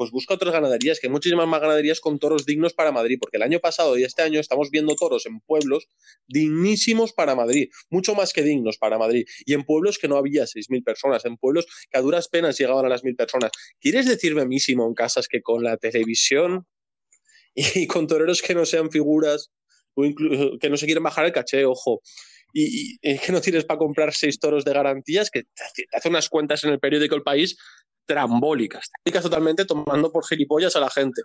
pues 0.00 0.12
busca 0.12 0.32
otras 0.32 0.54
ganaderías, 0.54 0.98
que 0.98 1.08
hay 1.08 1.12
muchísimas 1.12 1.46
más 1.46 1.60
ganaderías 1.60 2.00
con 2.00 2.18
toros 2.18 2.46
dignos 2.46 2.72
para 2.72 2.90
Madrid, 2.90 3.18
porque 3.20 3.36
el 3.36 3.42
año 3.42 3.60
pasado 3.60 3.98
y 3.98 4.04
este 4.04 4.22
año 4.22 4.40
estamos 4.40 4.70
viendo 4.70 4.94
toros 4.94 5.26
en 5.26 5.40
pueblos 5.40 5.88
dignísimos 6.26 7.12
para 7.12 7.34
Madrid, 7.34 7.68
mucho 7.90 8.14
más 8.14 8.32
que 8.32 8.42
dignos 8.42 8.78
para 8.78 8.96
Madrid, 8.96 9.26
y 9.44 9.52
en 9.52 9.62
pueblos 9.62 9.98
que 9.98 10.08
no 10.08 10.16
había 10.16 10.44
6.000 10.44 10.82
personas, 10.84 11.26
en 11.26 11.36
pueblos 11.36 11.66
que 11.90 11.98
a 11.98 12.00
duras 12.00 12.28
penas 12.28 12.56
llegaban 12.58 12.86
a 12.86 12.88
las 12.88 13.04
1.000 13.04 13.14
personas. 13.14 13.50
¿Quieres 13.78 14.06
decirme 14.06 14.40
a 14.40 14.46
mí, 14.46 14.56
Casas, 14.96 15.28
que 15.28 15.42
con 15.42 15.62
la 15.62 15.76
televisión 15.76 16.66
y 17.54 17.86
con 17.86 18.06
toreros 18.06 18.40
que 18.40 18.54
no 18.54 18.64
sean 18.64 18.90
figuras, 18.90 19.52
o 19.92 20.02
que 20.58 20.70
no 20.70 20.78
se 20.78 20.86
quieren 20.86 21.02
bajar 21.02 21.26
el 21.26 21.32
caché, 21.32 21.66
ojo, 21.66 22.00
y, 22.52 22.98
que 22.98 23.32
no 23.32 23.40
tienes 23.40 23.64
para 23.64 23.78
comprar 23.78 24.14
seis 24.14 24.38
toros 24.38 24.64
de 24.64 24.72
garantías, 24.72 25.30
que 25.30 25.42
te 25.42 25.84
hace 25.92 26.08
unas 26.08 26.28
cuentas 26.28 26.64
en 26.64 26.70
el 26.70 26.80
periódico 26.80 27.14
El 27.14 27.22
País 27.22 27.56
trambólicas, 28.10 28.90
totalmente 29.22 29.64
tomando 29.64 30.10
por 30.10 30.26
gilipollas 30.26 30.74
a 30.74 30.80
la 30.80 30.90
gente. 30.90 31.22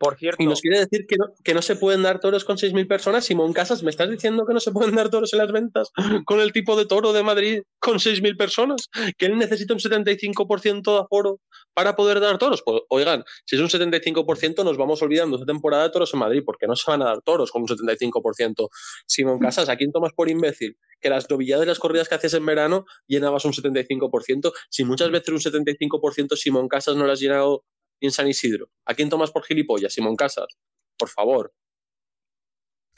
Por 0.00 0.16
cierto. 0.16 0.42
Y 0.42 0.46
nos 0.46 0.62
quiere 0.62 0.78
decir 0.78 1.06
que 1.06 1.16
no, 1.16 1.26
que 1.44 1.52
no 1.52 1.60
se 1.60 1.76
pueden 1.76 2.02
dar 2.02 2.20
toros 2.20 2.46
con 2.46 2.56
6.000 2.56 2.88
personas. 2.88 3.26
Simón 3.26 3.52
Casas, 3.52 3.82
¿me 3.82 3.90
estás 3.90 4.08
diciendo 4.08 4.46
que 4.46 4.54
no 4.54 4.60
se 4.60 4.72
pueden 4.72 4.94
dar 4.94 5.10
toros 5.10 5.34
en 5.34 5.40
las 5.40 5.52
ventas 5.52 5.90
con 6.24 6.40
el 6.40 6.54
tipo 6.54 6.74
de 6.74 6.86
toro 6.86 7.12
de 7.12 7.22
Madrid 7.22 7.60
con 7.78 7.98
6.000 7.98 8.38
personas? 8.38 8.88
Que 9.18 9.26
él 9.26 9.36
necesita 9.36 9.74
un 9.74 9.78
75% 9.78 10.94
de 10.94 10.98
aforo 10.98 11.40
para 11.74 11.96
poder 11.96 12.18
dar 12.20 12.38
toros. 12.38 12.62
Pues 12.64 12.80
oigan, 12.88 13.24
si 13.44 13.56
es 13.56 13.62
un 13.62 13.68
75%, 13.68 14.64
nos 14.64 14.78
vamos 14.78 15.02
olvidando 15.02 15.36
esta 15.36 15.44
temporada 15.44 15.82
de 15.82 15.90
toros 15.90 16.14
en 16.14 16.20
Madrid, 16.20 16.42
porque 16.46 16.66
no 16.66 16.76
se 16.76 16.90
van 16.90 17.02
a 17.02 17.04
dar 17.04 17.20
toros 17.20 17.50
con 17.50 17.60
un 17.60 17.68
75%. 17.68 18.68
Simón 19.06 19.38
Casas, 19.38 19.68
¿a 19.68 19.76
quién 19.76 19.92
tomas 19.92 20.14
por 20.14 20.30
imbécil? 20.30 20.78
Que 20.98 21.10
las 21.10 21.28
novilladas 21.28 21.60
de 21.60 21.66
las 21.66 21.78
corridas 21.78 22.08
que 22.08 22.14
haces 22.14 22.32
en 22.32 22.46
verano 22.46 22.86
llenabas 23.06 23.44
un 23.44 23.52
75%. 23.52 24.50
Si 24.70 24.84
muchas 24.84 25.10
veces 25.10 25.28
un 25.28 25.40
75% 25.40 26.36
Simón 26.36 26.68
Casas 26.68 26.96
no 26.96 27.04
las 27.06 27.18
has 27.18 27.20
llenado 27.20 27.64
y 27.68 27.69
en 28.06 28.12
San 28.12 28.28
Isidro. 28.28 28.70
¿A 28.84 28.94
quién 28.94 29.08
tomas 29.08 29.30
por 29.30 29.44
gilipollas? 29.44 29.92
Simón 29.92 30.16
Casas. 30.16 30.48
Por 30.96 31.08
favor. 31.08 31.52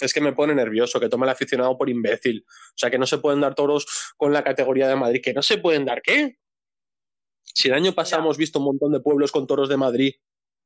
Es 0.01 0.13
que 0.13 0.21
me 0.21 0.33
pone 0.33 0.55
nervioso 0.55 0.99
que 0.99 1.09
tome 1.09 1.27
el 1.27 1.31
aficionado 1.31 1.77
por 1.79 1.89
imbécil. 1.89 2.45
O 2.49 2.77
sea, 2.77 2.91
que 2.91 2.99
no 2.99 3.07
se 3.07 3.19
pueden 3.19 3.41
dar 3.41 3.55
toros 3.55 3.87
con 4.17 4.33
la 4.33 4.43
categoría 4.43 4.89
de 4.89 4.97
Madrid. 4.97 5.21
¿Que 5.23 5.33
no 5.33 5.43
se 5.43 5.59
pueden 5.59 5.85
dar 5.85 6.03
qué? 6.03 6.39
Si 7.43 7.69
el 7.69 7.75
año 7.75 7.93
pasado 7.93 8.23
hemos 8.23 8.37
visto 8.37 8.59
un 8.59 8.67
montón 8.67 8.93
de 8.93 9.01
pueblos 9.01 9.31
con 9.31 9.47
toros 9.47 9.69
de 9.69 9.77
Madrid, 9.77 10.15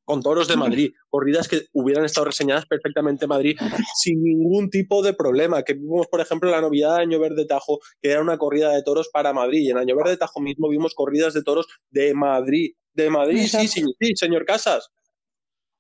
con 0.04 0.22
toros 0.22 0.46
de 0.46 0.56
Madrid, 0.56 0.92
corridas 1.10 1.48
que 1.48 1.66
hubieran 1.72 2.04
estado 2.04 2.26
reseñadas 2.26 2.64
perfectamente 2.66 3.24
en 3.24 3.28
Madrid 3.28 3.56
sin 3.96 4.22
ningún 4.22 4.70
tipo 4.70 5.02
de 5.02 5.12
problema. 5.12 5.62
Que 5.64 5.74
vimos, 5.74 6.06
por 6.06 6.20
ejemplo, 6.20 6.50
la 6.50 6.60
novedad 6.60 6.96
de 6.96 7.02
Año 7.02 7.18
Verde 7.18 7.44
Tajo, 7.44 7.80
que 8.00 8.10
era 8.10 8.22
una 8.22 8.38
corrida 8.38 8.70
de 8.70 8.82
toros 8.82 9.10
para 9.12 9.32
Madrid. 9.32 9.62
Y 9.62 9.70
en 9.70 9.78
Año 9.78 9.96
Verde 9.96 10.16
Tajo 10.16 10.40
mismo 10.40 10.68
vimos 10.68 10.94
corridas 10.94 11.34
de 11.34 11.42
toros 11.42 11.66
de 11.90 12.14
Madrid. 12.14 12.74
De 12.96 13.10
Madrid, 13.10 13.46
sí, 13.46 13.68
sí, 13.68 13.84
sí, 14.00 14.16
señor 14.16 14.46
Casas. 14.46 14.90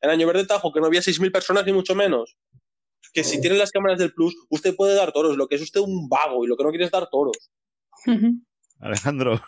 En 0.02 0.10
Año 0.10 0.26
Verde 0.26 0.46
Tajo, 0.46 0.70
que 0.70 0.80
no 0.80 0.86
había 0.86 1.00
6.000 1.00 1.32
personas 1.32 1.64
ni 1.64 1.72
mucho 1.72 1.94
menos. 1.94 2.36
Que 3.14 3.24
si 3.24 3.40
tiene 3.40 3.56
las 3.56 3.70
cámaras 3.70 3.98
del 3.98 4.12
Plus, 4.12 4.36
usted 4.50 4.76
puede 4.76 4.94
dar 4.94 5.12
toros. 5.12 5.38
Lo 5.38 5.48
que 5.48 5.54
es 5.54 5.62
usted 5.62 5.80
un 5.80 6.10
vago 6.10 6.44
y 6.44 6.46
lo 6.46 6.58
que 6.58 6.64
no 6.64 6.68
quiere 6.68 6.84
es 6.84 6.90
dar 6.90 7.08
toros. 7.08 7.50
Alejandro. 8.80 9.40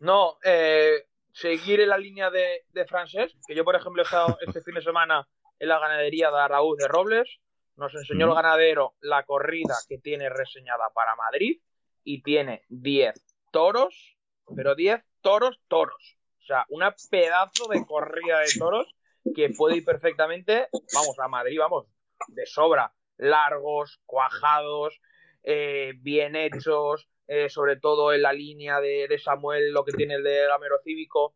No, 0.00 0.36
eh, 0.44 1.06
seguir 1.32 1.80
en 1.80 1.88
la 1.88 1.96
línea 1.96 2.28
de, 2.28 2.66
de 2.70 2.84
Francés, 2.84 3.32
que 3.46 3.54
yo, 3.54 3.64
por 3.64 3.74
ejemplo, 3.74 4.02
he 4.02 4.04
estado 4.04 4.36
este 4.46 4.60
fin 4.60 4.74
de 4.74 4.82
semana 4.82 5.26
en 5.58 5.68
la 5.68 5.78
ganadería 5.78 6.30
de 6.30 6.38
Araúz 6.38 6.76
de 6.76 6.86
Robles. 6.86 7.38
Nos 7.76 7.94
enseñó 7.94 8.26
el 8.26 8.34
ganadero 8.34 8.94
la 9.00 9.22
corrida 9.22 9.74
que 9.88 9.96
tiene 9.96 10.28
reseñada 10.28 10.90
para 10.92 11.16
Madrid 11.16 11.62
y 12.04 12.22
tiene 12.22 12.62
10 12.68 13.14
toros, 13.50 14.18
pero 14.54 14.74
10 14.74 15.02
toros, 15.22 15.58
toros. 15.68 16.17
O 16.48 16.50
sea, 16.50 16.64
una 16.70 16.96
pedazo 17.10 17.68
de 17.68 17.84
corrida 17.84 18.38
de 18.38 18.58
toros 18.58 18.86
que 19.34 19.50
puede 19.50 19.76
ir 19.76 19.84
perfectamente, 19.84 20.68
vamos, 20.94 21.18
a 21.18 21.28
Madrid, 21.28 21.58
vamos, 21.58 21.84
de 22.28 22.46
sobra. 22.46 22.90
Largos, 23.18 24.00
cuajados, 24.06 24.98
eh, 25.42 25.92
bien 25.98 26.36
hechos, 26.36 27.06
eh, 27.26 27.50
sobre 27.50 27.76
todo 27.76 28.14
en 28.14 28.22
la 28.22 28.32
línea 28.32 28.80
de, 28.80 29.20
Samuel, 29.22 29.72
lo 29.72 29.84
que 29.84 29.92
tiene 29.92 30.14
el 30.14 30.22
de 30.22 30.46
Gamero 30.46 30.78
Cívico, 30.82 31.34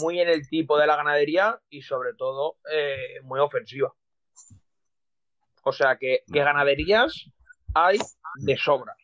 muy 0.00 0.20
en 0.20 0.30
el 0.30 0.48
tipo 0.48 0.78
de 0.78 0.86
la 0.86 0.96
ganadería 0.96 1.60
y 1.68 1.82
sobre 1.82 2.14
todo 2.14 2.56
eh, 2.72 3.20
muy 3.24 3.40
ofensiva. 3.40 3.92
O 5.64 5.72
sea 5.72 5.98
que, 5.98 6.24
que 6.32 6.40
ganaderías 6.40 7.26
hay 7.74 7.98
de 8.36 8.56
sobra. 8.56 8.96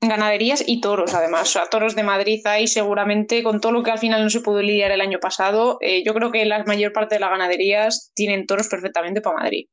Ganaderías 0.00 0.62
y 0.66 0.80
toros, 0.80 1.14
además. 1.14 1.42
O 1.42 1.52
sea, 1.52 1.66
toros 1.68 1.94
de 1.94 2.02
Madrid 2.02 2.40
hay 2.46 2.68
seguramente, 2.68 3.42
con 3.42 3.60
todo 3.60 3.72
lo 3.72 3.82
que 3.82 3.90
al 3.90 3.98
final 3.98 4.22
no 4.22 4.30
se 4.30 4.40
pudo 4.40 4.62
lidiar 4.62 4.92
el 4.92 5.00
año 5.00 5.18
pasado. 5.18 5.78
Eh, 5.80 6.04
yo 6.04 6.14
creo 6.14 6.30
que 6.30 6.44
la 6.44 6.64
mayor 6.64 6.92
parte 6.92 7.16
de 7.16 7.20
las 7.20 7.30
ganaderías 7.30 8.12
tienen 8.14 8.46
toros 8.46 8.68
perfectamente 8.68 9.20
para 9.20 9.38
Madrid. 9.38 9.66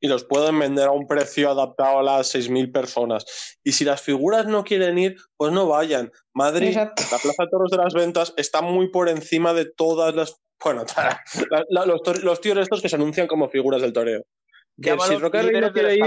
Y 0.00 0.08
los 0.08 0.24
pueden 0.24 0.58
vender 0.58 0.88
a 0.88 0.90
un 0.90 1.06
precio 1.06 1.48
adaptado 1.48 2.00
a 2.00 2.02
las 2.02 2.34
6.000 2.34 2.72
personas. 2.72 3.56
Y 3.62 3.70
si 3.72 3.84
las 3.84 4.02
figuras 4.02 4.46
no 4.46 4.64
quieren 4.64 4.98
ir, 4.98 5.14
pues 5.36 5.52
no 5.52 5.68
vayan. 5.68 6.10
Madrid, 6.34 6.74
la 6.74 6.92
Plaza 6.92 7.44
de 7.44 7.48
Toros 7.48 7.70
de 7.70 7.76
las 7.76 7.94
Ventas, 7.94 8.34
está 8.36 8.62
muy 8.62 8.90
por 8.90 9.08
encima 9.08 9.54
de 9.54 9.66
todas 9.66 10.12
las. 10.16 10.40
Bueno, 10.62 10.84
los, 11.70 12.24
los 12.24 12.40
tíos 12.40 12.58
estos 12.58 12.82
que 12.82 12.88
se 12.88 12.96
anuncian 12.96 13.28
como 13.28 13.48
figuras 13.48 13.80
del 13.80 13.92
toreo. 13.92 14.22
Que 14.80 14.96
si 15.06 15.16
Roca 15.16 15.40
no 15.42 15.72
quiere 15.72 15.94
ir. 15.94 16.04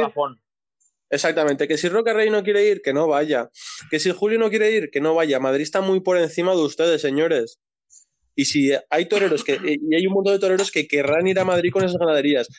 Exactamente, 1.15 1.65
que 1.69 1.77
si 1.77 1.87
Roca 1.87 2.11
Rey 2.11 2.29
no 2.29 2.43
quiere 2.43 2.67
ir, 2.67 2.81
que 2.81 2.91
no 2.91 3.07
vaya. 3.07 3.49
Que 3.89 3.99
si 3.99 4.11
Julio 4.11 4.37
no 4.37 4.49
quiere 4.49 4.71
ir, 4.71 4.89
que 4.91 4.99
no 4.99 5.15
vaya. 5.15 5.39
Madrid 5.39 5.63
está 5.63 5.79
muy 5.79 6.01
por 6.01 6.17
encima 6.17 6.51
de 6.51 6.61
ustedes, 6.61 7.01
señores. 7.01 7.57
Y 8.35 8.43
si 8.43 8.73
hay 8.89 9.07
toreros 9.07 9.45
que, 9.45 9.57
y 9.63 9.95
hay 9.95 10.05
un 10.07 10.13
montón 10.13 10.33
de 10.33 10.39
toreros 10.39 10.71
que 10.71 10.89
querrán 10.89 11.25
ir 11.25 11.39
a 11.39 11.45
Madrid 11.45 11.71
con 11.71 11.85
esas 11.85 11.97
ganaderías. 11.97 12.49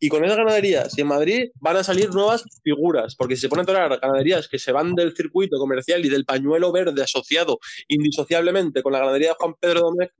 Y 0.00 0.08
con 0.08 0.24
esas 0.24 0.38
ganaderías, 0.38 0.96
y 0.96 1.02
en 1.02 1.08
Madrid 1.08 1.50
van 1.60 1.76
a 1.76 1.84
salir 1.84 2.08
nuevas 2.14 2.44
figuras, 2.64 3.14
porque 3.14 3.36
si 3.36 3.42
se 3.42 3.48
ponen 3.50 3.64
a 3.64 3.66
torear 3.66 4.00
ganaderías 4.00 4.48
que 4.48 4.58
se 4.58 4.72
van 4.72 4.94
del 4.94 5.14
circuito 5.14 5.58
comercial 5.58 6.02
y 6.06 6.08
del 6.08 6.24
pañuelo 6.24 6.72
verde 6.72 7.02
asociado 7.02 7.58
indisociablemente 7.88 8.82
con 8.82 8.94
la 8.94 9.00
ganadería 9.00 9.30
de 9.30 9.34
Juan 9.34 9.54
Pedro 9.60 9.80
Domecq, 9.80 10.12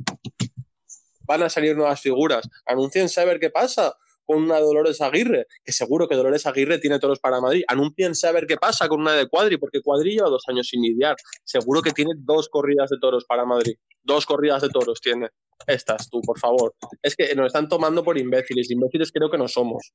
van 1.23 1.43
a 1.43 1.49
salir 1.49 1.75
nuevas 1.75 2.03
figuras. 2.03 2.47
Anunciense 2.67 3.19
a 3.21 3.25
ver 3.25 3.41
qué 3.41 3.49
pasa 3.49 3.95
con 4.29 4.43
una 4.43 4.61
Dolores 4.61 5.01
Aguirre, 5.01 5.47
que 5.65 5.73
seguro 5.73 6.07
que 6.07 6.15
Dolores 6.15 6.47
Aguirre 6.47 6.79
tiene 6.79 6.99
toros 6.99 7.19
para 7.19 7.41
Madrid. 7.41 7.63
Anunciense 7.67 8.27
a 8.27 8.33
ver 8.33 8.47
qué 8.47 8.59
pasa 8.59 8.87
con 8.87 9.01
una 9.01 9.15
de 9.15 9.27
Cuadri, 9.27 9.57
porque 9.57 9.81
Cuadri 9.81 10.17
lleva 10.17 10.29
dos 10.29 10.43
años 10.49 10.69
sin 10.69 10.83
lidiar. 10.83 11.17
Seguro 11.45 11.81
que 11.81 11.93
tiene 11.93 12.11
dos 12.19 12.51
corridas 12.51 12.91
de 12.91 12.99
toros 13.01 13.25
para 13.25 13.47
Madrid. 13.47 13.77
Dos 14.03 14.27
corridas 14.27 14.61
de 14.61 14.69
toros 14.69 15.01
tiene. 15.01 15.31
Estas, 15.67 16.11
tú, 16.11 16.21
por 16.21 16.39
favor. 16.39 16.75
Es 17.03 17.17
que 17.17 17.35
nos 17.35 17.47
están 17.47 17.71
tomando 17.71 18.05
por 18.05 18.19
imbéciles. 18.19 18.71
Imbéciles 18.71 19.11
creo 19.11 19.31
que 19.31 19.39
no 19.39 19.49
somos. 19.49 19.93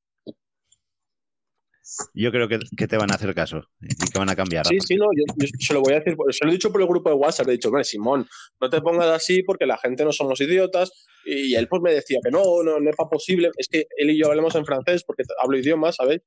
Yo 2.14 2.32
creo 2.32 2.48
que, 2.48 2.60
te 2.88 2.98
van 2.98 3.12
a 3.12 3.16
hacer 3.16 3.34
caso 3.36 3.62
y 3.82 4.10
que 4.12 4.18
van 4.18 4.30
a 4.30 4.36
cambiar. 4.36 4.66
Sí, 4.66 4.80
sí, 4.80 4.96
no, 4.96 5.08
yo, 5.16 5.48
se 5.60 5.74
lo 5.74 5.82
voy 5.82 5.94
a 5.94 6.00
decir, 6.00 6.16
se 6.32 6.46
lo 6.46 6.52
he 6.52 6.54
dicho 6.54 6.72
por 6.72 6.82
el 6.82 6.88
grupo 6.88 7.10
de 7.10 7.16
WhatsApp, 7.16 7.50
he 7.50 7.52
dicho, 7.54 7.70
bueno, 7.70 7.84
Simón, 7.84 8.28
no 8.62 8.70
te 8.70 8.82
pongas 8.82 9.08
así 9.08 9.44
porque 9.44 9.66
la 9.66 9.78
gente 9.78 10.06
no 10.06 10.12
somos 10.12 10.40
idiotas. 10.42 10.92
Y 11.26 11.56
él 11.56 11.68
pues 11.68 11.82
me 11.82 11.94
decía 11.94 12.20
que 12.24 12.32
no, 12.32 12.64
no, 12.64 12.80
no 12.80 12.90
es 12.90 12.96
posible. 13.10 13.52
Es 13.58 13.68
que 13.68 13.86
él 13.98 14.12
y 14.12 14.20
yo 14.20 14.28
hablamos 14.28 14.56
en 14.56 14.66
francés 14.66 15.04
porque 15.06 15.24
hablo 15.42 15.58
idiomas, 15.58 15.96
¿sabéis? 15.96 16.22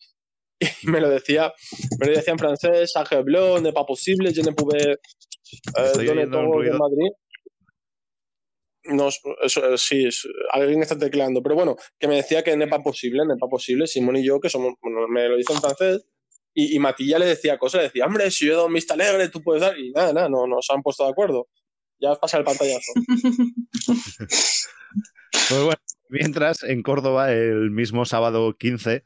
Y 0.82 0.86
me 0.88 1.00
lo 1.00 1.10
decía, 1.10 1.52
me 1.98 2.06
lo 2.06 2.12
decía 2.16 2.32
en 2.32 2.38
francés, 2.38 2.92
sage 2.92 3.22
bleu, 3.22 3.60
n'est 3.60 3.74
pas 3.74 3.84
possible, 3.86 4.32
je 4.32 4.42
ne 4.42 4.52
pouvais 4.52 4.96
eh, 5.76 6.04
donner 6.04 6.30
todo 6.30 6.62
en 6.62 6.78
Madrid. 6.78 7.10
No, 8.88 9.08
eso, 9.42 9.76
sí, 9.76 10.08
alguien 10.52 10.82
está 10.82 10.98
tecleando, 10.98 11.42
pero 11.42 11.54
bueno, 11.54 11.76
que 11.98 12.08
me 12.08 12.16
decía 12.16 12.42
que 12.42 12.56
no 12.56 12.64
es 12.64 12.70
posible, 12.82 13.24
no 13.24 13.34
es 13.34 13.40
posible, 13.50 13.86
Simón 13.86 14.16
y 14.16 14.24
yo, 14.24 14.40
que 14.40 14.48
somos, 14.48 14.74
me 15.08 15.28
lo 15.28 15.36
dice 15.36 15.52
en 15.52 15.60
francés, 15.60 16.06
y, 16.54 16.74
y 16.74 16.78
Matilla 16.78 17.18
le 17.18 17.26
decía 17.26 17.58
cosas, 17.58 17.80
le 17.80 17.86
decía, 17.88 18.06
hombre, 18.06 18.30
si 18.30 18.46
yo 18.46 18.52
he 18.52 18.56
dado 18.56 18.66
un 18.66 18.78
alegre, 18.90 19.28
tú 19.28 19.42
puedes 19.42 19.60
dar, 19.60 19.78
y 19.78 19.90
nada, 19.92 20.12
nada, 20.12 20.28
no, 20.28 20.46
no 20.46 20.62
se 20.62 20.72
han 20.72 20.82
puesto 20.82 21.04
de 21.04 21.10
acuerdo. 21.10 21.48
Ya 21.98 22.14
pasa 22.14 22.38
el 22.38 22.44
pantallazo. 22.44 22.92
pues 24.18 25.62
bueno, 25.62 25.80
mientras, 26.08 26.62
en 26.62 26.82
Córdoba, 26.82 27.32
el 27.32 27.70
mismo 27.70 28.04
sábado 28.04 28.54
15, 28.56 29.02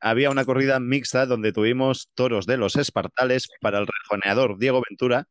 había 0.00 0.30
una 0.30 0.44
corrida 0.44 0.80
mixta 0.80 1.26
donde 1.26 1.52
tuvimos 1.52 2.10
toros 2.14 2.46
de 2.46 2.58
los 2.58 2.76
espartales 2.76 3.48
para 3.60 3.78
el 3.78 3.86
rejoneador 3.86 4.58
Diego 4.58 4.82
Ventura, 4.88 5.28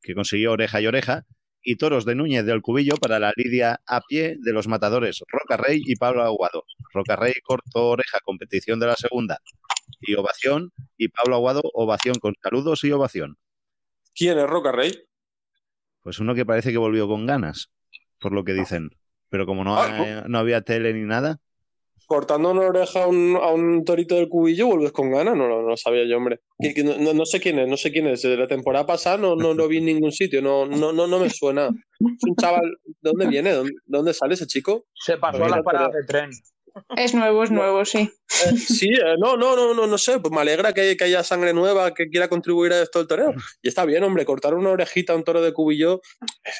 que 0.00 0.14
consiguió 0.14 0.52
oreja 0.52 0.80
y 0.80 0.86
oreja, 0.86 1.26
y 1.68 1.74
toros 1.76 2.04
de 2.04 2.14
Núñez 2.14 2.46
del 2.46 2.62
Cubillo 2.62 2.94
para 2.96 3.18
la 3.18 3.32
lidia 3.34 3.80
a 3.86 4.00
pie 4.00 4.36
de 4.38 4.52
los 4.52 4.68
matadores 4.68 5.20
Roca 5.26 5.56
Rey 5.56 5.82
y 5.84 5.96
Pablo 5.96 6.22
Aguado. 6.22 6.62
Roca 6.94 7.16
Rey 7.16 7.34
cortó 7.42 7.88
oreja, 7.88 8.20
competición 8.24 8.78
de 8.78 8.86
la 8.86 8.94
segunda 8.94 9.40
y 10.00 10.14
ovación, 10.14 10.70
y 10.96 11.08
Pablo 11.08 11.34
Aguado 11.34 11.62
ovación 11.74 12.14
con 12.20 12.34
saludos 12.40 12.84
y 12.84 12.92
ovación. 12.92 13.36
¿Quién 14.14 14.38
es 14.38 14.46
Roca 14.46 14.70
Rey? 14.70 14.94
Pues 16.02 16.20
uno 16.20 16.36
que 16.36 16.46
parece 16.46 16.70
que 16.70 16.78
volvió 16.78 17.08
con 17.08 17.26
ganas, 17.26 17.72
por 18.20 18.30
lo 18.32 18.44
que 18.44 18.52
dicen. 18.54 18.90
Pero 19.28 19.44
como 19.44 19.64
no, 19.64 19.76
Ah, 19.76 20.24
no 20.28 20.38
había 20.38 20.60
tele 20.62 20.92
ni 20.94 21.02
nada, 21.02 21.40
Cortando 22.06 22.50
una 22.52 22.62
oreja 22.62 23.04
a 23.04 23.06
un, 23.08 23.36
a 23.40 23.50
un 23.50 23.84
torito 23.84 24.14
del 24.14 24.28
cubillo, 24.28 24.68
vuelves 24.68 24.92
con 24.92 25.10
ganas. 25.10 25.36
No, 25.36 25.48
no, 25.48 25.62
no 25.62 25.68
lo 25.70 25.76
sabía 25.76 26.04
yo, 26.08 26.16
hombre. 26.16 26.40
No, 26.58 26.96
no- 26.98 27.12
no 27.14 27.26
sé 27.26 27.40
quién 27.40 27.58
es, 27.58 27.68
no 27.68 27.76
sé 27.76 27.90
quién 27.90 28.06
es. 28.06 28.22
De 28.22 28.36
la 28.36 28.46
temporada 28.46 28.86
pasada 28.86 29.16
no, 29.18 29.34
no 29.36 29.54
lo 29.54 29.66
vi 29.68 29.78
en 29.78 29.86
ningún 29.86 30.12
sitio. 30.12 30.40
No, 30.40 30.66
no, 30.66 30.92
no, 30.92 31.06
no 31.06 31.18
me 31.18 31.28
suena. 31.30 31.66
Es 31.68 32.22
un 32.28 32.36
chaval. 32.36 32.76
¿De 32.84 32.94
dónde 33.10 33.26
viene? 33.26 33.50
¿De 33.50 33.56
dónde, 33.56 33.72
de 33.72 33.98
dónde 33.98 34.14
sale 34.14 34.34
ese 34.34 34.46
chico? 34.46 34.86
Se 34.94 35.16
pasó 35.16 35.44
a 35.44 35.48
las 35.48 35.62
paradas 35.64 35.92
de 35.92 36.04
tren. 36.04 36.30
Es 36.96 37.14
nuevo, 37.14 37.42
es 37.44 37.50
nuevo, 37.50 37.84
sí. 37.84 37.98
Eh, 38.44 38.56
sí, 38.56 38.88
eh, 38.88 39.14
no, 39.18 39.36
no, 39.36 39.56
no, 39.56 39.72
no, 39.74 39.86
no 39.86 39.98
sé. 39.98 40.18
Pues 40.20 40.32
me 40.32 40.40
alegra 40.40 40.72
que, 40.72 40.96
que 40.96 41.04
haya 41.04 41.22
sangre 41.22 41.52
nueva 41.52 41.94
que 41.94 42.08
quiera 42.08 42.28
contribuir 42.28 42.72
a 42.72 42.82
esto 42.82 42.98
del 42.98 43.08
toreo. 43.08 43.32
Y 43.62 43.68
está 43.68 43.84
bien, 43.84 44.02
hombre. 44.04 44.24
Cortar 44.24 44.54
una 44.54 44.70
orejita 44.70 45.12
a 45.12 45.16
un 45.16 45.24
toro 45.24 45.40
de 45.40 45.52
cubillo 45.52 46.00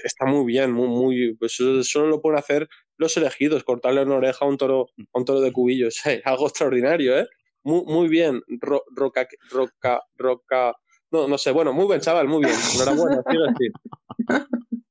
está 0.04 0.24
muy 0.26 0.46
bien, 0.46 0.72
muy, 0.72 0.88
muy. 0.88 1.34
Pues 1.36 1.52
eso 1.60 1.82
solo 1.84 2.06
lo 2.08 2.20
pueden 2.20 2.38
hacer 2.38 2.68
los 2.96 3.16
elegidos. 3.16 3.64
Cortarle 3.64 4.02
una 4.02 4.16
oreja 4.16 4.44
a 4.44 4.48
un 4.48 4.56
toro, 4.56 4.86
a 5.12 5.18
un 5.18 5.24
toro 5.24 5.40
de 5.40 5.52
cubillo. 5.52 5.88
Es 6.06 6.06
algo 6.24 6.46
extraordinario, 6.48 7.18
¿eh? 7.18 7.26
Muy, 7.62 7.84
muy 7.84 8.08
bien. 8.08 8.40
Ro- 8.60 8.84
roca, 8.94 9.26
roca, 9.50 10.00
roca. 10.16 10.72
No, 11.10 11.28
no 11.28 11.36
sé. 11.36 11.50
Bueno, 11.50 11.72
muy 11.72 11.86
bien, 11.88 12.00
chaval, 12.00 12.26
muy 12.28 12.44
bien. 12.44 12.56
Enhorabuena, 12.74 13.22
sigue 13.28 13.44
así. 13.48 13.70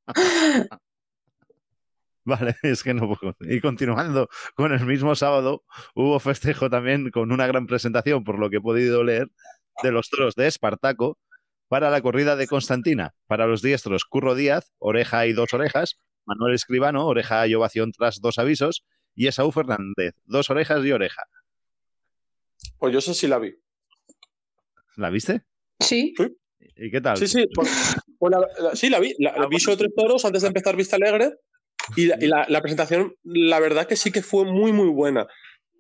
Vale, 2.26 2.55
es 2.63 2.84
que 2.84 2.93
no 2.93 3.07
puedo. 3.07 3.36
Y 3.41 3.61
continuando 3.61 4.28
con 4.55 4.73
el 4.73 4.86
mismo 4.86 5.15
sábado, 5.15 5.63
hubo 5.93 6.19
festejo 6.19 6.69
también 6.69 7.11
con 7.11 7.32
una 7.32 7.47
gran 7.47 7.67
presentación, 7.67 8.23
por 8.23 8.39
lo 8.39 8.49
que 8.49 8.57
he 8.57 8.61
podido 8.61 9.03
leer, 9.03 9.28
de 9.84 9.91
los 9.91 10.09
toros 10.09 10.36
de 10.36 10.47
Espartaco 10.47 11.17
para 11.67 11.89
la 11.89 12.01
corrida 12.01 12.36
de 12.36 12.47
Constantina. 12.47 13.13
Para 13.28 13.45
los 13.47 13.61
diestros, 13.61 14.05
Curro 14.05 14.36
Díaz, 14.36 14.71
oreja 14.80 15.26
y 15.28 15.34
dos 15.34 15.53
orejas, 15.53 15.99
Manuel 16.26 16.55
Escribano, 16.55 17.05
oreja 17.05 17.45
y 17.47 17.53
ovación 17.55 17.91
tras 17.91 18.21
dos 18.21 18.38
avisos, 18.39 18.84
y 19.13 19.28
Esaú 19.28 19.51
Fernández, 19.51 20.15
dos 20.26 20.49
orejas 20.49 20.84
y 20.84 20.91
oreja. 20.91 21.23
Pues 22.80 22.93
yo 22.93 23.01
sé 23.01 23.13
si 23.13 23.28
la 23.28 23.39
vi. 23.39 23.55
¿La 24.95 25.09
viste? 25.09 25.43
Sí. 25.80 26.13
¿Y 26.78 26.89
qué 26.91 27.01
tal? 27.01 27.17
Sí, 27.17 27.28
sí, 27.28 27.45
pues, 27.53 27.95
pues 28.17 28.32
la, 28.32 28.39
la- 28.63 28.76
sí, 28.76 28.89
la 28.89 28.99
vi. 28.99 29.13
La, 29.19 29.38
la 29.38 29.47
vi 29.47 29.59
sobre 29.59 29.78
tres 29.78 29.91
toros 29.95 30.26
antes 30.26 30.41
de 30.41 30.47
empezar 30.47 30.76
Vista 30.76 30.95
Alegre. 30.95 31.34
Y, 31.95 32.05
la, 32.07 32.17
y 32.19 32.28
la- 32.28 32.45
la 32.49 32.61
presentación, 32.61 33.15
la 33.23 33.59
verdad 33.59 33.88
que 33.88 33.95
sí 33.95 34.11
que 34.11 34.21
fue 34.21 34.45
muy, 34.45 34.71
muy 34.71 34.89
buena. 34.89 35.28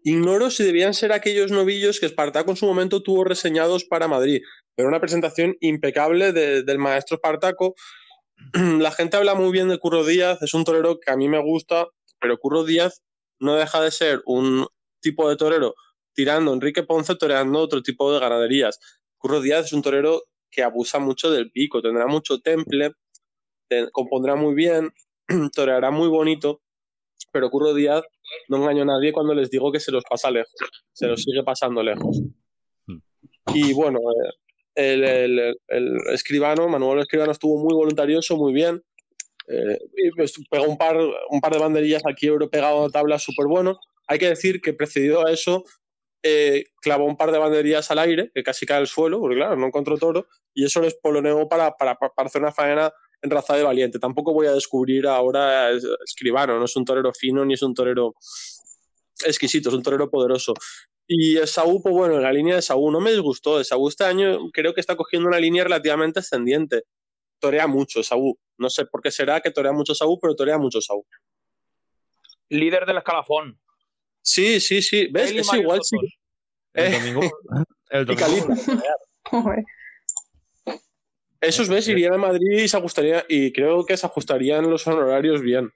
Ignoro 0.03 0.51
si 0.51 0.63
debían 0.63 0.93
ser 0.93 1.11
aquellos 1.11 1.51
novillos 1.51 1.99
que 1.99 2.05
Espartaco 2.05 2.51
en 2.51 2.57
su 2.57 2.65
momento 2.67 3.01
tuvo 3.01 3.23
reseñados 3.23 3.85
para 3.85 4.07
Madrid. 4.07 4.41
Pero 4.75 4.87
una 4.89 4.99
presentación 4.99 5.55
impecable 5.61 6.31
de- 6.31 6.63
del 6.63 6.77
maestro 6.77 7.15
Espartaco. 7.15 7.75
La 8.53 8.91
gente 8.91 9.17
habla 9.17 9.33
muy 9.35 9.51
bien 9.51 9.67
de 9.69 9.79
Curro 9.79 10.03
Díaz, 10.05 10.41
es 10.41 10.53
un 10.53 10.63
torero 10.65 10.99
que 10.99 11.11
a 11.11 11.17
mí 11.17 11.27
me 11.29 11.41
gusta, 11.41 11.87
pero 12.19 12.37
Curro 12.37 12.63
Díaz 12.63 13.01
no 13.39 13.55
deja 13.55 13.81
de 13.81 13.91
ser 13.91 14.21
un 14.25 14.67
tipo 15.01 15.29
de 15.29 15.35
torero 15.37 15.75
tirando 16.13 16.53
Enrique 16.53 16.83
Ponce, 16.83 17.15
toreando 17.15 17.59
otro 17.59 17.81
tipo 17.81 18.13
de 18.13 18.19
ganaderías. 18.19 18.79
Curro 19.17 19.41
Díaz 19.41 19.65
es 19.65 19.73
un 19.73 19.81
torero 19.81 20.23
que 20.51 20.63
abusa 20.63 20.99
mucho 20.99 21.31
del 21.31 21.51
pico, 21.51 21.81
tendrá 21.81 22.07
mucho 22.07 22.39
temple, 22.39 22.91
te- 23.69 23.89
compondrá 23.91 24.35
muy 24.35 24.53
bien, 24.55 24.91
toreará 25.55 25.91
muy 25.91 26.07
bonito, 26.09 26.61
pero 27.31 27.49
Curro 27.49 27.73
Díaz 27.73 28.03
no 28.49 28.57
engaño 28.57 28.83
a 28.83 28.85
nadie 28.85 29.11
cuando 29.13 29.33
les 29.33 29.49
digo 29.49 29.71
que 29.71 29.79
se 29.79 29.91
los 29.91 30.03
pasa 30.09 30.31
lejos, 30.31 30.53
se 30.93 31.07
los 31.07 31.21
sigue 31.21 31.43
pasando 31.43 31.81
lejos. 31.83 32.21
Y 33.53 33.73
bueno, 33.73 33.99
eh, 34.75 34.93
el, 34.93 35.03
el- 35.03 35.57
el 35.67 35.97
escribano, 36.11 36.67
Manuel 36.67 36.99
Escribano 36.99 37.31
estuvo 37.31 37.57
muy 37.63 37.73
voluntarioso, 37.73 38.35
muy 38.37 38.53
bien. 38.53 38.83
eh, 39.47 39.77
pues 40.15 40.33
pegó 40.49 40.65
un 40.65 40.77
par, 40.77 40.97
un 41.29 41.39
par 41.41 41.53
de 41.53 41.59
banderillas 41.59 42.03
aquí, 42.05 42.27
euro 42.27 42.49
pegado 42.49 42.85
a 42.85 42.89
tabla 42.89 43.19
súper 43.19 43.45
bueno. 43.47 43.79
Hay 44.07 44.17
que 44.19 44.29
decir 44.29 44.59
que 44.61 44.73
precedido 44.73 45.25
a 45.25 45.31
eso, 45.31 45.63
eh, 46.23 46.65
clavó 46.81 47.05
un 47.05 47.15
par 47.17 47.31
de 47.31 47.37
banderillas 47.37 47.91
al 47.91 47.99
aire, 47.99 48.31
que 48.33 48.41
casi 48.43 48.65
cae 48.65 48.77
al 48.79 48.87
suelo, 48.87 49.19
porque 49.19 49.35
claro, 49.35 49.55
no 49.55 49.67
encontró 49.67 49.97
toro, 49.97 50.27
y 50.53 50.65
eso 50.65 50.81
les 50.81 50.95
poloneó 50.95 51.47
para, 51.47 51.71
para, 51.77 51.95
para 51.95 52.27
hacer 52.27 52.41
una 52.41 52.51
faena 52.51 52.91
en 53.25 53.31
raza 53.31 53.55
de 53.55 53.63
valiente. 53.63 53.99
Tampoco 53.99 54.33
voy 54.33 54.47
a 54.47 54.53
descubrir 54.53 55.07
ahora 55.07 55.71
escribano, 56.05 56.57
no 56.57 56.65
es 56.65 56.75
un 56.75 56.85
torero 56.85 57.11
fino 57.13 57.43
ni 57.43 57.55
es 57.55 57.61
un 57.61 57.73
torero 57.73 58.15
exquisito, 59.25 59.69
es 59.69 59.75
un 59.75 59.83
torero 59.83 60.09
poderoso. 60.09 60.53
Y 61.07 61.37
Esaú, 61.37 61.81
pues 61.83 61.93
bueno, 61.93 62.15
en 62.15 62.23
la 62.23 62.33
línea 62.33 62.55
de 62.55 62.59
Esaú 62.61 62.89
no 62.91 62.99
me 62.99 63.11
disgustó. 63.11 63.59
Esaú 63.59 63.87
este 63.87 64.05
año 64.05 64.49
creo 64.51 64.73
que 64.73 64.81
está 64.81 64.95
cogiendo 64.95 65.27
una 65.27 65.39
línea 65.39 65.63
relativamente 65.63 66.19
ascendiente. 66.19 66.83
Torea 67.39 67.67
mucho 67.67 67.99
Esaú. 67.99 68.39
No 68.57 68.69
sé 68.69 68.85
por 68.85 69.01
qué 69.01 69.11
será 69.11 69.41
que 69.41 69.51
torea 69.51 69.71
mucho 69.71 69.93
Esaú, 69.93 70.19
pero 70.19 70.35
torea 70.35 70.57
mucho 70.57 70.79
Esaú. 70.79 71.05
Líder 72.49 72.85
del 72.85 72.97
escalafón. 72.97 73.59
Sí, 74.21 74.59
sí, 74.59 74.81
sí. 74.81 75.07
¿Ves? 75.11 75.31
Él 75.31 75.39
Es 75.39 75.53
igual, 75.53 75.79
sí. 75.83 75.97
El 76.73 76.91
domingo. 76.93 77.21
El 77.89 78.05
domingo. 78.05 78.47
Esos 81.41 81.69
ves 81.69 81.87
irían 81.87 82.13
a 82.13 82.17
Madrid 82.17 82.59
y 82.63 82.67
se 82.67 82.77
ajustaría, 82.77 83.23
y 83.29 83.51
creo 83.51 83.85
que 83.85 83.97
se 83.97 84.05
ajustarían 84.05 84.69
los 84.69 84.85
honorarios 84.87 85.41
bien. 85.41 85.71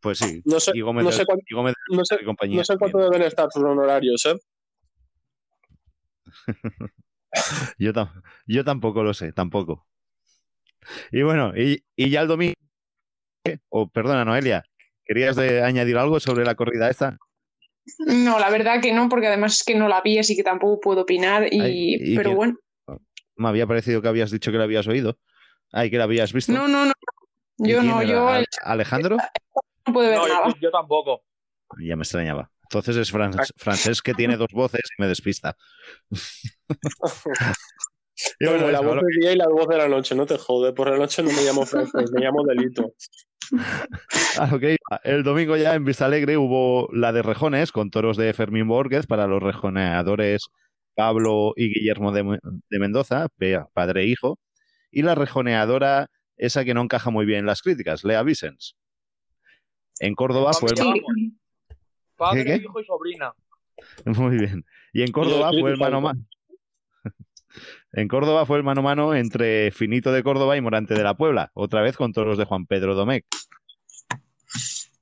Pues 0.00 0.18
sí. 0.18 0.42
No 0.44 0.60
sé, 0.60 0.72
y 0.74 0.80
Gómez, 0.80 1.04
no 1.04 1.12
sé 1.12 1.24
cuánto, 1.26 1.44
y 1.48 1.54
Gómez 1.54 1.74
no 1.90 2.04
sé, 2.04 2.18
y 2.20 2.24
compañía. 2.24 2.58
no 2.58 2.64
sé 2.64 2.76
cuánto 2.78 2.98
también. 2.98 3.12
deben 3.12 3.28
estar 3.28 3.48
sus 3.52 3.62
honorarios, 3.62 4.24
¿eh? 4.26 4.38
Yo, 7.78 7.92
tam- 7.92 8.22
yo 8.46 8.64
tampoco 8.64 9.02
lo 9.02 9.12
sé, 9.12 9.32
tampoco. 9.32 9.86
Y 11.12 11.22
bueno, 11.22 11.52
y, 11.56 11.84
y 11.94 12.10
ya 12.10 12.22
el 12.22 12.28
domingo. 12.28 12.54
O 13.68 13.88
perdona, 13.88 14.24
Noelia, 14.24 14.64
¿querías 15.04 15.36
de 15.36 15.62
añadir 15.62 15.98
algo 15.98 16.18
sobre 16.18 16.44
la 16.44 16.54
corrida 16.54 16.88
esta? 16.88 17.18
No, 17.98 18.38
la 18.38 18.50
verdad 18.50 18.80
que 18.80 18.92
no, 18.92 19.08
porque 19.08 19.26
además 19.26 19.54
es 19.54 19.64
que 19.64 19.74
no 19.74 19.88
la 19.88 20.00
vi, 20.00 20.18
así 20.18 20.34
que 20.34 20.42
tampoco 20.42 20.80
puedo 20.80 21.02
opinar. 21.02 21.46
Y, 21.52 21.60
Ay, 21.60 21.94
¿y 22.00 22.16
pero 22.16 22.34
bueno, 22.34 22.58
Me 23.36 23.48
había 23.48 23.66
parecido 23.66 24.00
que 24.02 24.08
habías 24.08 24.30
dicho 24.30 24.50
que 24.52 24.58
la 24.58 24.64
habías 24.64 24.86
oído. 24.86 25.18
Ay, 25.72 25.90
que 25.90 25.98
la 25.98 26.04
habías 26.04 26.32
visto. 26.32 26.52
no, 26.52 26.66
no, 26.68 26.86
no. 26.86 26.92
¿Y 27.58 27.70
Yo 27.72 27.82
no, 27.82 28.00
era? 28.00 28.10
yo 28.10 28.28
¿Al- 28.28 28.40
el- 28.40 28.46
¿Alejandro? 28.62 29.16
no 29.86 29.92
puedo 29.92 30.08
ver 30.10 30.18
No, 30.18 30.28
nada. 30.28 30.48
yo, 30.48 30.54
yo 30.60 30.70
tampoco. 30.70 31.22
Ya 31.78 31.96
me 31.96 32.02
extrañaba. 32.02 32.50
Entonces 32.64 32.96
es 32.96 33.12
Fran- 33.12 33.32
francés 33.56 34.02
que 34.02 34.14
tiene 34.14 34.36
dos 34.36 34.48
voces 34.52 34.80
y 34.98 35.02
me 35.02 35.08
despista. 35.08 35.56
Y 38.40 38.46
Como 38.46 38.56
bueno, 38.58 38.72
la 38.72 38.80
voz 38.80 38.94
del 38.96 39.20
día 39.20 39.32
y 39.32 39.36
la 39.36 39.46
voz 39.48 39.68
de 39.68 39.76
la 39.76 39.88
noche, 39.88 40.14
no 40.14 40.24
te 40.24 40.38
jode. 40.38 40.72
Por 40.72 40.88
la 40.90 40.96
noche 40.96 41.22
no 41.22 41.30
me 41.32 41.42
llamo 41.42 41.66
francés, 41.66 42.10
me 42.12 42.20
llamo 42.22 42.44
Delito. 42.44 42.92
Ah, 44.38 44.50
ok. 44.52 44.62
El 45.04 45.22
domingo 45.22 45.56
ya 45.56 45.74
en 45.74 45.84
Vista 45.84 46.06
Alegre 46.06 46.36
hubo 46.36 46.88
la 46.92 47.12
de 47.12 47.22
rejones 47.22 47.70
con 47.70 47.90
toros 47.90 48.16
de 48.16 48.32
Fermín 48.34 48.66
Borges 48.66 49.06
para 49.06 49.26
los 49.28 49.40
rejoneadores 49.42 50.48
Pablo 50.96 51.52
y 51.56 51.68
Guillermo 51.72 52.10
de, 52.10 52.24
Me- 52.24 52.38
de 52.42 52.78
Mendoza, 52.78 53.28
padre 53.72 54.02
e 54.02 54.06
hijo, 54.06 54.38
y 54.90 55.02
la 55.02 55.14
rejoneadora 55.14 56.10
esa 56.36 56.64
que 56.64 56.74
no 56.74 56.80
encaja 56.82 57.10
muy 57.10 57.26
bien 57.26 57.40
en 57.40 57.46
las 57.46 57.62
críticas, 57.62 58.02
Lea 58.02 58.22
Vicens. 58.22 58.76
En 60.00 60.14
Córdoba 60.14 60.52
fue 60.54 60.70
el... 60.72 60.78
Sí, 60.78 60.82
Padre, 62.16 62.44
¿Qué, 62.44 62.58
qué? 62.58 62.64
hijo 62.64 62.80
y 62.80 62.84
sobrina. 62.84 63.32
Muy 64.06 64.38
bien. 64.38 64.64
Y 64.94 65.02
en 65.02 65.12
Córdoba 65.12 65.50
fue 65.50 65.70
el 65.70 65.76
mano 65.76 65.98
a 65.98 66.00
mano. 66.00 66.20
En 67.92 68.08
Córdoba 68.08 68.44
fue 68.44 68.58
el 68.58 68.64
mano 68.64 68.80
a 68.80 68.84
mano 68.84 69.14
entre 69.14 69.70
Finito 69.70 70.12
de 70.12 70.22
Córdoba 70.22 70.56
y 70.56 70.60
Morante 70.60 70.94
de 70.94 71.02
la 71.02 71.14
Puebla, 71.16 71.50
otra 71.54 71.80
vez 71.80 71.96
con 71.96 72.12
toros 72.12 72.36
de 72.36 72.44
Juan 72.44 72.66
Pedro 72.66 72.94
Domecq. 72.94 73.24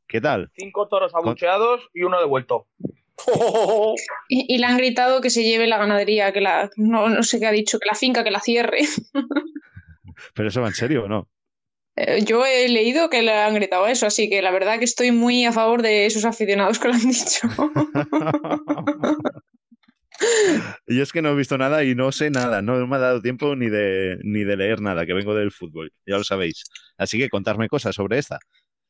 ¿Qué 0.06 0.20
tal? 0.20 0.50
Cinco 0.54 0.86
toros 0.86 1.12
abucheados 1.14 1.88
y 1.92 2.02
uno 2.04 2.20
devuelto. 2.20 2.68
Y, 4.28 4.54
y 4.54 4.58
le 4.58 4.66
han 4.66 4.78
gritado 4.78 5.20
que 5.20 5.30
se 5.30 5.44
lleve 5.44 5.66
la 5.66 5.78
ganadería, 5.78 6.32
que 6.32 6.40
la. 6.40 6.70
No, 6.76 7.08
no 7.08 7.22
sé 7.22 7.38
qué 7.38 7.46
ha 7.46 7.52
dicho, 7.52 7.78
que 7.78 7.88
la 7.88 7.94
finca, 7.94 8.24
que 8.24 8.30
la 8.30 8.40
cierre. 8.40 8.78
¿Pero 10.34 10.48
eso 10.48 10.60
va 10.62 10.68
en 10.68 10.74
serio 10.74 11.04
o 11.04 11.08
no? 11.08 11.28
Eh, 11.96 12.24
Yo 12.24 12.44
he 12.44 12.68
leído 12.68 13.08
que 13.08 13.22
le 13.22 13.32
han 13.32 13.54
gritado 13.54 13.86
eso, 13.86 14.06
así 14.06 14.28
que 14.28 14.42
la 14.42 14.50
verdad 14.50 14.78
que 14.78 14.84
estoy 14.84 15.12
muy 15.12 15.44
a 15.44 15.52
favor 15.52 15.82
de 15.82 16.06
esos 16.06 16.24
aficionados 16.24 16.78
que 16.78 16.88
lo 16.88 16.94
han 16.94 17.00
dicho. 17.00 17.48
y 20.86 21.00
es 21.00 21.12
que 21.12 21.22
no 21.22 21.30
he 21.30 21.34
visto 21.34 21.58
nada 21.58 21.84
y 21.84 21.94
no 21.94 22.12
sé 22.12 22.30
nada, 22.30 22.62
no 22.62 22.86
me 22.86 22.96
ha 22.96 23.00
dado 23.00 23.20
tiempo 23.20 23.54
ni 23.56 23.68
de, 23.68 24.18
ni 24.22 24.44
de 24.44 24.56
leer 24.56 24.80
nada, 24.80 25.06
que 25.06 25.14
vengo 25.14 25.34
del 25.34 25.52
fútbol, 25.52 25.92
ya 26.06 26.16
lo 26.16 26.24
sabéis. 26.24 26.64
Así 26.96 27.18
que 27.18 27.28
contarme 27.28 27.68
cosas 27.68 27.94
sobre 27.94 28.18
esta. 28.18 28.38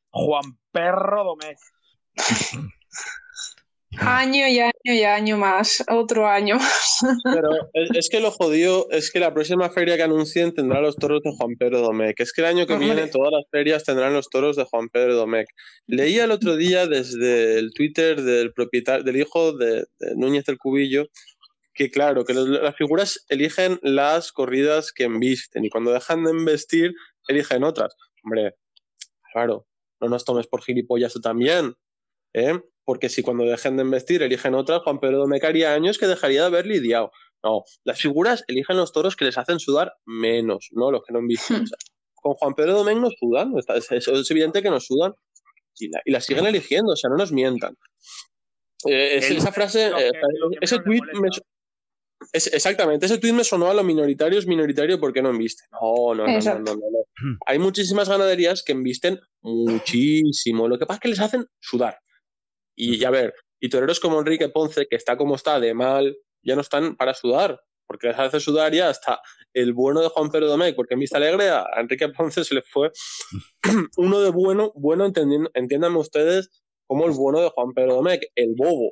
Juan 0.09 0.57
Perro 0.71 1.23
Domecq. 1.25 1.59
Año 3.99 4.47
y 4.47 4.59
año 4.59 4.71
y 4.83 5.03
año 5.03 5.37
más, 5.37 5.83
otro 5.89 6.27
año 6.27 6.55
más. 6.55 6.99
Pero 7.23 7.49
es, 7.73 8.09
que 8.09 8.19
lo 8.19 8.31
jodido 8.31 8.87
es 8.91 9.11
que 9.11 9.19
la 9.19 9.33
próxima 9.33 9.69
feria 9.69 9.95
que 9.95 10.03
anuncien 10.03 10.53
tendrá 10.53 10.81
los 10.81 10.95
toros 10.95 11.21
de 11.23 11.31
Juan 11.35 11.55
Pedro 11.57 11.81
Domecq. 11.81 12.19
Es 12.19 12.33
que 12.33 12.41
el 12.41 12.47
año 12.47 12.67
que 12.67 12.73
Hombre. 12.73 12.93
viene 12.93 13.07
todas 13.07 13.31
las 13.31 13.43
ferias 13.51 13.83
tendrán 13.83 14.13
los 14.13 14.29
toros 14.29 14.55
de 14.55 14.65
Juan 14.65 14.89
Pedro 14.89 15.15
Domecq. 15.15 15.47
Leía 15.87 16.25
el 16.25 16.31
otro 16.31 16.55
día 16.55 16.87
desde 16.87 17.57
el 17.59 17.73
Twitter 17.73 18.21
del 18.21 18.53
propietario, 18.53 19.03
del 19.03 19.17
hijo 19.17 19.53
de, 19.53 19.85
de 19.99 20.15
Núñez 20.15 20.45
del 20.45 20.57
Cubillo, 20.57 21.07
que 21.73 21.91
claro, 21.91 22.23
que 22.25 22.33
las 22.33 22.75
figuras 22.75 23.25
eligen 23.27 23.79
las 23.81 24.31
corridas 24.31 24.91
que 24.93 25.03
embisten 25.03 25.65
y 25.65 25.69
cuando 25.69 25.91
dejan 25.91 26.23
de 26.23 26.31
embestir 26.31 26.93
eligen 27.27 27.63
otras. 27.63 27.95
Hombre, 28.23 28.55
claro, 29.33 29.67
no 29.99 30.07
nos 30.07 30.25
tomes 30.25 30.47
por 30.47 30.63
gilipollas 30.63 31.13
tú 31.13 31.19
también. 31.19 31.75
¿eh? 32.33 32.59
Porque 32.85 33.09
si 33.09 33.23
cuando 33.23 33.43
dejen 33.45 33.77
de 33.77 33.83
investir 33.83 34.21
eligen 34.21 34.53
otras, 34.55 34.81
Juan 34.83 34.99
Pedro 34.99 35.17
Domecq 35.17 35.43
haría 35.43 35.73
años 35.73 35.97
que 35.97 36.07
dejaría 36.07 36.41
de 36.41 36.47
haber 36.47 36.65
lidiado. 36.67 37.11
No, 37.43 37.63
las 37.83 37.99
figuras 37.99 38.43
eligen 38.47 38.77
los 38.77 38.91
toros 38.93 39.15
que 39.15 39.25
les 39.25 39.37
hacen 39.37 39.59
sudar 39.59 39.93
menos, 40.05 40.69
no 40.71 40.91
los 40.91 41.01
que 41.03 41.13
no 41.13 41.19
invisten. 41.19 41.63
O 41.63 41.67
sea, 41.67 41.77
con 42.15 42.33
Juan 42.35 42.53
Pedro 42.55 42.73
Domecq 42.73 42.97
nos 42.99 43.13
sudan, 43.19 43.57
está- 43.57 43.75
es, 43.75 43.91
es- 43.91 44.07
es 44.07 44.31
evidente 44.31 44.61
que 44.63 44.69
nos 44.69 44.85
sudan 44.85 45.13
y 45.77 45.89
la, 45.89 46.01
y 46.05 46.11
la 46.11 46.21
siguen 46.21 46.45
eligiendo, 46.45 46.93
o 46.93 46.95
sea, 46.95 47.09
no 47.09 47.17
nos 47.17 47.31
mientan. 47.31 47.75
Eh, 48.85 49.17
es- 49.17 49.31
El- 49.31 49.37
esa 49.37 49.51
frase, 49.51 49.91
que- 49.95 50.07
eh, 50.07 50.11
ese 50.61 50.77
tweet 50.79 51.01
me, 51.21 51.29
es- 52.33 52.47
exactamente, 52.53 53.05
ese 53.07 53.17
tweet 53.17 53.33
me 53.33 53.43
sonó 53.43 53.69
a 53.69 53.73
lo 53.73 53.83
minoritario 53.83 54.39
es 54.39 54.47
minoritario 54.47 54.99
porque 54.99 55.21
no 55.21 55.29
embisten. 55.29 55.67
No, 55.71 56.13
no, 56.15 56.25
no, 56.25 56.31
no, 56.59 56.59
no, 56.59 56.75
no, 56.75 56.75
no. 56.75 57.37
Hay 57.47 57.59
muchísimas 57.59 58.09
ganaderías 58.09 58.63
que 58.63 58.71
embisten 58.73 59.19
muchísimo. 59.41 60.67
Lo 60.67 60.77
que 60.79 60.85
pasa 60.85 60.97
es 60.97 61.01
que 61.01 61.09
les 61.09 61.19
hacen 61.19 61.45
sudar. 61.59 61.99
Y 62.75 63.03
a 63.05 63.09
ver, 63.09 63.33
y 63.59 63.69
toreros 63.69 63.99
como 63.99 64.19
Enrique 64.19 64.49
Ponce, 64.49 64.87
que 64.87 64.95
está 64.95 65.17
como 65.17 65.35
está 65.35 65.59
de 65.59 65.73
mal, 65.73 66.17
ya 66.43 66.55
no 66.55 66.61
están 66.61 66.95
para 66.95 67.13
sudar, 67.13 67.59
porque 67.87 68.07
les 68.07 68.19
hace 68.19 68.39
sudar 68.39 68.73
ya 68.73 68.89
hasta 68.89 69.21
el 69.53 69.73
bueno 69.73 70.01
de 70.01 70.09
Juan 70.09 70.29
Pedro 70.29 70.47
Domecq, 70.47 70.75
porque 70.75 70.95
en 70.95 70.99
Vista 70.99 71.17
Alegre 71.17 71.49
a 71.49 71.65
Enrique 71.77 72.09
Ponce 72.09 72.43
se 72.43 72.55
le 72.55 72.61
fue 72.61 72.91
uno 73.97 74.19
de 74.19 74.29
bueno, 74.31 74.71
bueno 74.75 75.05
entendiendo, 75.05 75.49
entiéndanme 75.53 75.99
ustedes 75.99 76.49
como 76.87 77.05
el 77.05 77.11
bueno 77.13 77.41
de 77.41 77.49
Juan 77.49 77.73
Pedro 77.73 77.95
Domecq, 77.95 78.23
el 78.35 78.53
bobo. 78.55 78.89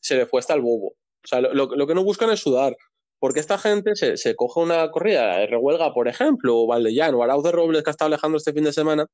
Se 0.00 0.16
le 0.16 0.26
fue 0.26 0.40
hasta 0.40 0.54
el 0.54 0.60
bobo. 0.62 0.88
O 1.22 1.26
sea, 1.26 1.40
lo, 1.40 1.52
lo- 1.52 1.86
que 1.86 1.94
no 1.94 2.04
buscan 2.04 2.30
es 2.30 2.40
sudar. 2.40 2.76
Porque 3.18 3.40
esta 3.40 3.58
gente 3.58 3.96
se, 3.96 4.16
se 4.16 4.34
coge 4.34 4.60
una 4.60 4.90
corrida 4.90 5.44
rehuelga, 5.44 5.92
por 5.92 6.08
ejemplo, 6.08 6.56
o 6.56 6.66
Valdellano, 6.66 7.18
o 7.18 7.22
Arauz 7.22 7.44
de 7.44 7.52
Robles, 7.52 7.82
que 7.82 7.90
ha 7.90 7.92
estado 7.92 8.06
alejando 8.06 8.38
este 8.38 8.54
fin 8.54 8.64
de 8.64 8.72
semana, 8.72 9.06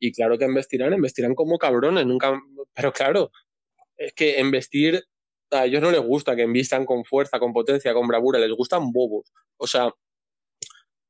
y 0.00 0.12
claro 0.12 0.38
que 0.38 0.46
investirán, 0.46 0.92
investirán 0.94 1.34
como 1.34 1.58
cabrones, 1.58 2.06
nunca. 2.06 2.40
Pero 2.74 2.92
claro, 2.92 3.30
es 3.96 4.12
que 4.14 4.40
investir 4.40 5.04
a 5.50 5.66
ellos 5.66 5.82
no 5.82 5.90
les 5.90 6.00
gusta 6.00 6.34
que 6.34 6.42
invistan 6.42 6.86
con 6.86 7.04
fuerza, 7.04 7.38
con 7.38 7.52
potencia, 7.52 7.92
con 7.92 8.08
bravura, 8.08 8.38
les 8.38 8.50
gustan 8.52 8.90
bobos. 8.92 9.32
O 9.58 9.66
sea, 9.66 9.92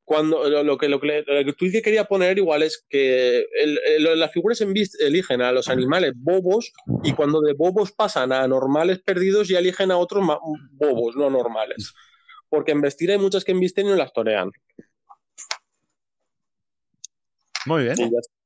cuando 0.02 0.48
lo, 0.50 0.64
lo 0.64 0.76
que, 0.76 0.88
lo, 0.88 0.98
que, 1.00 1.22
lo 1.24 1.44
que 1.44 1.52
tú 1.52 1.66
que 1.70 1.82
quería 1.82 2.04
poner 2.04 2.36
igual 2.38 2.64
es 2.64 2.84
que 2.88 3.46
el- 3.62 3.78
el- 3.86 4.18
las 4.18 4.32
figuras 4.32 4.60
envis- 4.60 4.96
eligen 4.98 5.40
a 5.40 5.52
los 5.52 5.68
animales 5.68 6.12
bobos 6.16 6.72
y 7.04 7.12
cuando 7.12 7.40
de 7.40 7.52
bobos 7.52 7.92
pasan 7.92 8.32
a 8.32 8.48
normales 8.48 8.98
perdidos 8.98 9.46
ya 9.46 9.60
eligen 9.60 9.92
a 9.92 9.98
otros 9.98 10.26
bobos, 10.72 11.14
no 11.14 11.30
normales. 11.30 11.94
Porque 12.48 12.72
en 12.72 12.80
vestir 12.80 13.12
hay 13.12 13.18
muchas 13.18 13.44
que 13.44 13.52
embisten 13.52 13.86
y 13.86 13.90
no 13.90 13.94
las 13.96 14.12
torean. 14.12 14.50
Muy 17.66 17.84
bien, 17.84 17.94
Y 18.00 18.10
ya 18.10 18.18
está. 18.18 18.39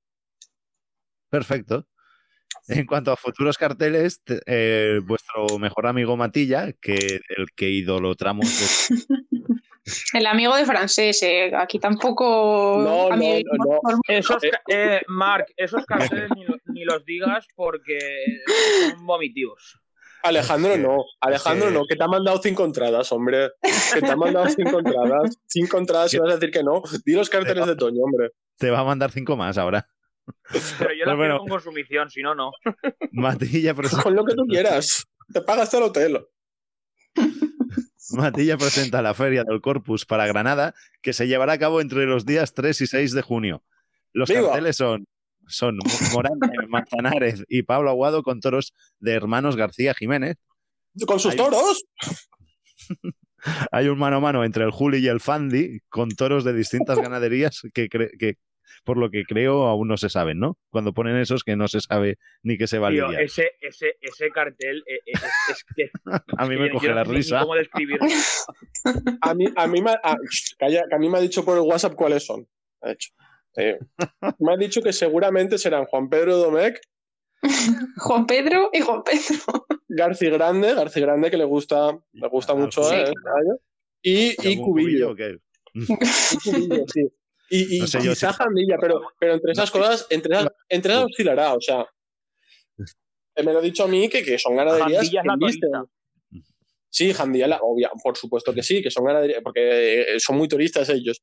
Perfecto. 1.39 1.87
En 2.69 2.87
cuanto 2.87 3.11
a 3.13 3.17
futuros 3.17 3.59
carteles, 3.59 4.23
te- 4.23 4.41
eh, 4.47 5.01
vuestro 5.05 5.59
mejor 5.59 5.87
amigo 5.87 6.17
Matilla, 6.17 6.73
que 6.81 7.21
el 7.37 7.47
que 7.57 7.69
idolatramos 7.71 8.47
de- 8.47 8.97
El 10.15 10.27
amigo 10.27 10.57
de 10.57 10.65
francés, 10.65 11.23
eh, 11.23 11.53
aquí 11.55 11.79
tampoco. 11.79 12.79
No, 12.83 13.11
no, 13.11 13.17
no, 13.17 13.81
por- 13.83 13.99
Esos, 14.09 14.41
ca- 14.43 14.63
eh, 14.69 15.03
Marc, 15.09 15.49
esos 15.57 15.85
carteles 15.85 16.31
ni, 16.37 16.45
lo- 16.45 16.57
ni 16.73 16.85
los 16.85 17.05
digas 17.05 17.47
porque 17.55 17.99
son 18.93 19.05
vomitivos. 19.05 19.79
Alejandro 20.23 20.79
no, 20.79 21.05
Alejandro 21.21 21.71
no, 21.71 21.83
que 21.87 21.97
te 21.97 22.05
ha 22.05 22.09
mandado 22.09 22.41
cinco 22.43 22.65
entradas, 22.65 23.13
hombre. 23.13 23.51
Que 23.93 24.01
te 24.01 24.11
ha 24.11 24.17
mandado 24.17 24.49
cinco 24.49 24.79
entradas. 24.79 25.37
Cinco 25.49 25.77
entradas 25.79 26.15
y 26.15 26.19
vas 26.23 26.31
a 26.33 26.37
decir 26.37 26.51
que 26.51 26.63
no. 26.63 26.83
Di 27.05 27.13
los 27.13 27.29
carteles 27.29 27.67
de 27.67 27.77
Toño, 27.77 28.03
hombre. 28.05 28.31
te 28.57 28.71
va 28.71 28.79
a 28.81 28.85
mandar 28.85 29.11
cinco 29.11 29.37
más 29.37 29.59
ahora. 29.59 29.87
Pero 30.79 30.91
yo 30.95 31.05
la 31.05 31.13
Pues 31.13 31.17
bueno. 31.17 31.17
quiero 31.17 31.39
con 31.39 31.49
consumición, 31.49 32.11
si 32.11 32.23
no, 32.23 32.35
no. 32.35 32.53
Matilla, 33.13 33.75
prese- 33.75 34.03
Con 34.03 34.15
lo 34.15 34.25
que 34.25 34.35
tú 34.35 34.45
quieras. 34.47 35.05
Te 35.33 35.41
pagas 35.41 35.73
el 35.75 35.83
hotel. 35.85 36.25
Matilla 38.13 38.57
presenta 38.59 39.01
la 39.03 39.15
Feria 39.15 39.45
del 39.45 39.61
Corpus 39.61 40.05
para 40.05 40.27
Granada, 40.27 40.75
que 41.03 41.13
se 41.13 41.27
llevará 41.27 41.55
a 41.55 41.59
cabo 41.59 41.81
entre 41.81 42.05
los 42.07 42.27
días 42.27 42.53
3 42.55 42.81
y 42.83 42.87
6 42.87 43.13
de 43.13 43.23
junio. 43.23 43.63
Los 44.13 44.29
¡Viva! 44.29 44.49
carteles 44.49 44.77
son, 44.77 45.07
son 45.47 45.79
Morante, 46.13 46.49
Manzanares 46.69 47.45
y 47.49 47.63
Pablo 47.63 47.91
Aguado 47.91 48.23
con 48.23 48.41
toros 48.41 48.75
de 49.01 49.13
hermanos 49.15 49.57
García 49.57 49.95
Jiménez. 49.95 50.37
Con 51.07 51.19
sus 51.19 51.35
toros. 51.35 51.85
Hay 53.73 53.89
un 53.89 53.99
mano 53.99 54.17
a 54.17 54.21
mano 54.21 54.45
entre 54.45 54.65
el 54.65 54.71
Juli 54.71 54.99
y 54.99 55.09
el 55.09 55.21
Fandi 55.21 55.81
con 55.89 56.11
toros 56.11 56.45
de 56.45 56.53
distintas 56.53 56.99
ganaderías 56.99 57.63
que, 57.75 57.89
cre- 57.89 58.17
que 58.19 58.37
por 58.85 58.97
lo 58.97 59.11
que 59.11 59.25
creo 59.25 59.65
aún 59.67 59.89
no 59.89 59.97
se 59.97 60.09
saben, 60.09 60.39
¿no? 60.39 60.59
Cuando 60.71 60.93
ponen 60.93 61.17
esos 61.17 61.45
que 61.45 61.57
no 61.57 61.69
se 61.69 61.81
sabe 61.81 62.19
ni 62.43 62.57
que 62.59 62.67
se 62.67 62.79
va 62.79 62.91
Tío, 62.91 63.11
ese, 63.13 63.53
ese, 63.61 63.97
ese 64.01 64.31
cartel 64.31 64.83
eh, 64.87 64.97
eh, 65.07 65.13
es, 65.15 65.23
es 65.51 65.65
que. 65.77 65.91
A 66.39 66.47
mí 66.47 66.57
me 66.57 66.71
coge 66.71 66.93
la 66.93 67.05
risa. 67.05 67.41
cómo 67.41 67.55
describirlo. 67.55 68.07
A 69.23 69.35
mí, 69.35 69.47
a 69.57 69.67
mí 69.67 69.81
me, 69.81 69.91
a, 69.93 70.17
shh, 70.31 70.55
calla, 70.59 70.85
que 70.89 70.95
a 70.95 70.99
mí 70.99 71.09
me 71.09 71.19
ha 71.19 71.21
dicho 71.21 71.45
por 71.45 71.57
el 71.57 71.63
WhatsApp 71.65 71.95
cuáles 71.95 72.25
son. 72.27 72.47
De 72.83 72.93
hecho. 72.93 73.11
Eh, 73.57 73.79
me 74.41 74.53
ha 74.53 74.57
dicho 74.57 74.83
que 74.83 74.93
seguramente 74.93 75.59
serán 75.59 75.85
Juan 75.87 76.09
Pedro 76.09 76.37
Domecq, 76.37 76.81
Juan 77.99 78.27
Pedro 78.27 78.71
y 78.73 78.81
Juan 78.81 79.03
Pedro. 79.05 79.67
Garci 79.89 80.29
Grande, 80.29 80.75
Garci 80.75 81.01
Grande 81.01 81.31
que 81.31 81.37
le 81.37 81.45
gusta, 81.45 81.97
le 82.13 82.29
gusta 82.29 82.53
Ah, 82.53 82.57
mucho, 82.57 82.83
sí, 82.83 82.95
eh, 82.97 83.13
y, 84.03 84.49
y 84.49 84.53
¿Algún 84.55 84.65
Cubillo. 84.65 85.11
o 85.13 85.15
qué? 85.15 85.39
Y 85.73 85.87
Cubillo, 85.87 86.85
sí. 86.93 87.09
Y, 87.57 87.77
y 87.77 87.81
No 87.81 87.87
sé 87.87 87.99
quizá 88.15 88.33
Jandilla, 88.33 88.77
pero, 88.81 89.01
pero 89.19 89.35
entre 89.35 89.53
esas 89.53 89.71
cosas, 89.71 90.07
entre 90.11 90.35
esas, 90.35 90.49
entre 90.69 90.93
esas 90.93 91.05
oscilará, 91.05 91.55
o 91.55 91.61
sea. 91.61 91.87
Me 93.37 93.53
lo 93.53 93.59
ha 93.59 93.63
dicho 93.63 93.85
a 93.85 93.89
mí 93.89 94.09
que, 94.09 94.23
que 94.25 94.39
son 94.39 94.57
ganaderías. 94.57 95.03
Sí, 96.89 97.13
Jandilla, 97.13 97.47
la- 97.49 97.61
obvia, 97.63 97.91
por 98.03 98.17
supuesto 98.17 98.55
que 98.55 98.63
sí, 98.63 98.81
que 98.83 98.91
son 98.91 99.05
ganaderías, 99.05 99.41
porque 99.43 100.15
eh, 100.15 100.21
son 100.21 100.37
muy 100.37 100.47
turistas 100.49 100.89
ellos. 100.89 101.21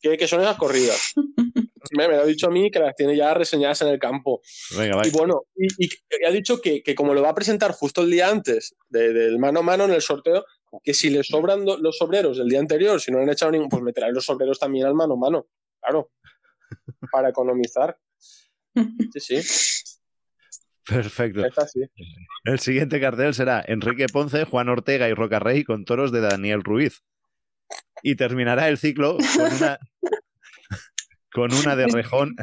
Que, 0.00 0.16
que 0.16 0.28
son 0.28 0.40
esas 0.40 0.56
corridas. 0.56 1.12
Me, 1.96 2.06
me 2.06 2.16
lo 2.16 2.22
ha 2.22 2.26
dicho 2.26 2.48
a 2.48 2.50
mí 2.50 2.70
que 2.70 2.80
las 2.80 2.94
tiene 2.94 3.16
ya 3.16 3.32
reseñadas 3.32 3.80
en 3.82 3.88
el 3.88 3.98
campo. 3.98 4.42
Venga. 4.76 5.00
Y 5.06 5.10
bueno, 5.10 5.42
y, 5.56 5.86
y 5.86 5.88
ha 6.26 6.30
dicho 6.30 6.60
que, 6.60 6.82
que 6.82 6.94
como 6.94 7.14
lo 7.14 7.22
va 7.22 7.30
a 7.30 7.34
presentar 7.34 7.72
justo 7.72 8.02
el 8.02 8.10
día 8.10 8.28
antes 8.28 8.74
de- 8.90 9.12
del 9.12 9.38
mano 9.38 9.60
a 9.60 9.62
mano 9.62 9.84
en 9.84 9.92
el 9.92 10.02
sorteo, 10.02 10.44
que 10.82 10.92
si 10.92 11.08
le 11.08 11.22
sobran 11.24 11.64
do- 11.64 11.78
los 11.78 11.96
sobreros 11.96 12.36
del 12.36 12.48
día 12.48 12.58
anterior, 12.58 13.00
si 13.00 13.10
no 13.10 13.18
le 13.18 13.24
han 13.24 13.30
echado 13.30 13.52
ningún, 13.52 13.68
pues 13.70 13.82
meterán 13.82 14.12
los 14.12 14.24
sobreros 14.24 14.58
también 14.58 14.86
al 14.86 14.94
mano 14.94 15.14
a 15.14 15.16
mano. 15.16 15.46
Claro. 15.80 16.10
Para 17.10 17.28
economizar. 17.30 17.98
Sí, 19.14 19.20
sí. 19.40 19.98
Perfecto. 20.86 21.42
El 22.44 22.58
siguiente 22.60 23.00
cartel 23.00 23.34
será 23.34 23.62
Enrique 23.66 24.06
Ponce, 24.06 24.44
Juan 24.44 24.68
Ortega 24.68 25.08
y 25.08 25.14
Roca 25.14 25.38
Rey 25.40 25.64
con 25.64 25.84
toros 25.84 26.12
de 26.12 26.20
Daniel 26.20 26.62
Ruiz. 26.62 27.02
Y 28.02 28.14
terminará 28.14 28.68
el 28.68 28.78
ciclo 28.78 29.16
con 29.36 29.52
una, 29.52 29.78
con 31.32 31.52
una 31.52 31.76
de 31.76 31.86
Rejón, 31.88 32.36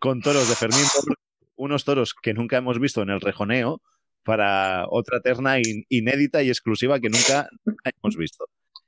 con 0.00 0.20
toros 0.20 0.48
de 0.48 0.56
Fermín 0.56 0.84
Torres, 0.92 1.16
unos 1.56 1.84
toros 1.84 2.14
que 2.20 2.34
nunca 2.34 2.56
hemos 2.58 2.78
visto 2.80 3.02
en 3.02 3.10
el 3.10 3.20
rejoneo, 3.20 3.80
para 4.24 4.86
otra 4.88 5.20
terna 5.20 5.58
in- 5.58 5.84
inédita 5.88 6.42
y 6.42 6.48
exclusiva 6.48 7.00
que 7.00 7.08
nunca 7.08 7.48
hemos 7.84 8.16
visto. 8.16 8.46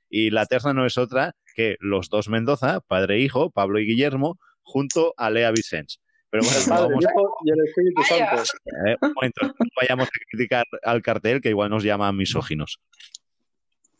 Y 0.09 0.29
la 0.29 0.45
terna 0.45 0.73
no 0.73 0.85
es 0.85 0.97
otra 0.97 1.33
que 1.55 1.75
los 1.79 2.09
dos 2.09 2.29
Mendoza, 2.29 2.79
padre 2.81 3.15
e 3.15 3.19
hijo, 3.19 3.49
Pablo 3.51 3.79
y 3.79 3.85
Guillermo, 3.85 4.39
junto 4.61 5.13
a 5.17 5.29
Lea 5.29 5.51
Vicens. 5.51 5.99
Pero 6.29 6.43
bueno, 6.43 6.59
no 6.67 6.89
vamos 6.89 7.03
Hijo 7.03 7.37
y 7.45 7.51
el 7.51 7.65
Espíritu. 7.67 8.03
Santo. 8.03 8.43
eh, 8.87 8.95
un 9.01 9.13
momento, 9.13 9.41
no 9.45 9.65
vayamos 9.81 10.07
a 10.07 10.11
criticar 10.29 10.65
al 10.83 11.01
cartel 11.01 11.41
que 11.41 11.49
igual 11.49 11.69
nos 11.69 11.83
llama 11.83 12.11
misóginos. 12.11 12.79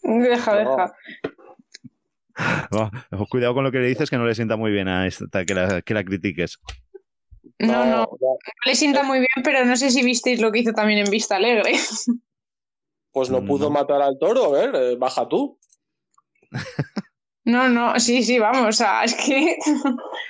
Deja, 0.03 0.55
deja. 0.55 0.93
Oh, 2.71 2.89
cuidado 3.29 3.53
con 3.53 3.65
lo 3.65 3.71
que 3.71 3.79
le 3.79 3.87
dices 3.87 4.09
que 4.09 4.17
no 4.17 4.25
le 4.25 4.33
sienta 4.33 4.55
muy 4.55 4.71
bien 4.71 4.87
a 4.87 5.05
esta 5.05 5.45
que 5.45 5.53
la, 5.53 5.81
que 5.81 5.93
la 5.93 6.03
critiques. 6.03 6.57
No, 7.59 7.85
no, 7.85 8.09
ya, 8.19 8.27
le 8.65 8.73
sienta 8.75 9.03
muy 9.03 9.19
bien, 9.19 9.43
pero 9.43 9.63
no 9.65 9.75
sé 9.75 9.91
si 9.91 10.01
visteis 10.03 10.41
lo 10.41 10.51
que 10.51 10.59
hizo 10.59 10.71
también 10.71 10.99
en 10.99 11.11
Vista 11.11 11.35
Alegre. 11.35 11.73
Pues 13.11 13.29
no 13.29 13.43
pudo 13.45 13.65
No. 13.65 13.71
matar 13.71 14.01
al 14.01 14.17
toro, 14.17 14.45
a 14.45 14.51
ver, 14.59 14.75
eh, 14.75 14.95
baja 14.95 15.27
tú. 15.27 15.59
No, 17.43 17.69
no, 17.69 17.99
sí, 17.99 18.21
sí, 18.23 18.37
vamos, 18.39 18.67
o 18.67 18.71
sea, 18.71 19.03
es 19.05 19.15
que... 19.15 19.57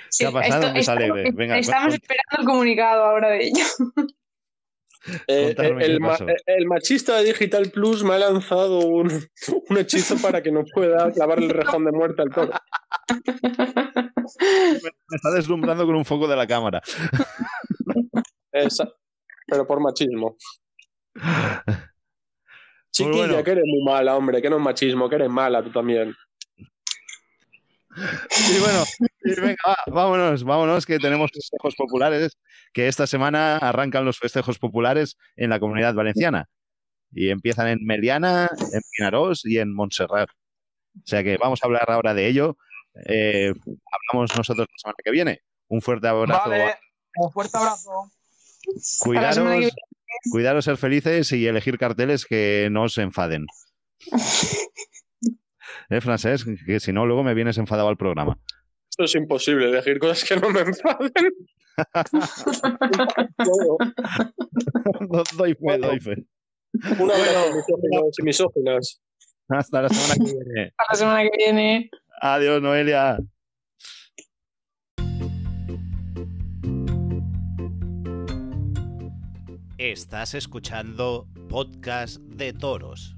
Sí, 0.08 0.24
ha 0.24 0.30
pasado 0.32 0.72
Vista 0.72 0.78
estamos- 0.78 0.88
Alegre? 1.12 1.30
Venga, 1.34 1.58
estamos 1.58 1.94
esperando 1.94 2.38
el 2.38 2.44
comunicado 2.46 3.04
ahora 3.04 3.28
de 3.30 3.46
ello. 3.48 3.64
Eh, 5.26 5.54
el, 5.58 5.78
qué 5.78 5.98
ma- 5.98 6.08
pasó. 6.10 6.26
el 6.46 6.66
machista 6.66 7.16
de 7.16 7.24
Digital 7.24 7.70
Plus 7.72 8.04
me 8.04 8.14
ha 8.14 8.18
lanzado 8.18 8.78
un, 8.86 9.08
un 9.68 9.78
hechizo 9.78 10.16
para 10.22 10.42
que 10.42 10.52
no 10.52 10.62
pueda 10.72 11.10
clavarle 11.12 11.46
el 11.46 11.52
rejón 11.52 11.84
de 11.84 11.90
muerte 11.92 12.22
al 12.22 12.30
toro. 12.30 12.52
Me 15.10 15.16
está 15.16 15.30
deslumbrando 15.34 15.84
con 15.86 15.96
un 15.96 16.04
foco 16.04 16.28
de 16.28 16.36
la 16.36 16.46
cámara. 16.46 16.80
Esa- 18.52 18.92
pero 19.46 19.66
por 19.66 19.80
machismo. 19.80 20.36
Chiquilla, 22.92 23.12
Pues 23.16 23.28
bueno. 23.28 23.44
que 23.44 23.50
eres 23.50 23.64
muy 23.66 23.82
mala, 23.84 24.16
hombre, 24.16 24.40
que 24.40 24.48
no 24.50 24.56
es 24.56 24.62
machismo, 24.62 25.08
que 25.08 25.16
eres 25.16 25.30
mala 25.30 25.62
tú 25.64 25.72
también. 25.72 26.14
Y 27.94 28.58
bueno, 28.60 28.84
y 29.24 29.40
venga, 29.40 29.56
va, 29.66 29.76
vámonos, 29.86 30.44
vámonos, 30.44 30.86
que 30.86 30.98
tenemos 30.98 31.30
festejos 31.32 31.74
populares, 31.76 32.38
que 32.72 32.88
esta 32.88 33.06
semana 33.06 33.58
arrancan 33.58 34.04
los 34.04 34.18
festejos 34.18 34.58
populares 34.58 35.16
en 35.36 35.50
la 35.50 35.60
comunidad 35.60 35.94
valenciana. 35.94 36.48
Y 37.12 37.28
empiezan 37.28 37.68
en 37.68 37.84
Meliana, 37.84 38.48
en 38.72 38.80
Pinarós 38.90 39.44
y 39.44 39.58
en 39.58 39.74
Montserrat. 39.74 40.30
O 40.30 41.06
sea 41.06 41.22
que 41.22 41.36
vamos 41.36 41.60
a 41.62 41.66
hablar 41.66 41.90
ahora 41.90 42.14
de 42.14 42.26
ello. 42.26 42.56
Eh, 43.06 43.52
hablamos 44.10 44.36
nosotros 44.36 44.66
la 44.70 44.78
semana 44.78 44.96
que 45.04 45.10
viene. 45.10 45.40
Un 45.68 45.82
fuerte 45.82 46.08
abrazo. 46.08 46.48
Vale, 46.48 46.74
un 47.16 47.30
fuerte 47.30 47.56
abrazo. 47.58 48.10
Cuidaros, 49.00 49.72
cuidaros 50.30 50.64
ser 50.64 50.76
felices 50.76 51.32
y 51.32 51.46
elegir 51.46 51.78
carteles 51.78 52.24
que 52.24 52.68
no 52.70 52.84
os 52.84 52.96
enfaden. 52.98 53.46
¿Eh, 55.90 56.00
Francés? 56.00 56.44
Que 56.66 56.80
si 56.80 56.92
no, 56.92 57.06
luego 57.06 57.22
me 57.22 57.34
vienes 57.34 57.58
enfadado 57.58 57.88
al 57.88 57.96
programa. 57.96 58.38
Esto 58.90 59.04
es 59.04 59.14
imposible, 59.14 59.68
elegir 59.68 59.98
cosas 59.98 60.22
que 60.28 60.36
no 60.36 60.50
me 60.50 60.60
enfaden. 60.60 61.12
Todo. 63.38 63.78
doy 65.36 65.54
fe, 65.54 65.78
doy 65.78 66.00
fe. 66.00 66.26
Un 66.98 67.10
abrazo, 67.10 67.54
misóginos 67.54 68.18
y 68.18 68.22
misóginas. 68.22 69.02
Hasta 69.48 69.82
la 69.82 69.88
semana 69.88 70.14
que 70.14 70.32
viene. 70.32 70.72
Hasta 70.76 70.92
la 70.92 70.98
semana 70.98 71.22
que 71.22 71.30
viene. 71.38 71.90
Adiós, 72.20 72.62
Noelia. 72.62 73.18
Estás 79.78 80.34
escuchando 80.34 81.26
Podcast 81.48 82.18
de 82.20 82.52
Toros. 82.52 83.16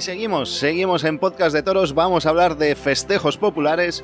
Y 0.00 0.02
seguimos, 0.02 0.56
seguimos 0.56 1.04
en 1.04 1.18
Podcast 1.18 1.54
de 1.54 1.62
Toros. 1.62 1.94
Vamos 1.94 2.24
a 2.24 2.30
hablar 2.30 2.56
de 2.56 2.74
festejos 2.74 3.36
populares. 3.36 4.02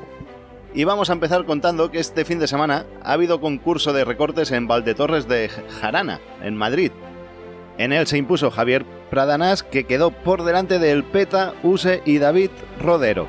Y 0.75 0.83
vamos 0.83 1.09
a 1.09 1.13
empezar 1.13 1.43
contando 1.45 1.89
que 1.89 1.97
este 1.97 2.23
fin 2.23 2.37
de 2.37 2.45
semana 2.45 2.85
ha 3.01 3.13
habido 3.13 3.41
concurso 3.41 3.93
de 3.93 4.05
recortes 4.05 4.51
en 4.51 4.67
Valdetorres 4.67 5.27
de 5.27 5.49
Jarana, 5.49 6.21
en 6.43 6.55
Madrid. 6.55 6.91
En 7.77 7.93
él 7.93 8.07
se 8.07 8.17
impuso 8.17 8.49
Javier 8.49 8.85
Pradanás, 9.09 9.63
que 9.63 9.83
quedó 9.83 10.11
por 10.11 10.43
delante 10.43 10.79
del 10.79 11.03
Peta, 11.03 11.53
Use 11.63 12.01
y 12.05 12.17
David 12.17 12.49
Rodero. 12.79 13.27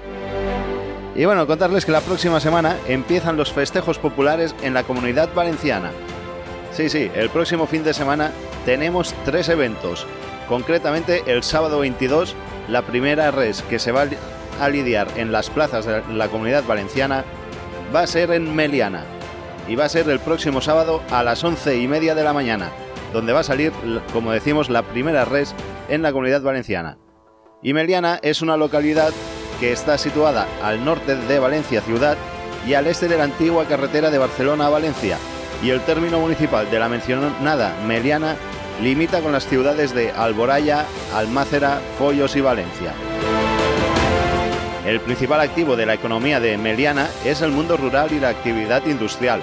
Y 1.14 1.24
bueno, 1.24 1.46
contarles 1.46 1.84
que 1.84 1.92
la 1.92 2.00
próxima 2.00 2.40
semana 2.40 2.76
empiezan 2.86 3.36
los 3.36 3.52
festejos 3.52 3.98
populares 3.98 4.54
en 4.62 4.72
la 4.72 4.84
comunidad 4.84 5.28
valenciana. 5.34 5.90
Sí, 6.72 6.88
sí, 6.88 7.10
el 7.14 7.28
próximo 7.28 7.66
fin 7.66 7.82
de 7.82 7.92
semana 7.92 8.30
tenemos 8.64 9.14
tres 9.24 9.48
eventos. 9.48 10.06
Concretamente 10.48 11.24
el 11.26 11.42
sábado 11.42 11.80
22, 11.80 12.34
la 12.68 12.82
primera 12.82 13.30
res 13.30 13.62
que 13.62 13.78
se 13.78 13.92
va 13.92 14.06
a 14.60 14.68
lidiar 14.68 15.08
en 15.16 15.32
las 15.32 15.50
plazas 15.50 15.84
de 15.84 16.02
la 16.14 16.28
comunidad 16.28 16.64
valenciana 16.64 17.24
va 17.94 18.00
a 18.00 18.06
ser 18.06 18.30
en 18.30 18.54
Meliana. 18.54 19.04
Y 19.66 19.76
va 19.76 19.84
a 19.84 19.90
ser 19.90 20.08
el 20.08 20.20
próximo 20.20 20.60
sábado 20.62 21.02
a 21.10 21.22
las 21.22 21.44
once 21.44 21.76
y 21.76 21.88
media 21.88 22.14
de 22.14 22.24
la 22.24 22.32
mañana, 22.32 22.70
donde 23.12 23.32
va 23.32 23.40
a 23.40 23.44
salir, 23.44 23.72
como 24.12 24.32
decimos, 24.32 24.70
la 24.70 24.82
primera 24.82 25.24
res 25.24 25.54
en 25.88 26.02
la 26.02 26.12
comunidad 26.12 26.42
valenciana. 26.42 26.98
Y 27.62 27.72
Meliana 27.72 28.18
es 28.22 28.42
una 28.42 28.56
localidad 28.56 29.12
que 29.60 29.72
está 29.72 29.98
situada 29.98 30.46
al 30.62 30.84
norte 30.84 31.16
de 31.16 31.38
Valencia 31.38 31.80
ciudad 31.80 32.16
y 32.66 32.74
al 32.74 32.86
este 32.86 33.08
de 33.08 33.16
la 33.16 33.24
antigua 33.24 33.64
carretera 33.64 34.10
de 34.10 34.18
Barcelona 34.18 34.66
a 34.66 34.70
Valencia, 34.70 35.16
y 35.62 35.70
el 35.70 35.80
término 35.80 36.20
municipal 36.20 36.70
de 36.70 36.78
la 36.78 36.88
mencionada 36.88 37.74
Meliana 37.86 38.36
limita 38.82 39.20
con 39.20 39.32
las 39.32 39.46
ciudades 39.46 39.94
de 39.94 40.12
Alboraya, 40.12 40.84
Almácera, 41.14 41.80
Follos 41.98 42.36
y 42.36 42.40
Valencia. 42.40 42.92
El 44.86 45.00
principal 45.00 45.40
activo 45.40 45.76
de 45.76 45.84
la 45.84 45.94
economía 45.94 46.40
de 46.40 46.56
Meliana 46.56 47.08
es 47.24 47.42
el 47.42 47.50
mundo 47.50 47.76
rural 47.76 48.12
y 48.12 48.20
la 48.20 48.28
actividad 48.28 48.86
industrial. 48.86 49.40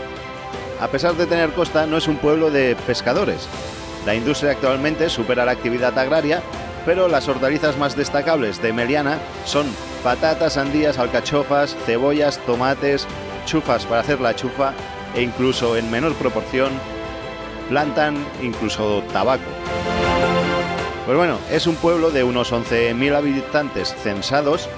A 0.79 0.87
pesar 0.89 1.15
de 1.15 1.25
tener 1.25 1.51
costa, 1.51 1.85
no 1.85 1.97
es 1.97 2.07
un 2.07 2.17
pueblo 2.17 2.51
de 2.51 2.75
pescadores. 2.85 3.47
La 4.05 4.13
industria 4.13 4.51
actualmente 4.51 5.09
supera 5.09 5.45
la 5.45 5.53
actividad 5.53 5.97
agraria, 5.97 6.41
pero 6.85 7.07
las 7.07 7.27
hortalizas 7.27 7.77
más 7.77 7.95
destacables 7.95 8.61
de 8.61 8.73
Meliana 8.73 9.17
son 9.45 9.65
patatas, 10.03 10.53
sandías, 10.53 10.99
alcachofas, 10.99 11.75
cebollas, 11.85 12.39
tomates, 12.45 13.07
chufas 13.45 13.85
para 13.85 14.01
hacer 14.01 14.19
la 14.19 14.35
chufa 14.35 14.73
e 15.15 15.21
incluso 15.21 15.77
en 15.77 15.89
menor 15.89 16.13
proporción 16.15 16.71
plantan 17.69 18.15
incluso 18.43 19.01
tabaco. 19.13 19.43
Pues 21.05 21.17
bueno, 21.17 21.37
es 21.51 21.65
un 21.67 21.75
pueblo 21.75 22.11
de 22.11 22.23
unos 22.23 22.51
11.000 22.51 23.15
habitantes 23.15 23.95
censados. 24.03 24.69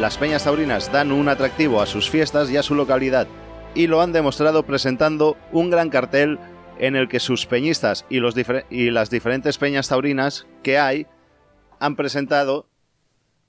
Las 0.00 0.18
peñas 0.18 0.44
taurinas 0.44 0.90
dan 0.92 1.12
un 1.12 1.28
atractivo 1.28 1.80
a 1.80 1.86
sus 1.86 2.10
fiestas 2.10 2.50
y 2.50 2.56
a 2.56 2.62
su 2.62 2.74
localidad 2.74 3.28
y 3.74 3.86
lo 3.86 4.00
han 4.00 4.12
demostrado 4.12 4.64
presentando 4.64 5.36
un 5.52 5.70
gran 5.70 5.90
cartel 5.90 6.38
en 6.78 6.96
el 6.96 7.08
que 7.08 7.20
sus 7.20 7.46
peñistas 7.46 8.04
y, 8.08 8.20
los 8.20 8.34
y 8.70 8.90
las 8.90 9.10
diferentes 9.10 9.58
peñas 9.58 9.88
taurinas 9.88 10.46
que 10.62 10.78
hay 10.78 11.06
han 11.80 11.96
presentado 11.96 12.68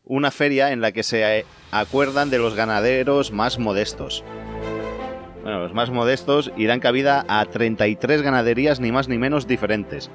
una 0.03 0.31
feria 0.31 0.71
en 0.71 0.81
la 0.81 0.91
que 0.91 1.03
se 1.03 1.45
acuerdan 1.71 2.29
de 2.29 2.39
los 2.39 2.55
ganaderos 2.55 3.31
más 3.31 3.59
modestos. 3.59 4.23
Bueno, 5.43 5.59
los 5.59 5.73
más 5.73 5.89
modestos 5.89 6.51
y 6.57 6.65
dan 6.65 6.79
cabida 6.79 7.25
a 7.27 7.45
33 7.45 8.21
ganaderías 8.21 8.79
ni 8.79 8.91
más 8.91 9.07
ni 9.07 9.17
menos 9.17 9.47
diferentes, 9.47 10.09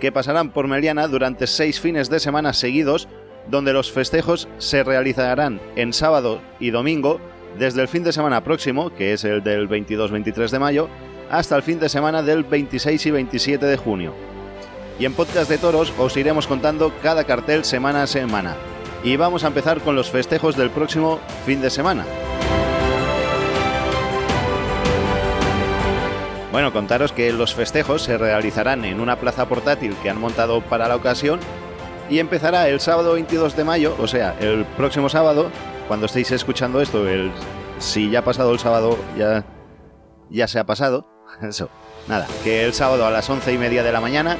que 0.00 0.12
pasarán 0.12 0.50
por 0.50 0.68
Meliana 0.68 1.08
durante 1.08 1.46
seis 1.46 1.80
fines 1.80 2.08
de 2.10 2.20
semana 2.20 2.52
seguidos, 2.52 3.08
donde 3.48 3.72
los 3.72 3.90
festejos 3.90 4.48
se 4.58 4.84
realizarán 4.84 5.60
en 5.74 5.92
sábado 5.92 6.40
y 6.60 6.70
domingo, 6.70 7.20
desde 7.58 7.82
el 7.82 7.88
fin 7.88 8.04
de 8.04 8.12
semana 8.12 8.42
próximo, 8.42 8.90
que 8.90 9.12
es 9.12 9.24
el 9.24 9.42
del 9.42 9.68
22-23 9.68 10.50
de 10.50 10.58
mayo, 10.58 10.88
hasta 11.30 11.56
el 11.56 11.62
fin 11.62 11.78
de 11.78 11.88
semana 11.88 12.22
del 12.22 12.44
26 12.44 13.06
y 13.06 13.10
27 13.10 13.66
de 13.66 13.76
junio. 13.76 14.14
Y 14.98 15.04
en 15.04 15.14
Podcast 15.14 15.48
de 15.48 15.58
Toros 15.58 15.92
os 15.98 16.16
iremos 16.16 16.46
contando 16.46 16.92
cada 17.02 17.24
cartel 17.24 17.64
semana 17.64 18.02
a 18.02 18.06
semana. 18.06 18.56
Y 19.02 19.16
vamos 19.16 19.44
a 19.44 19.46
empezar 19.46 19.80
con 19.80 19.96
los 19.96 20.10
festejos 20.10 20.56
del 20.56 20.70
próximo 20.70 21.20
fin 21.46 21.62
de 21.62 21.70
semana. 21.70 22.04
Bueno, 26.52 26.72
contaros 26.72 27.12
que 27.12 27.32
los 27.32 27.54
festejos 27.54 28.02
se 28.02 28.18
realizarán 28.18 28.84
en 28.84 29.00
una 29.00 29.16
plaza 29.16 29.48
portátil 29.48 29.94
que 30.02 30.10
han 30.10 30.20
montado 30.20 30.60
para 30.60 30.88
la 30.88 30.96
ocasión 30.96 31.38
y 32.10 32.18
empezará 32.18 32.68
el 32.68 32.80
sábado 32.80 33.14
22 33.14 33.56
de 33.56 33.64
mayo, 33.64 33.94
o 33.98 34.08
sea, 34.08 34.36
el 34.40 34.64
próximo 34.76 35.08
sábado, 35.08 35.50
cuando 35.86 36.06
estéis 36.06 36.32
escuchando 36.32 36.80
esto, 36.80 37.08
el, 37.08 37.30
si 37.78 38.10
ya 38.10 38.18
ha 38.18 38.24
pasado 38.24 38.52
el 38.52 38.58
sábado, 38.58 38.98
ya, 39.16 39.44
ya 40.28 40.48
se 40.48 40.58
ha 40.58 40.66
pasado, 40.66 41.06
eso, 41.42 41.70
nada, 42.08 42.26
que 42.42 42.64
el 42.64 42.74
sábado 42.74 43.06
a 43.06 43.10
las 43.10 43.30
once 43.30 43.52
y 43.52 43.58
media 43.58 43.84
de 43.84 43.92
la 43.92 44.00
mañana 44.00 44.36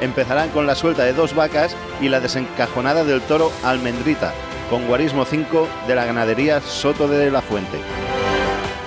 empezarán 0.00 0.48
con 0.48 0.66
la 0.66 0.74
suelta 0.74 1.04
de 1.04 1.12
dos 1.12 1.34
vacas 1.34 1.76
y 2.00 2.08
la 2.08 2.20
desencajonada 2.20 3.04
del 3.04 3.20
toro 3.20 3.52
Almendrita, 3.64 4.32
con 4.70 4.86
guarismo 4.86 5.26
5 5.26 5.68
de 5.86 5.94
la 5.94 6.06
ganadería 6.06 6.62
Soto 6.62 7.06
de 7.06 7.30
la 7.30 7.42
Fuente. 7.42 7.78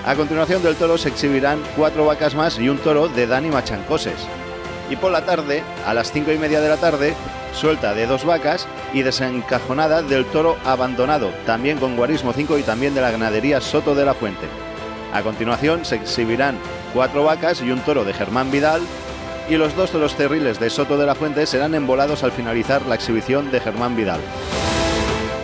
A 0.06 0.16
continuación 0.16 0.64
del 0.64 0.76
toro 0.76 0.98
se 0.98 1.10
exhibirán 1.10 1.62
cuatro 1.78 2.06
vacas 2.06 2.34
más 2.36 2.58
y 2.58 2.68
un 2.68 2.78
toro 2.80 3.08
de 3.10 3.28
Dani 3.28 3.50
Machancoses. 3.50 4.28
Y 4.90 4.98
por 4.98 5.12
la 5.12 5.26
tarde, 5.26 5.64
a 5.86 5.94
las 5.94 6.12
cinco 6.12 6.32
y 6.32 6.38
media 6.38 6.60
de 6.60 6.68
la 6.68 6.76
tarde, 6.76 7.16
suelta 7.54 7.94
de 7.94 8.08
dos 8.08 8.26
vacas 8.26 8.68
y 8.94 9.04
desencajonada 9.04 10.02
del 10.02 10.26
toro 10.26 10.58
abandonado, 10.66 11.32
también 11.46 11.78
con 11.78 11.96
guarismo 11.96 12.34
5 12.34 12.58
y 12.58 12.64
también 12.64 12.94
de 12.96 13.02
la 13.02 13.12
ganadería 13.12 13.62
Soto 13.62 13.96
de 13.96 14.06
la 14.06 14.14
Fuente. 14.14 14.48
A 15.14 15.22
continuación 15.22 15.86
se 15.86 15.96
exhibirán 15.96 16.58
cuatro 16.94 17.24
vacas 17.24 17.62
y 17.62 17.72
un 17.72 17.80
toro 17.82 18.04
de 18.04 18.14
Germán 18.14 18.52
Vidal 18.52 18.82
y 19.50 19.58
los 19.58 19.76
dos 19.76 19.92
toros 19.92 20.16
terribles 20.16 20.60
de 20.60 20.70
Soto 20.70 20.98
de 20.98 21.06
la 21.06 21.16
Fuente 21.16 21.46
serán 21.46 21.76
embolados 21.76 22.24
al 22.24 22.32
finalizar 22.32 22.82
la 22.86 22.96
exhibición 22.96 23.52
de 23.52 23.60
Germán 23.60 23.96
Vidal. 23.96 24.20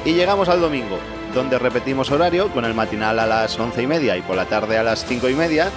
Y 0.06 0.14
llegamos 0.14 0.50
al 0.50 0.62
domingo, 0.62 0.98
donde 1.36 1.60
repetimos 1.60 2.10
horario 2.12 2.50
con 2.50 2.66
el 2.66 2.74
matinal 2.74 3.20
a 3.20 3.28
las 3.28 3.60
once 3.60 3.84
y 3.84 3.88
media 3.88 4.18
y 4.18 4.22
por 4.22 4.36
la 4.36 4.46
tarde 4.46 4.78
a 4.78 4.84
las 4.84 5.06
cinco 5.06 5.30
y 5.30 5.36
media. 5.36 5.70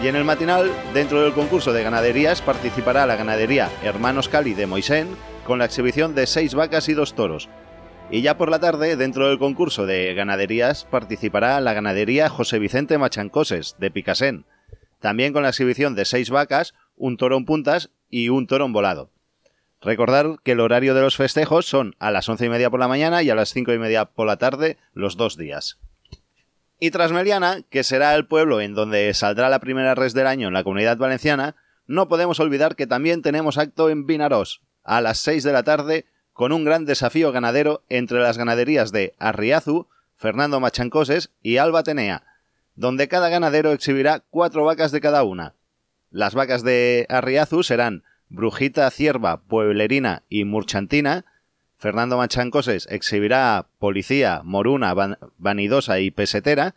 Y 0.00 0.08
en 0.08 0.16
el 0.16 0.24
matinal, 0.24 0.70
dentro 0.94 1.22
del 1.22 1.32
concurso 1.32 1.72
de 1.72 1.82
ganaderías, 1.82 2.42
participará 2.42 3.06
la 3.06 3.16
ganadería 3.16 3.68
Hermanos 3.82 4.28
Cali 4.28 4.54
de 4.54 4.66
Moisén 4.66 5.08
con 5.44 5.58
la 5.58 5.64
exhibición 5.64 6.14
de 6.14 6.26
seis 6.26 6.54
vacas 6.54 6.88
y 6.88 6.94
dos 6.94 7.14
toros. 7.14 7.48
Y 8.10 8.22
ya 8.22 8.36
por 8.36 8.50
la 8.50 8.58
tarde, 8.58 8.96
dentro 8.96 9.28
del 9.28 9.38
concurso 9.38 9.86
de 9.86 10.12
ganaderías, 10.14 10.84
participará 10.84 11.60
la 11.60 11.72
ganadería 11.72 12.28
José 12.28 12.58
Vicente 12.58 12.98
Machancoses 12.98 13.76
de 13.78 13.90
Picasen, 13.90 14.44
también 15.00 15.32
con 15.32 15.42
la 15.42 15.48
exhibición 15.50 15.94
de 15.94 16.04
seis 16.04 16.30
vacas, 16.30 16.74
un 16.96 17.16
toro 17.16 17.36
en 17.36 17.44
puntas 17.44 17.90
y 18.08 18.28
un 18.28 18.46
toro 18.46 18.66
en 18.66 18.72
volado. 18.72 19.10
Recordar 19.80 20.36
que 20.44 20.52
el 20.52 20.60
horario 20.60 20.94
de 20.94 21.00
los 21.00 21.16
festejos 21.16 21.66
son 21.66 21.96
a 21.98 22.10
las 22.10 22.28
once 22.28 22.46
y 22.46 22.48
media 22.48 22.70
por 22.70 22.78
la 22.78 22.86
mañana 22.86 23.22
y 23.22 23.30
a 23.30 23.34
las 23.34 23.52
cinco 23.52 23.72
y 23.72 23.78
media 23.78 24.04
por 24.04 24.26
la 24.26 24.36
tarde 24.36 24.78
los 24.94 25.16
dos 25.16 25.36
días. 25.36 25.78
Y 26.84 26.90
Trasmeliana, 26.90 27.62
que 27.70 27.84
será 27.84 28.12
el 28.16 28.26
pueblo 28.26 28.60
en 28.60 28.74
donde 28.74 29.14
saldrá 29.14 29.48
la 29.48 29.60
primera 29.60 29.94
res 29.94 30.14
del 30.14 30.26
año 30.26 30.48
en 30.48 30.52
la 30.52 30.64
comunidad 30.64 30.96
valenciana, 30.96 31.54
no 31.86 32.08
podemos 32.08 32.40
olvidar 32.40 32.74
que 32.74 32.88
también 32.88 33.22
tenemos 33.22 33.56
acto 33.56 33.88
en 33.88 34.04
Vinarós, 34.04 34.62
a 34.82 35.00
las 35.00 35.18
seis 35.18 35.44
de 35.44 35.52
la 35.52 35.62
tarde, 35.62 36.06
con 36.32 36.50
un 36.50 36.64
gran 36.64 36.84
desafío 36.84 37.30
ganadero 37.30 37.84
entre 37.88 38.18
las 38.18 38.36
ganaderías 38.36 38.90
de 38.90 39.14
Arriazu, 39.20 39.86
Fernando 40.16 40.58
Machancoses 40.58 41.30
y 41.40 41.58
Alba 41.58 41.84
Tenea, 41.84 42.24
donde 42.74 43.06
cada 43.06 43.28
ganadero 43.28 43.70
exhibirá 43.70 44.24
cuatro 44.30 44.64
vacas 44.64 44.90
de 44.90 45.00
cada 45.00 45.22
una. 45.22 45.54
Las 46.10 46.34
vacas 46.34 46.64
de 46.64 47.06
Arriazu 47.08 47.62
serán 47.62 48.02
Brujita, 48.28 48.90
Cierva, 48.90 49.42
Pueblerina 49.44 50.24
y 50.28 50.44
Murchantina. 50.44 51.26
Fernando 51.82 52.16
Machancoses 52.16 52.86
exhibirá 52.90 53.66
Policía, 53.78 54.40
Moruna, 54.44 54.94
Vanidosa 55.36 55.98
y 55.98 56.12
Pesetera. 56.12 56.76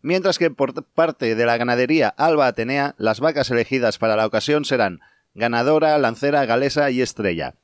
Mientras 0.00 0.38
que 0.38 0.50
por 0.50 0.82
parte 0.82 1.34
de 1.34 1.46
la 1.46 1.58
ganadería 1.58 2.08
Alba 2.08 2.46
Atenea, 2.46 2.94
las 2.96 3.20
vacas 3.20 3.50
elegidas 3.50 3.98
para 3.98 4.16
la 4.16 4.26
ocasión 4.26 4.64
serán 4.64 5.00
Ganadora, 5.34 5.98
Lancera, 5.98 6.46
Galesa 6.46 6.90
y 6.90 7.02
Estrella 7.02 7.54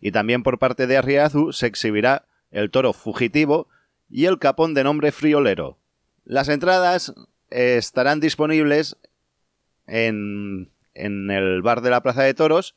y 0.00 0.12
también 0.12 0.44
por 0.44 0.60
parte 0.60 0.86
de 0.86 0.96
Arriazu 0.96 1.52
se 1.52 1.66
exhibirá 1.66 2.26
el 2.52 2.70
toro 2.70 2.92
fugitivo 2.92 3.68
y 4.08 4.26
el 4.26 4.38
capón 4.38 4.72
de 4.72 4.84
nombre 4.84 5.10
friolero. 5.10 5.78
Las 6.24 6.48
entradas 6.48 7.12
estarán 7.50 8.20
disponibles 8.20 8.96
en, 9.88 10.70
en 10.94 11.30
el 11.32 11.62
bar 11.62 11.80
de 11.80 11.90
la 11.90 12.02
Plaza 12.02 12.22
de 12.22 12.34
Toros 12.34 12.76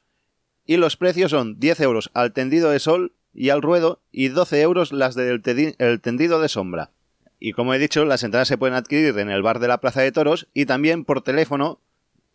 y 0.65 0.77
los 0.77 0.97
precios 0.97 1.29
son 1.29 1.59
10 1.59 1.81
euros 1.81 2.09
al 2.15 2.33
tendido 2.33 2.71
de 2.71 2.79
sol 2.79 3.13
y 3.33 3.49
al 3.49 3.61
ruedo 3.61 4.01
y 4.11 4.29
12 4.29 4.61
euros 4.61 4.91
las 4.91 5.15
del 5.15 5.41
el 5.77 6.01
tendido 6.01 6.41
de 6.41 6.49
sombra. 6.49 6.91
Y 7.39 7.53
como 7.53 7.73
he 7.73 7.79
dicho, 7.79 8.05
las 8.05 8.23
entradas 8.23 8.49
se 8.49 8.57
pueden 8.57 8.75
adquirir 8.75 9.17
en 9.17 9.29
el 9.29 9.41
bar 9.41 9.59
de 9.59 9.69
la 9.69 9.79
Plaza 9.79 10.01
de 10.01 10.11
Toros 10.11 10.47
y 10.53 10.65
también 10.65 11.05
por 11.05 11.21
teléfono 11.21 11.79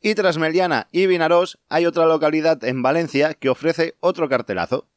Y 0.00 0.14
tras 0.14 0.38
Meliana 0.38 0.88
y 0.90 1.06
Vinarós 1.06 1.58
hay 1.68 1.86
otra 1.86 2.06
localidad 2.06 2.64
en 2.64 2.82
Valencia 2.82 3.34
que 3.34 3.48
ofrece 3.48 3.94
otro 4.00 4.28
cartelazo. 4.28 4.88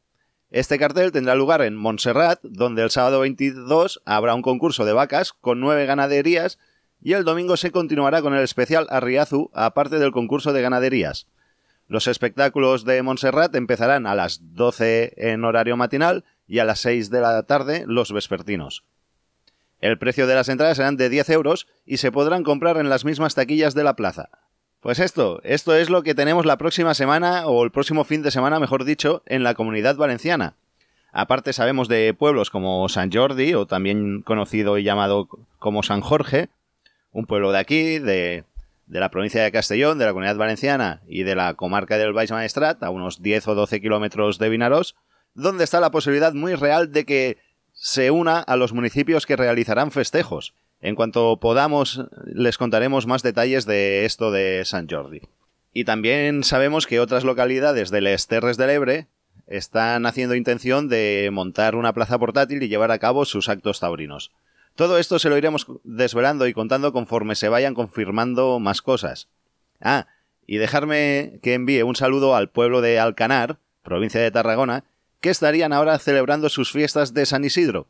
Este 0.51 0.77
cartel 0.77 1.11
tendrá 1.11 1.35
lugar 1.35 1.61
en 1.61 1.75
Montserrat, 1.75 2.39
donde 2.43 2.83
el 2.83 2.91
sábado 2.91 3.21
22 3.21 4.01
habrá 4.05 4.35
un 4.35 4.41
concurso 4.41 4.85
de 4.85 4.93
vacas 4.93 5.33
con 5.33 5.59
nueve 5.59 5.85
ganaderías 5.85 6.59
y 7.01 7.13
el 7.13 7.23
domingo 7.23 7.57
se 7.57 7.71
continuará 7.71 8.21
con 8.21 8.33
el 8.33 8.43
especial 8.43 8.87
Arriazu, 8.89 9.49
aparte 9.53 9.99
del 9.99 10.11
concurso 10.11 10.53
de 10.53 10.61
ganaderías. 10.61 11.27
Los 11.87 12.07
espectáculos 12.07 12.83
de 12.83 13.01
Montserrat 13.03 13.53
empezarán 13.55 14.07
a 14.07 14.15
las 14.15 14.39
12 14.55 15.13
en 15.17 15.43
horario 15.43 15.77
matinal 15.77 16.23
y 16.47 16.59
a 16.59 16.65
las 16.65 16.79
6 16.79 17.09
de 17.09 17.21
la 17.21 17.43
tarde 17.43 17.83
los 17.87 18.11
vespertinos. 18.11 18.83
El 19.79 19.99
precio 19.99 20.25
de 20.25 20.35
las 20.35 20.49
entradas 20.49 20.77
serán 20.77 20.97
de 20.97 21.09
10 21.09 21.29
euros 21.29 21.67
y 21.85 21.97
se 21.97 22.11
podrán 22.11 22.43
comprar 22.43 22.77
en 22.77 22.89
las 22.89 23.05
mismas 23.05 23.35
taquillas 23.35 23.75
de 23.75 23.83
la 23.83 23.95
plaza. 23.95 24.29
Pues 24.85 24.99
esto, 24.99 25.41
esto 25.43 25.75
es 25.75 25.89
lo 25.89 26.03
que 26.03 26.13
tenemos 26.13 26.45
la 26.45 26.59
próxima 26.59 26.93
semana, 26.93 27.47
o 27.47 27.63
el 27.63 27.71
próximo 27.71 28.03
fin 28.03 28.21
de 28.21 28.29
semana, 28.29 28.59
mejor 28.59 28.85
dicho, 28.85 29.23
en 29.25 29.41
la 29.41 29.55
comunidad 29.55 29.95
valenciana. 29.95 30.53
Aparte 31.11 31.53
sabemos 31.53 31.87
de 31.87 32.13
pueblos 32.13 32.51
como 32.51 32.87
San 32.87 33.11
Jordi, 33.11 33.55
o 33.55 33.65
también 33.65 34.21
conocido 34.21 34.77
y 34.77 34.83
llamado 34.83 35.27
como 35.57 35.81
San 35.81 36.01
Jorge, 36.01 36.49
un 37.11 37.25
pueblo 37.25 37.51
de 37.51 37.57
aquí, 37.57 37.97
de 37.97 38.43
de 38.85 38.99
la 38.99 39.09
provincia 39.09 39.41
de 39.41 39.51
Castellón, 39.51 39.97
de 39.97 40.05
la 40.05 40.11
comunidad 40.11 40.37
valenciana 40.37 41.01
y 41.07 41.23
de 41.23 41.33
la 41.33 41.55
comarca 41.55 41.97
del 41.97 42.13
Baix 42.13 42.29
Maestrat, 42.29 42.83
a 42.83 42.91
unos 42.91 43.23
10 43.23 43.47
o 43.47 43.55
12 43.55 43.81
kilómetros 43.81 44.37
de 44.37 44.49
Vinarós, 44.49 44.95
donde 45.33 45.63
está 45.63 45.79
la 45.79 45.89
posibilidad 45.89 46.35
muy 46.35 46.53
real 46.53 46.91
de 46.91 47.05
que 47.05 47.37
se 47.73 48.11
una 48.11 48.37
a 48.37 48.55
los 48.55 48.71
municipios 48.71 49.25
que 49.25 49.35
realizarán 49.35 49.89
festejos. 49.89 50.53
En 50.85 50.93
cuanto 50.93 51.39
podamos, 51.39 52.05
les 52.27 52.59
contaremos 52.59 53.07
más 53.07 53.23
detalles 53.23 53.65
de 53.65 54.05
esto 54.05 54.29
de 54.29 54.61
San 54.65 54.87
Jordi. 54.87 55.21
Y 55.73 55.83
también 55.83 56.43
sabemos 56.43 56.85
que 56.85 56.99
otras 56.99 57.23
localidades 57.23 57.89
de 57.89 58.01
Les 58.01 58.27
Terres 58.27 58.55
del 58.55 58.69
Ebre 58.69 59.07
están 59.47 60.05
haciendo 60.05 60.35
intención 60.35 60.87
de 60.87 61.27
montar 61.33 61.75
una 61.75 61.91
plaza 61.91 62.19
portátil 62.19 62.61
y 62.61 62.67
llevar 62.67 62.91
a 62.91 62.99
cabo 62.99 63.25
sus 63.25 63.49
actos 63.49 63.79
taurinos. 63.79 64.31
Todo 64.75 64.99
esto 64.99 65.17
se 65.17 65.27
lo 65.27 65.39
iremos 65.39 65.65
desvelando 65.83 66.45
y 66.45 66.53
contando 66.53 66.93
conforme 66.93 67.33
se 67.33 67.49
vayan 67.49 67.73
confirmando 67.73 68.59
más 68.59 68.83
cosas. 68.83 69.27
Ah, 69.81 70.05
y 70.45 70.57
dejarme 70.57 71.39
que 71.41 71.55
envíe 71.55 71.81
un 71.81 71.95
saludo 71.95 72.35
al 72.35 72.51
pueblo 72.51 72.81
de 72.81 72.99
Alcanar, 72.99 73.57
provincia 73.81 74.21
de 74.21 74.29
Tarragona, 74.29 74.83
que 75.19 75.31
estarían 75.31 75.73
ahora 75.73 75.97
celebrando 75.97 76.47
sus 76.49 76.71
fiestas 76.71 77.15
de 77.15 77.25
San 77.25 77.43
Isidro, 77.43 77.87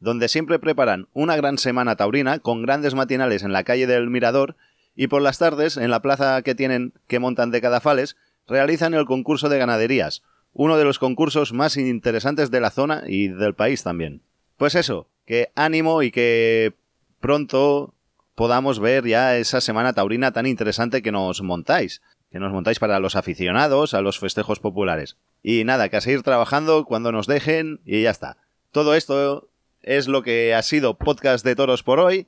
donde 0.00 0.28
siempre 0.28 0.58
preparan 0.58 1.08
una 1.12 1.36
gran 1.36 1.58
semana 1.58 1.96
taurina 1.96 2.38
con 2.38 2.62
grandes 2.62 2.94
matinales 2.94 3.42
en 3.42 3.52
la 3.52 3.64
calle 3.64 3.86
del 3.86 4.10
Mirador 4.10 4.56
y 4.94 5.08
por 5.08 5.22
las 5.22 5.38
tardes, 5.38 5.76
en 5.76 5.90
la 5.90 6.00
plaza 6.00 6.40
que 6.42 6.54
tienen 6.54 6.94
que 7.06 7.18
montan 7.18 7.50
de 7.50 7.60
Cadafales, 7.60 8.16
realizan 8.46 8.94
el 8.94 9.04
concurso 9.04 9.48
de 9.48 9.58
ganaderías, 9.58 10.22
uno 10.52 10.78
de 10.78 10.84
los 10.84 10.98
concursos 10.98 11.52
más 11.52 11.76
interesantes 11.76 12.50
de 12.50 12.60
la 12.60 12.70
zona 12.70 13.04
y 13.06 13.28
del 13.28 13.54
país 13.54 13.82
también. 13.82 14.22
Pues 14.56 14.74
eso, 14.74 15.08
que 15.26 15.50
ánimo 15.54 16.02
y 16.02 16.10
que 16.10 16.72
pronto 17.20 17.94
podamos 18.34 18.80
ver 18.80 19.06
ya 19.06 19.36
esa 19.36 19.60
semana 19.60 19.92
taurina 19.92 20.32
tan 20.32 20.46
interesante 20.46 21.02
que 21.02 21.12
nos 21.12 21.42
montáis, 21.42 22.00
que 22.30 22.38
nos 22.38 22.52
montáis 22.52 22.78
para 22.78 23.00
los 23.00 23.16
aficionados 23.16 23.92
a 23.92 24.00
los 24.00 24.18
festejos 24.18 24.60
populares. 24.60 25.16
Y 25.42 25.64
nada, 25.64 25.88
que 25.88 25.98
a 25.98 26.00
seguir 26.00 26.22
trabajando 26.22 26.84
cuando 26.86 27.12
nos 27.12 27.26
dejen 27.26 27.80
y 27.84 28.02
ya 28.02 28.10
está. 28.10 28.38
Todo 28.72 28.94
esto 28.94 29.48
es 29.86 30.08
lo 30.08 30.22
que 30.22 30.54
ha 30.54 30.62
sido 30.62 30.98
Podcast 30.98 31.44
de 31.44 31.56
Toros 31.56 31.82
por 31.82 32.00
hoy. 32.00 32.26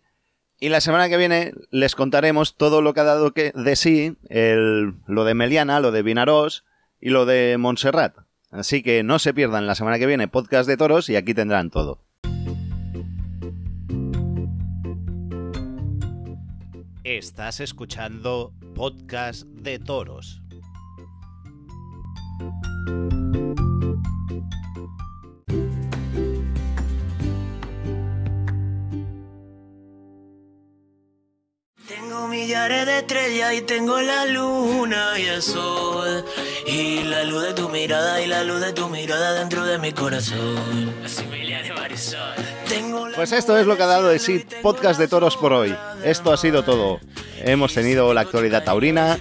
Y 0.61 0.71
la 0.71 0.81
semana 0.81 1.09
que 1.09 1.17
viene 1.17 1.53
les 1.71 1.95
contaremos 1.95 2.57
todo 2.57 2.81
lo 2.81 2.95
que 2.95 3.01
ha 3.01 3.05
dado 3.05 3.33
que 3.33 3.53
de 3.55 3.77
sí, 3.77 4.17
el, 4.29 4.95
lo 5.07 5.25
de 5.25 5.35
Meliana, 5.35 5.81
lo 5.81 5.93
de 5.93 6.03
Vinarós 6.03 6.65
y 7.01 7.11
lo 7.11 7.27
de 7.27 7.57
Montserrat. 7.59 8.17
Así 8.51 8.83
que 8.83 9.03
no 9.03 9.19
se 9.19 9.35
pierdan 9.35 9.67
la 9.67 9.75
semana 9.75 9.99
que 9.99 10.07
viene 10.07 10.27
Podcast 10.27 10.69
de 10.69 10.77
Toros 10.77 11.11
y 11.11 11.17
aquí 11.17 11.35
tendrán 11.35 11.71
todo. 11.71 12.01
Estás 17.05 17.61
escuchando 17.61 18.53
Podcast 18.75 19.45
de 19.47 19.79
Toros. 19.79 20.43
Tengo 32.19 32.31
millares 32.31 32.85
de 32.85 32.99
estrellas 32.99 33.55
y 33.55 33.61
tengo 33.61 34.01
la 34.01 34.27
luna 34.27 35.17
y 35.21 35.27
el 35.27 35.41
sol. 35.41 36.25
Y 36.67 37.05
la 37.05 37.23
luz 37.23 37.45
de 37.45 37.55
tu 37.55 37.69
mirada 37.69 38.21
y 38.21 38.27
la 38.27 38.43
luz 38.43 38.61
de 38.61 38.73
tu 38.73 38.89
mirada 38.89 39.35
dentro 39.35 39.65
de 39.65 39.79
mi 39.79 39.93
corazón. 39.93 40.93
Así 41.05 41.23
de 41.25 41.73
Marisol. 41.73 43.13
Pues 43.15 43.31
esto 43.31 43.57
es 43.57 43.69
lo 43.69 43.77
que 43.77 43.85
ha 43.85 43.87
dado 43.87 44.09
de 44.09 44.19
sí 44.19 44.45
Podcast 44.63 44.99
de 44.99 45.07
Toros 45.07 45.37
por 45.37 45.53
hoy. 45.53 45.73
Esto 46.03 46.33
ha 46.33 46.37
sido 46.37 46.65
todo. 46.65 46.99
Hemos 47.39 47.73
tenido 47.73 48.13
la 48.13 48.23
actualidad 48.23 48.65
taurina, 48.65 49.21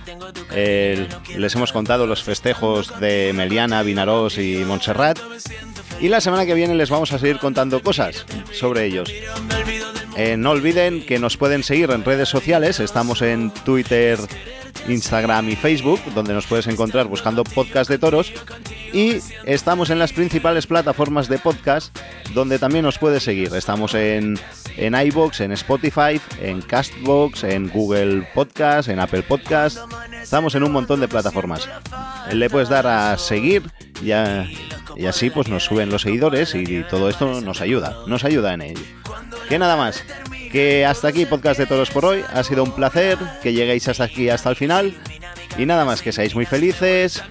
les 0.49 1.55
hemos 1.55 1.71
contado 1.71 2.07
los 2.07 2.23
festejos 2.23 2.99
de 2.99 3.31
Meliana, 3.35 3.83
Vinarós 3.83 4.39
y 4.39 4.65
Montserrat. 4.65 5.19
Y 5.99 6.07
la 6.07 6.19
semana 6.19 6.47
que 6.47 6.55
viene 6.55 6.73
les 6.73 6.89
vamos 6.89 7.13
a 7.13 7.19
seguir 7.19 7.37
contando 7.37 7.79
cosas 7.83 8.25
sobre 8.53 8.85
ellos. 8.85 9.07
Eh, 10.19 10.35
no 10.35 10.49
olviden 10.49 11.05
que 11.05 11.19
nos 11.19 11.37
pueden 11.37 11.61
seguir 11.61 11.91
en 11.91 12.03
redes 12.03 12.27
sociales. 12.27 12.79
Estamos 12.79 13.21
en 13.21 13.51
Twitter, 13.51 14.17
Instagram 14.87 15.49
y 15.49 15.55
Facebook, 15.55 16.01
donde 16.13 16.33
nos 16.33 16.45
puedes 16.45 16.67
encontrar 16.67 17.07
buscando 17.07 17.43
podcast 17.43 17.89
de 17.89 17.97
toros. 17.97 18.31
Y 18.93 19.17
estamos 19.45 19.89
en 19.89 19.99
las 19.99 20.13
principales 20.13 20.67
plataformas 20.67 21.27
de 21.27 21.39
podcast, 21.39 21.97
donde 22.33 22.59
también 22.59 22.85
nos 22.85 22.97
puedes 22.97 23.23
seguir. 23.23 23.53
Estamos 23.53 23.93
en, 23.93 24.39
en 24.77 24.95
iBox, 24.95 25.41
en 25.41 25.51
Spotify, 25.51 26.21
en 26.41 26.61
Castbox, 26.61 27.43
en 27.43 27.69
Google 27.69 28.27
Podcast, 28.33 28.89
en 28.89 28.99
Apple 28.99 29.23
Podcast. 29.23 29.77
Estamos 30.21 30.55
en 30.55 30.63
un 30.63 30.71
montón 30.71 30.99
de 30.99 31.07
plataformas. 31.07 31.67
Le 32.31 32.49
puedes 32.49 32.69
dar 32.69 32.87
a 32.87 33.17
seguir 33.17 33.63
y, 34.01 34.07
y 34.07 35.05
así 35.05 35.29
pues 35.29 35.49
nos 35.49 35.65
suben 35.65 35.89
los 35.89 36.01
seguidores 36.01 36.55
y 36.55 36.83
todo 36.89 37.09
esto 37.09 37.41
nos 37.41 37.61
ayuda, 37.61 37.97
nos 38.07 38.23
ayuda 38.23 38.53
en 38.53 38.61
ello. 38.61 38.81
Que 39.49 39.59
nada 39.59 39.75
más, 39.77 40.03
que 40.51 40.85
hasta 40.85 41.09
aquí 41.09 41.25
podcast 41.25 41.59
de 41.59 41.65
todos 41.65 41.89
por 41.89 42.05
hoy. 42.05 42.23
Ha 42.33 42.43
sido 42.43 42.63
un 42.63 42.71
placer 42.71 43.17
que 43.43 43.53
lleguéis 43.53 43.87
hasta 43.87 44.05
aquí, 44.05 44.29
hasta 44.29 44.49
el 44.49 44.55
final. 44.55 44.95
Y 45.57 45.65
nada 45.65 45.85
más, 45.85 46.01
que 46.01 46.11
seáis 46.11 46.35
muy 46.35 46.45
felices 46.45 47.23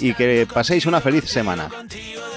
y 0.00 0.14
que 0.14 0.46
paséis 0.52 0.86
una 0.86 1.00
feliz 1.00 1.24
semana. 1.24 1.68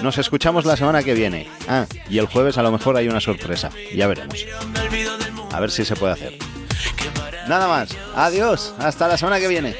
Nos 0.00 0.18
escuchamos 0.18 0.64
la 0.64 0.76
semana 0.76 1.02
que 1.02 1.14
viene. 1.14 1.48
Ah, 1.68 1.86
y 2.08 2.18
el 2.18 2.26
jueves 2.26 2.58
a 2.58 2.62
lo 2.62 2.72
mejor 2.72 2.96
hay 2.96 3.08
una 3.08 3.20
sorpresa. 3.20 3.70
Ya 3.94 4.06
veremos. 4.06 4.44
A 5.52 5.60
ver 5.60 5.70
si 5.70 5.84
se 5.84 5.96
puede 5.96 6.12
hacer. 6.12 6.38
Nada 7.48 7.68
más. 7.68 7.90
Adiós. 8.14 8.74
Hasta 8.78 9.08
la 9.08 9.16
semana 9.16 9.38
que 9.38 9.48
viene. 9.48 9.76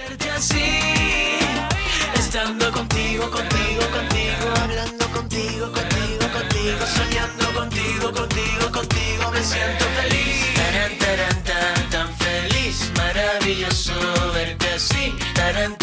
Tienen 15.53 15.82